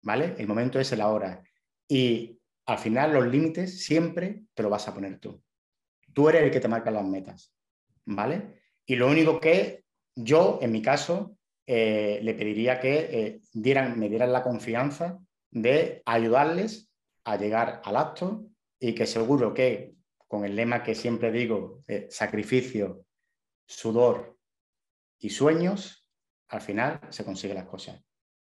¿vale? 0.00 0.34
El 0.38 0.46
momento 0.46 0.80
es 0.80 0.90
el 0.92 1.02
ahora. 1.02 1.42
Y 1.86 2.40
al 2.64 2.78
final 2.78 3.12
los 3.12 3.26
límites 3.26 3.84
siempre 3.84 4.44
te 4.54 4.62
lo 4.62 4.70
vas 4.70 4.88
a 4.88 4.94
poner 4.94 5.18
tú. 5.18 5.42
Tú 6.14 6.30
eres 6.30 6.44
el 6.44 6.50
que 6.50 6.60
te 6.60 6.68
marca 6.68 6.90
las 6.90 7.04
metas, 7.04 7.54
¿vale? 8.06 8.62
Y 8.86 8.96
lo 8.96 9.08
único 9.08 9.38
que 9.38 9.84
yo, 10.24 10.58
en 10.62 10.72
mi 10.72 10.82
caso, 10.82 11.36
eh, 11.66 12.20
le 12.22 12.34
pediría 12.34 12.80
que 12.80 12.98
eh, 13.10 13.40
me 13.96 14.08
dieran 14.08 14.32
la 14.32 14.42
confianza 14.42 15.18
de 15.50 16.02
ayudarles 16.04 16.90
a 17.24 17.36
llegar 17.36 17.80
al 17.84 17.96
acto 17.96 18.46
y 18.78 18.94
que 18.94 19.06
seguro 19.06 19.52
que 19.52 19.94
con 20.26 20.44
el 20.44 20.56
lema 20.56 20.82
que 20.82 20.94
siempre 20.94 21.32
digo, 21.32 21.82
sacrificio, 22.08 23.04
sudor 23.66 24.36
y 25.18 25.30
sueños, 25.30 26.06
al 26.48 26.60
final 26.60 27.00
se 27.10 27.24
consiguen 27.24 27.56
las 27.56 27.66
cosas. 27.66 28.00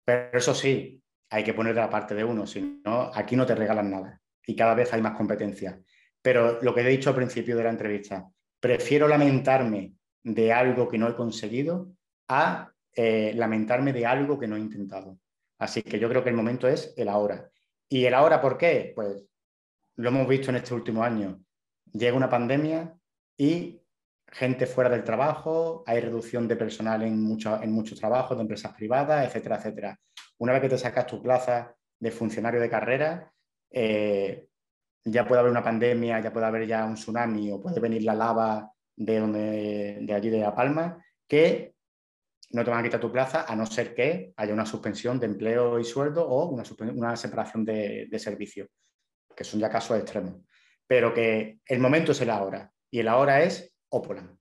Pero 0.05 0.37
eso 0.37 0.53
sí, 0.55 1.01
hay 1.29 1.43
que 1.43 1.53
poner 1.53 1.73
de 1.73 1.81
la 1.81 1.89
parte 1.89 2.13
de 2.13 2.23
uno, 2.23 2.45
si 2.45 2.81
no, 2.85 3.11
aquí 3.13 3.35
no 3.35 3.45
te 3.45 3.55
regalan 3.55 3.89
nada 3.89 4.21
y 4.45 4.55
cada 4.55 4.75
vez 4.75 4.93
hay 4.93 5.01
más 5.01 5.15
competencia. 5.15 5.79
Pero 6.21 6.61
lo 6.61 6.73
que 6.73 6.81
he 6.81 6.89
dicho 6.89 7.09
al 7.09 7.15
principio 7.15 7.57
de 7.57 7.63
la 7.63 7.69
entrevista, 7.69 8.29
prefiero 8.59 9.07
lamentarme 9.07 9.93
de 10.23 10.53
algo 10.53 10.87
que 10.87 10.97
no 10.97 11.07
he 11.07 11.15
conseguido 11.15 11.91
a 12.27 12.71
eh, 12.95 13.33
lamentarme 13.35 13.93
de 13.93 14.05
algo 14.05 14.39
que 14.39 14.47
no 14.47 14.55
he 14.55 14.59
intentado. 14.59 15.19
Así 15.59 15.81
que 15.81 15.99
yo 15.99 16.09
creo 16.09 16.23
que 16.23 16.29
el 16.29 16.35
momento 16.35 16.67
es 16.67 16.93
el 16.97 17.09
ahora. 17.09 17.49
¿Y 17.89 18.05
el 18.05 18.13
ahora 18.13 18.41
por 18.41 18.57
qué? 18.57 18.91
Pues 18.95 19.23
lo 19.95 20.09
hemos 20.09 20.27
visto 20.27 20.49
en 20.49 20.57
este 20.57 20.73
último 20.73 21.03
año. 21.03 21.43
Llega 21.91 22.17
una 22.17 22.29
pandemia 22.29 22.95
y 23.37 23.79
gente 24.27 24.65
fuera 24.65 24.89
del 24.89 25.03
trabajo, 25.03 25.83
hay 25.85 25.99
reducción 25.99 26.47
de 26.47 26.55
personal 26.55 27.03
en, 27.03 27.13
en 27.61 27.71
muchos 27.71 27.99
trabajos, 27.99 28.35
de 28.37 28.41
empresas 28.41 28.73
privadas, 28.73 29.27
etcétera, 29.27 29.57
etcétera. 29.57 29.99
Una 30.39 30.53
vez 30.53 30.61
que 30.61 30.69
te 30.69 30.77
sacas 30.77 31.05
tu 31.05 31.21
plaza 31.21 31.75
de 31.99 32.11
funcionario 32.11 32.59
de 32.59 32.69
carrera, 32.69 33.31
eh, 33.69 34.47
ya 35.05 35.27
puede 35.27 35.39
haber 35.39 35.51
una 35.51 35.63
pandemia, 35.63 36.19
ya 36.19 36.33
puede 36.33 36.45
haber 36.45 36.67
ya 36.67 36.85
un 36.85 36.95
tsunami 36.95 37.51
o 37.51 37.61
puede 37.61 37.79
venir 37.79 38.03
la 38.03 38.15
lava 38.15 38.72
de, 38.95 39.19
donde, 39.19 39.97
de 40.01 40.13
allí 40.13 40.29
de 40.29 40.39
La 40.39 40.55
Palma, 40.55 41.03
que 41.27 41.73
no 42.51 42.63
te 42.63 42.69
van 42.69 42.79
a 42.79 42.83
quitar 42.83 42.99
tu 42.99 43.11
plaza 43.11 43.45
a 43.47 43.55
no 43.55 43.65
ser 43.65 43.95
que 43.95 44.33
haya 44.37 44.53
una 44.53 44.65
suspensión 44.65 45.19
de 45.19 45.25
empleo 45.25 45.79
y 45.79 45.83
sueldo 45.83 46.27
o 46.27 46.49
una, 46.49 46.63
una 46.93 47.15
separación 47.15 47.65
de, 47.65 48.07
de 48.09 48.19
servicio, 48.19 48.67
que 49.35 49.43
son 49.43 49.59
ya 49.59 49.69
casos 49.69 49.97
extremos. 49.97 50.35
Pero 50.85 51.13
que 51.13 51.59
el 51.65 51.79
momento 51.79 52.11
es 52.11 52.21
el 52.21 52.29
ahora 52.29 52.71
y 52.91 52.99
el 52.99 53.07
ahora 53.07 53.41
es 53.43 53.73
Opolan. 53.89 54.37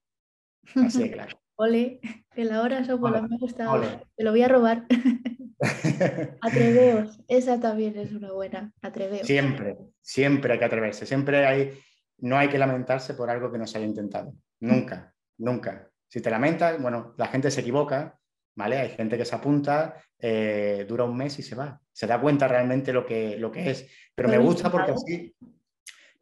Así 0.74 1.04
de 1.04 1.12
claro. 1.12 1.38
Ole, 1.56 2.00
el 2.34 2.50
ahora 2.52 2.80
es 2.80 2.88
Opolan, 2.90 3.28
me 3.28 3.36
ha 3.36 3.38
gustado. 3.38 3.80
Te 4.16 4.24
lo 4.24 4.30
voy 4.30 4.42
a 4.42 4.48
robar. 4.48 4.86
Atreveos, 6.40 7.20
esa 7.28 7.60
también 7.60 7.96
es 7.96 8.12
una 8.12 8.32
buena. 8.32 8.72
Atreveos. 8.82 9.26
Siempre, 9.26 9.78
siempre 10.00 10.52
hay 10.52 10.58
que 10.58 10.64
atreverse. 10.64 11.06
Siempre 11.06 11.46
hay, 11.46 11.78
no 12.22 12.38
hay 12.38 12.48
que 12.48 12.58
lamentarse 12.58 13.14
por 13.14 13.28
algo 13.30 13.50
que 13.50 13.58
no 13.58 13.66
se 13.66 13.78
haya 13.78 13.86
intentado. 13.86 14.32
Nunca, 14.60 15.12
nunca. 15.38 15.90
Si 16.08 16.20
te 16.20 16.30
lamentas, 16.30 16.80
bueno, 16.80 17.14
la 17.18 17.26
gente 17.26 17.50
se 17.50 17.60
equivoca, 17.60 18.18
¿vale? 18.54 18.78
Hay 18.78 18.90
gente 18.90 19.18
que 19.18 19.24
se 19.24 19.34
apunta, 19.34 19.96
eh, 20.18 20.86
dura 20.88 21.04
un 21.04 21.16
mes 21.16 21.38
y 21.38 21.42
se 21.42 21.56
va. 21.56 21.80
Se 21.90 22.06
da 22.06 22.20
cuenta 22.20 22.46
realmente 22.46 22.92
lo 22.92 23.04
que, 23.04 23.36
lo 23.38 23.50
que 23.50 23.70
es. 23.70 23.88
Pero 24.14 24.28
me 24.28 24.38
gusta 24.38 24.70
porque 24.70 24.92
así, 24.92 25.34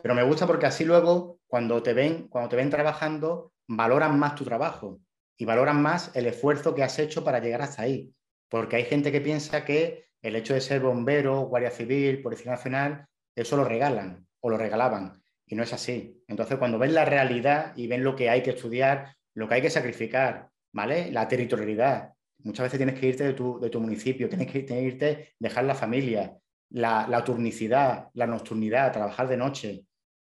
pero 0.03 0.15
me 0.15 0.23
gusta 0.23 0.47
porque 0.47 0.67
así 0.67 0.85
luego, 0.85 1.39
cuando 1.47 1.83
te 1.83 1.93
ven, 1.93 2.29
cuando 2.29 2.49
te 2.49 2.57
ven 2.57 2.71
trabajando, 2.71 3.53
valoran 3.69 4.19
más 4.19 4.35
tu 4.35 4.45
trabajo 4.45 5.01
y 5.37 5.45
valoran 5.45 5.83
más 5.83 6.15
el 6.15 6.27
esfuerzo 6.27 6.75
que 6.75 6.83
has 6.83 6.99
hecho 6.99 7.23
para 7.25 7.41
llegar 7.41 7.61
hasta 7.61 7.83
ahí. 7.83 8.15
Porque 8.49 8.77
hay 8.77 8.85
gente 8.85 9.13
que 9.13 9.21
piensa 9.21 9.65
que 9.67 10.07
el 10.23 10.35
hecho 10.35 10.55
de 10.55 10.63
ser 10.63 10.81
bombero, 10.81 11.43
guardia 11.43 11.71
civil, 11.71 12.23
policía 12.23 12.53
nacional, 12.53 13.07
eso 13.37 13.57
lo 13.57 13.65
regalan 13.65 14.27
o 14.41 14.49
lo 14.49 14.57
regalaban. 14.57 15.23
Y 15.51 15.57
no 15.57 15.65
es 15.65 15.73
así. 15.73 16.23
Entonces, 16.29 16.59
cuando 16.59 16.79
ven 16.79 16.95
la 16.95 17.05
realidad 17.05 17.73
y 17.77 17.89
ven 17.89 18.05
lo 18.05 18.15
que 18.15 18.31
hay 18.31 18.41
que 18.41 18.51
estudiar, 18.51 19.17
lo 19.35 19.49
que 19.49 19.57
hay 19.57 19.63
que 19.63 19.69
sacrificar, 19.69 20.49
¿vale? 20.73 21.11
La 21.11 21.27
territorialidad. 21.27 22.13
Muchas 22.45 22.65
veces 22.65 22.79
tienes 22.79 22.99
que 22.99 23.09
irte 23.09 23.25
de 23.25 23.33
tu, 23.33 23.59
de 23.59 23.69
tu 23.69 23.81
municipio, 23.81 24.29
tienes 24.29 24.47
que, 24.47 24.81
irte, 24.81 25.35
dejar 25.41 25.65
la 25.65 25.75
familia, 25.75 26.39
la, 26.71 27.25
turnicidad, 27.25 28.11
la 28.15 28.29
nocturnidad, 28.29 28.93
trabajar 28.93 29.27
de 29.27 29.37
noche. 29.37 29.85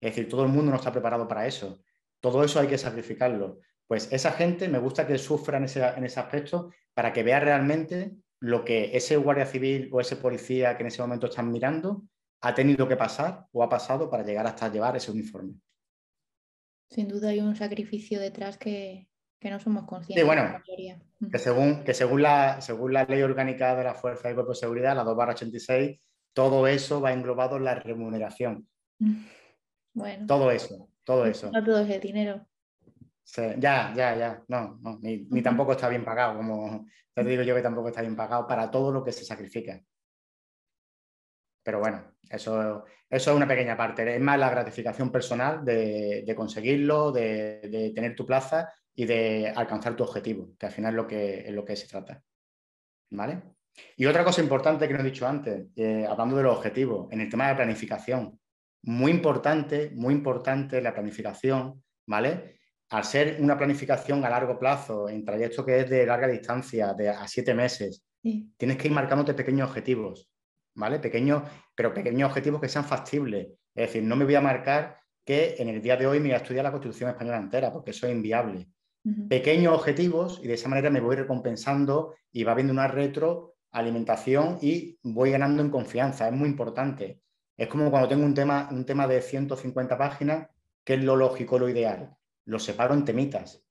Es 0.00 0.16
decir, 0.16 0.30
todo 0.30 0.44
el 0.44 0.48
mundo 0.48 0.70
no 0.70 0.78
está 0.78 0.90
preparado 0.90 1.28
para 1.28 1.46
eso. 1.46 1.82
Todo 2.18 2.42
eso 2.42 2.58
hay 2.58 2.68
que 2.68 2.78
sacrificarlo. 2.78 3.60
Pues 3.86 4.10
esa 4.12 4.32
gente 4.32 4.66
me 4.70 4.78
gusta 4.78 5.06
que 5.06 5.18
sufra 5.18 5.58
en 5.58 5.64
ese, 5.64 5.86
en 5.86 6.04
ese 6.06 6.20
aspecto 6.20 6.70
para 6.94 7.12
que 7.12 7.22
vea 7.22 7.38
realmente 7.38 8.12
lo 8.40 8.64
que 8.64 8.96
ese 8.96 9.18
guardia 9.18 9.44
civil 9.44 9.90
o 9.92 10.00
ese 10.00 10.16
policía 10.16 10.74
que 10.74 10.84
en 10.84 10.86
ese 10.86 11.02
momento 11.02 11.26
están 11.26 11.52
mirando 11.52 12.02
ha 12.42 12.54
tenido 12.54 12.86
que 12.86 12.96
pasar 12.96 13.46
o 13.52 13.62
ha 13.62 13.68
pasado 13.68 14.10
para 14.10 14.24
llegar 14.24 14.46
hasta 14.46 14.70
llevar 14.70 14.96
ese 14.96 15.10
uniforme. 15.10 15.54
Sin 16.90 17.08
duda 17.08 17.30
hay 17.30 17.40
un 17.40 17.56
sacrificio 17.56 18.20
detrás 18.20 18.58
que, 18.58 19.08
no 19.42 19.58
somos 19.58 19.84
conscientes. 19.84 20.22
Sí, 20.22 20.26
bueno, 20.26 20.62
que 21.30 21.38
según, 21.38 21.84
que 21.84 21.94
según, 21.94 22.22
la, 22.22 22.60
según 22.60 22.92
la 22.92 23.04
ley 23.04 23.22
orgánica 23.22 23.74
de 23.74 23.84
la 23.84 23.94
Fuerza 23.94 24.28
de 24.28 24.34
Cuerpo 24.34 24.52
de 24.52 24.58
Seguridad, 24.58 24.94
la 24.94 25.04
2 25.04 25.16
86, 25.16 26.00
todo 26.32 26.66
eso 26.66 27.00
va 27.00 27.12
englobado 27.12 27.56
en 27.56 27.64
la 27.64 27.74
remuneración. 27.74 28.68
Bueno. 29.94 30.26
Todo 30.26 30.50
eso, 30.50 30.88
todo 31.04 31.26
eso. 31.26 31.50
No 31.50 31.64
todo 31.64 31.78
es 31.78 32.00
dinero 32.00 32.46
ya, 33.36 33.92
ya, 33.94 34.16
ya. 34.16 34.44
No, 34.48 34.78
no 34.82 34.98
ni, 35.00 35.42
tampoco 35.42 35.72
está 35.72 35.88
bien 35.88 36.04
pagado, 36.04 36.36
como 36.36 36.86
te 37.14 37.24
digo 37.24 37.42
yo 37.42 37.54
que 37.54 37.62
tampoco 37.62 37.88
está 37.88 38.00
bien 38.00 38.16
pagado 38.16 38.46
para 38.46 38.70
todo 38.70 38.92
lo 38.92 39.04
que 39.04 39.12
se 39.12 39.24
sacrifica. 39.24 39.80
Pero 41.62 41.80
bueno, 41.80 42.14
eso, 42.28 42.84
eso 43.08 43.30
es 43.30 43.36
una 43.36 43.46
pequeña 43.46 43.76
parte. 43.76 44.14
Es 44.14 44.20
más 44.20 44.38
la 44.38 44.50
gratificación 44.50 45.10
personal 45.10 45.64
de, 45.64 46.32
conseguirlo, 46.36 47.12
de, 47.12 47.92
tener 47.94 48.14
tu 48.14 48.26
plaza 48.26 48.72
y 48.94 49.04
de 49.04 49.52
alcanzar 49.54 49.96
tu 49.96 50.04
objetivo, 50.04 50.54
que 50.58 50.66
al 50.66 50.72
final 50.72 50.92
es 50.92 50.96
lo 50.96 51.06
que, 51.06 51.40
es 51.40 51.52
lo 51.52 51.64
que 51.64 51.76
se 51.76 51.88
trata. 51.88 52.22
¿Vale? 53.10 53.42
Y 53.96 54.06
otra 54.06 54.24
cosa 54.24 54.42
importante 54.42 54.86
que 54.86 54.94
no 54.94 55.00
he 55.00 55.04
dicho 55.04 55.26
antes, 55.26 55.66
eh, 55.76 56.06
hablando 56.08 56.36
de 56.36 56.42
los 56.42 56.56
objetivos, 56.56 57.10
en 57.10 57.20
el 57.20 57.30
tema 57.30 57.48
de 57.48 57.54
planificación. 57.54 58.38
Muy 58.82 59.12
importante, 59.12 59.90
muy 59.94 60.12
importante 60.12 60.82
la 60.82 60.92
planificación, 60.92 61.82
¿vale? 62.06 62.58
al 62.92 63.04
ser 63.04 63.38
una 63.40 63.56
planificación 63.56 64.22
a 64.24 64.28
largo 64.28 64.58
plazo, 64.58 65.08
en 65.08 65.24
trayecto 65.24 65.64
que 65.64 65.80
es 65.80 65.88
de 65.88 66.04
larga 66.04 66.28
distancia, 66.28 66.92
de 66.92 67.08
a 67.08 67.26
siete 67.26 67.54
meses, 67.54 68.04
tienes 68.20 68.76
que 68.76 68.88
ir 68.88 68.92
marcándote 68.92 69.32
pequeños 69.32 69.70
objetivos, 69.70 70.30
¿vale? 70.74 70.98
Pequeños, 70.98 71.42
pero 71.74 71.92
pequeños 71.92 72.28
objetivos 72.28 72.60
que 72.60 72.68
sean 72.68 72.84
factibles. 72.84 73.48
Es 73.74 73.88
decir, 73.88 74.02
no 74.02 74.16
me 74.16 74.24
voy 74.24 74.34
a 74.34 74.40
marcar 74.40 74.98
que 75.24 75.56
en 75.58 75.68
el 75.68 75.80
día 75.80 75.96
de 75.96 76.06
hoy 76.06 76.18
me 76.18 76.28
voy 76.28 76.34
a 76.34 76.38
estudiar 76.38 76.64
la 76.64 76.72
Constitución 76.72 77.10
española 77.10 77.38
entera, 77.38 77.72
porque 77.72 77.92
eso 77.92 78.06
es 78.06 78.12
inviable. 78.12 78.68
Pequeños 79.28 79.74
objetivos 79.74 80.40
y 80.42 80.46
de 80.46 80.54
esa 80.54 80.68
manera 80.68 80.88
me 80.88 81.00
voy 81.00 81.16
recompensando 81.16 82.14
y 82.30 82.44
va 82.44 82.52
habiendo 82.52 82.72
una 82.72 82.86
retroalimentación 82.86 84.58
y 84.62 84.98
voy 85.02 85.32
ganando 85.32 85.62
en 85.62 85.70
confianza. 85.70 86.28
Es 86.28 86.32
muy 86.32 86.48
importante. 86.48 87.20
Es 87.56 87.66
como 87.66 87.90
cuando 87.90 88.08
tengo 88.08 88.24
un 88.24 88.34
tema, 88.34 88.68
un 88.70 88.84
tema 88.84 89.08
de 89.08 89.20
150 89.20 89.98
páginas, 89.98 90.48
que 90.84 90.94
es 90.94 91.02
lo 91.02 91.16
lógico, 91.16 91.58
lo 91.58 91.68
ideal 91.68 92.16
lo 92.44 92.58
separo 92.58 92.94
en 92.94 93.04
temitas. 93.04 93.62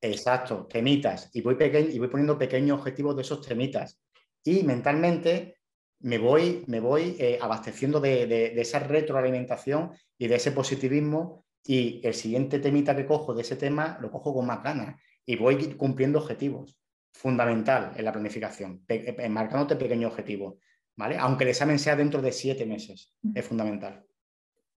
Exacto, 0.00 0.66
temitas. 0.66 1.30
Y 1.32 1.40
voy, 1.42 1.56
y 1.60 1.98
voy 1.98 2.08
poniendo 2.08 2.38
pequeños 2.38 2.78
objetivos 2.78 3.16
de 3.16 3.22
esos 3.22 3.46
temitas. 3.46 4.00
Y 4.44 4.62
mentalmente 4.62 5.56
me 6.02 6.18
voy, 6.18 6.64
me 6.66 6.80
voy 6.80 7.16
eh, 7.18 7.38
abasteciendo 7.40 8.00
de, 8.00 8.60
esa 8.60 8.80
retroalimentación 8.80 9.92
y 10.18 10.28
de 10.28 10.36
ese 10.36 10.52
positivismo. 10.52 11.44
Y 11.64 12.00
el 12.04 12.14
siguiente 12.14 12.58
temita 12.58 12.96
que 12.96 13.06
cojo 13.06 13.34
de 13.34 13.42
ese 13.42 13.56
tema 13.56 13.96
lo 14.00 14.10
cojo 14.10 14.34
con 14.34 14.46
más 14.46 14.62
ganas. 14.62 15.00
Y 15.24 15.36
voy 15.36 15.74
cumpliendo 15.74 16.18
objetivos. 16.18 16.76
Fundamental 17.12 17.92
en 17.94 18.04
la 18.04 18.12
planificación, 18.12 18.84
eh, 18.88 19.28
marcándote 19.28 19.76
pequeños 19.76 20.10
objetivos. 20.10 20.54
¿vale? 20.96 21.18
Aunque 21.18 21.44
el 21.44 21.50
examen 21.50 21.78
sea 21.78 21.94
dentro 21.94 22.22
de 22.22 22.32
siete 22.32 22.66
meses, 22.66 23.14
es 23.34 23.46
fundamental. 23.46 24.04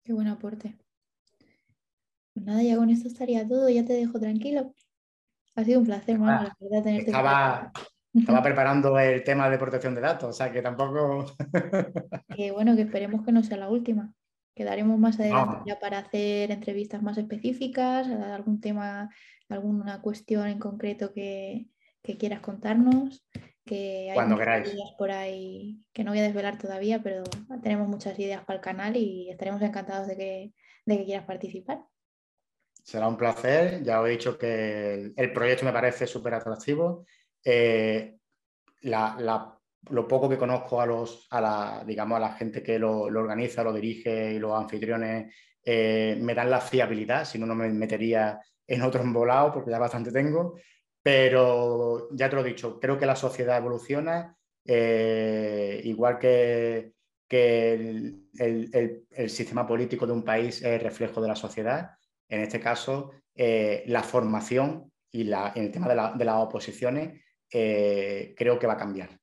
Qué 0.03 0.13
buen 0.13 0.27
aporte. 0.27 0.77
Pues 2.33 2.45
nada, 2.45 2.61
ya 2.61 2.75
con 2.75 2.89
esto 2.89 3.07
estaría 3.07 3.47
todo, 3.47 3.69
ya 3.69 3.85
te 3.85 3.93
dejo 3.93 4.19
tranquilo. 4.19 4.73
Ha 5.55 5.63
sido 5.63 5.79
un 5.79 5.85
placer, 5.85 6.19
Manu, 6.19 6.43
la 6.43 6.57
verdad, 6.59 6.83
tenerte. 6.83 7.09
Estaba, 7.09 7.71
estaba 8.15 8.41
preparando 8.41 8.97
el 8.97 9.23
tema 9.23 9.49
de 9.49 9.57
protección 9.57 9.93
de 9.95 10.01
datos, 10.01 10.29
o 10.29 10.33
sea 10.33 10.51
que 10.51 10.61
tampoco. 10.61 11.25
que 12.35 12.51
bueno, 12.51 12.75
que 12.75 12.83
esperemos 12.83 13.25
que 13.25 13.31
no 13.31 13.43
sea 13.43 13.57
la 13.57 13.69
última. 13.69 14.13
Quedaremos 14.55 14.97
más 14.97 15.19
adelante 15.19 15.63
ya 15.65 15.79
para 15.79 15.99
hacer 15.99 16.49
entrevistas 16.51 17.01
más 17.03 17.17
específicas, 17.17 18.07
algún 18.07 18.61
tema, 18.61 19.09
alguna 19.49 20.01
cuestión 20.01 20.47
en 20.47 20.59
concreto 20.59 21.11
que, 21.13 21.67
quieras 22.17 22.39
contarnos. 22.39 23.27
Que 23.65 24.11
hay 24.11 24.15
Cuando 24.15 24.37
queráis. 24.37 24.67
ideas 24.67 24.93
por 24.97 25.11
ahí 25.11 25.81
que 25.91 26.03
no 26.03 26.11
voy 26.11 26.19
a 26.19 26.23
desvelar 26.23 26.57
todavía, 26.57 27.01
pero 27.01 27.23
tenemos 27.63 27.87
muchas 27.87 28.17
ideas 28.19 28.45
para 28.45 28.57
el 28.57 28.63
canal 28.63 28.95
y 28.95 29.29
estaremos 29.29 29.61
encantados 29.61 30.07
de 30.07 30.15
que, 30.15 30.53
de 30.85 30.97
que 30.99 31.05
quieras 31.05 31.25
participar. 31.25 31.81
Será 32.83 33.07
un 33.07 33.17
placer. 33.17 33.83
Ya 33.83 33.99
os 33.99 34.07
he 34.07 34.11
dicho 34.11 34.37
que 34.37 35.11
el 35.17 35.33
proyecto 35.33 35.65
me 35.65 35.73
parece 35.73 36.05
súper 36.05 36.35
atractivo 36.35 37.05
eh, 37.45 38.17
lo 38.81 40.07
poco 40.07 40.27
que 40.27 40.37
conozco 40.37 40.81
a 40.81 40.85
los, 40.85 41.27
a 41.29 41.39
la, 41.39 41.83
digamos, 41.85 42.17
a 42.17 42.21
la 42.21 42.33
gente 42.33 42.63
que 42.63 42.79
lo, 42.79 43.01
organiza, 43.01 43.63
lo 43.63 43.71
dirige 43.71 44.33
y 44.33 44.39
los 44.39 44.53
anfitriones, 44.53 45.33
eh, 45.63 46.17
me 46.19 46.33
dan 46.33 46.49
la 46.49 46.59
fiabilidad, 46.59 47.25
si 47.25 47.37
no, 47.37 47.45
no 47.45 47.55
me 47.55 47.69
metería 47.69 48.39
en 48.67 48.81
otro 48.81 49.01
embolado 49.01 49.53
porque 49.53 49.71
ya 49.71 49.79
bastante 49.79 50.11
tengo. 50.11 50.55
Pero 51.01 52.09
ya 52.11 52.29
te 52.29 52.35
lo 52.35 52.41
he 52.41 52.49
dicho, 52.49 52.79
creo 52.79 52.97
que 52.97 53.05
la 53.05 53.15
sociedad 53.15 53.57
evoluciona, 53.57 54.35
eh, 54.65 55.79
igual 55.83 56.17
que, 56.17 56.93
que 57.27 57.73
el, 58.39 59.29
sistema 59.29 59.67
político 59.67 60.07
de 60.07 60.13
un 60.13 60.23
país 60.23 60.63
es 60.63 60.81
reflejo 60.81 61.21
de 61.21 61.27
la 61.27 61.35
sociedad. 61.35 61.91
En 62.27 62.41
este 62.41 62.59
caso, 62.59 63.11
la 63.35 64.01
formación 64.01 64.91
y 65.11 65.25
la, 65.25 65.53
en 65.55 65.65
el 65.65 65.71
tema 65.71 65.87
de, 65.87 66.17
de 66.17 66.25
las 66.25 66.37
oposiciones 66.37 67.21
eh, 67.57 68.35
creo 68.35 68.59
que 68.59 68.67
va 68.67 68.73
a 68.73 68.77
cambiar. 68.77 69.17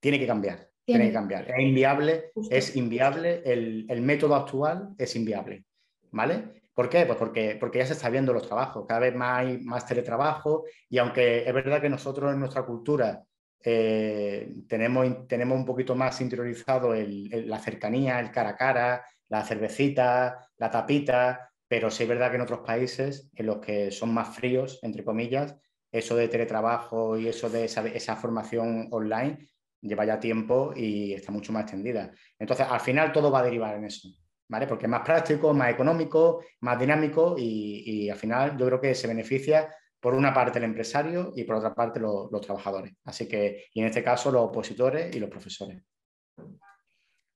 Tiene 0.00 0.18
que 0.18 0.26
cambiar. 0.26 0.68
Tiene, 0.84 1.06
que 1.06 1.12
cambiar. 1.12 1.48
Es 1.48 1.60
inviable, 1.60 2.32
es 2.50 2.74
inviable, 2.74 3.40
el, 3.44 4.00
método 4.02 4.34
actual 4.34 4.94
es 4.98 5.14
inviable. 5.14 5.64
¿Vale? 6.10 6.62
¿Por 6.74 6.88
qué? 6.88 7.06
Pues 7.06 7.16
porque, 7.18 7.56
porque 7.60 7.78
ya 7.78 7.86
se 7.86 7.92
está 7.92 8.10
viendo 8.10 8.32
los 8.32 8.48
trabajos, 8.48 8.84
cada 8.88 9.00
vez 9.00 9.14
más 9.14 9.38
hay 9.38 9.58
más 9.58 9.86
teletrabajo 9.86 10.64
y 10.88 10.98
aunque 10.98 11.46
es 11.46 11.54
verdad 11.54 11.80
que 11.80 11.88
nosotros 11.88 12.32
en 12.32 12.40
nuestra 12.40 12.64
cultura 12.64 13.22
eh, 13.62 14.64
tenemos, 14.66 15.28
tenemos 15.28 15.56
un 15.56 15.66
poquito 15.66 15.94
más 15.94 16.20
interiorizado 16.20 16.94
la 16.94 17.58
cercanía, 17.60 18.18
el 18.18 18.32
cara 18.32 18.50
a 18.50 18.56
cara, 18.56 19.04
la 19.28 19.44
cervecita, 19.44 20.48
la 20.56 20.70
tapita, 20.70 21.52
pero 21.68 21.90
sí 21.90 22.02
es 22.04 22.08
verdad 22.08 22.30
que 22.30 22.36
en 22.36 22.42
otros 22.42 22.60
países, 22.66 23.30
en 23.36 23.46
los 23.46 23.58
que 23.58 23.92
son 23.92 24.12
más 24.12 24.34
fríos, 24.34 24.80
entre 24.82 25.04
comillas, 25.04 25.54
eso 25.90 26.16
de 26.16 26.28
teletrabajo 26.28 27.18
y 27.18 27.28
eso 27.28 27.48
de 27.48 27.64
esa, 27.64 28.16
formación 28.16 28.88
online 28.90 29.48
lleva 29.80 30.04
ya 30.04 30.20
tiempo 30.20 30.72
y 30.74 31.14
está 31.14 31.32
mucho 31.32 31.52
más 31.52 31.62
extendida. 31.62 32.12
Entonces, 32.38 32.66
al 32.68 32.80
final 32.80 33.12
todo 33.12 33.30
va 33.30 33.40
a 33.40 33.44
derivar 33.44 33.76
en 33.76 33.84
eso, 33.84 34.08
¿vale? 34.48 34.66
Porque 34.66 34.86
es 34.86 34.90
más 34.90 35.02
práctico, 35.02 35.54
más 35.54 35.70
económico, 35.70 36.44
más 36.60 36.78
dinámico 36.78 37.36
y, 37.38 38.08
al 38.10 38.18
final 38.18 38.56
yo 38.58 38.66
creo 38.66 38.80
que 38.80 38.94
se 38.94 39.06
beneficia 39.06 39.74
por 40.00 40.14
una 40.14 40.32
parte 40.32 40.58
el 40.58 40.64
empresario 40.64 41.32
y 41.34 41.44
por 41.44 41.56
otra 41.56 41.74
parte 41.74 42.00
los, 42.00 42.30
trabajadores. 42.40 42.94
Así 43.04 43.26
que, 43.26 43.64
y 43.72 43.80
en 43.80 43.86
este 43.86 44.02
caso, 44.02 44.30
los 44.30 44.42
opositores 44.42 45.14
y 45.14 45.20
los 45.20 45.30
profesores. 45.30 45.82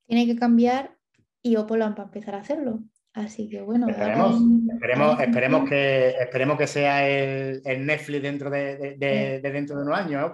Tiene 0.07 0.27
que 0.27 0.37
cambiar 0.37 0.97
y 1.43 1.57
Opolan 1.57 1.95
para 1.95 2.07
empezar 2.07 2.35
a 2.35 2.41
hacerlo. 2.41 2.81
Así 3.15 3.49
que 3.49 3.61
bueno. 3.61 3.89
Esperemos, 3.89 5.21
esperemos, 5.21 5.69
que, 5.69 6.09
esperemos 6.21 6.59
que 6.59 6.67
sea 6.67 7.07
el, 7.09 7.87
Netflix 7.87 8.23
dentro 8.23 8.51
de, 8.51 8.97
dentro 9.43 9.77
de 9.77 9.83
unos 9.83 9.99
años, 9.99 10.33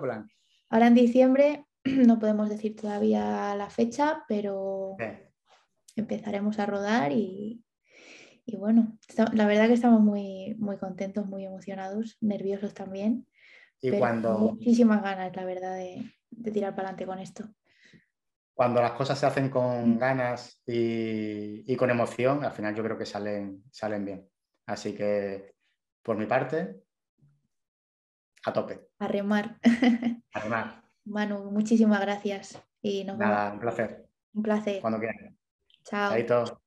Ahora 0.71 0.87
en 0.87 0.95
diciembre 0.95 1.65
no 1.85 2.19
podemos 2.19 2.49
decir 2.49 2.77
todavía 2.77 3.55
la 3.57 3.71
fecha, 3.71 4.25
pero 4.29 4.97
empezaremos 5.97 6.59
a 6.59 6.67
rodar 6.67 7.13
y, 7.13 7.65
bueno, 8.57 8.97
la 9.33 9.47
verdad 9.47 9.67
que 9.67 9.75
estamos 9.75 10.01
muy, 10.01 10.55
muy 10.59 10.79
contentos, 10.79 11.27
muy 11.27 11.45
emocionados, 11.45 12.17
nerviosos 12.21 12.75
también. 12.75 13.27
Y 13.81 13.91
cuando... 13.93 14.39
Muchísimas 14.39 15.03
ganas, 15.03 15.35
la 15.35 15.45
verdad, 15.45 15.77
de 15.77 16.51
tirar 16.53 16.75
para 16.75 16.89
adelante 16.89 17.07
con 17.07 17.19
esto 17.19 17.49
cuando 18.59 18.83
las 18.83 18.91
cosas 18.91 19.17
se 19.17 19.25
hacen 19.25 19.51
con 19.51 19.95
mm. 19.95 19.99
ganas 19.99 20.61
y, 20.67 21.77
con 21.77 21.91
emoción, 21.91 22.45
al 22.45 22.51
final 22.51 22.75
yo 22.75 22.83
creo 22.83 22.99
que 22.99 23.07
salen, 23.07 23.63
salen 23.71 24.05
bien. 24.05 24.29
Así 24.67 24.97
que, 24.97 25.55
por 26.03 26.17
mi 26.17 26.27
parte, 26.27 26.83
a 28.45 28.53
tope. 28.53 28.89
A 28.99 29.07
remar. 29.07 29.61
A 30.33 30.41
remar. 30.41 30.83
Manu, 31.05 31.53
muchísimas 31.53 32.01
gracias. 32.01 32.61
Y 32.83 33.05
nos 33.05 33.17
Nada, 33.17 33.53
un 33.53 33.61
placer. 33.61 34.09
Un 34.35 34.43
placer. 34.43 34.81
Cuando 34.81 34.99
quieras. 34.99 35.33
Chao. 35.85 36.59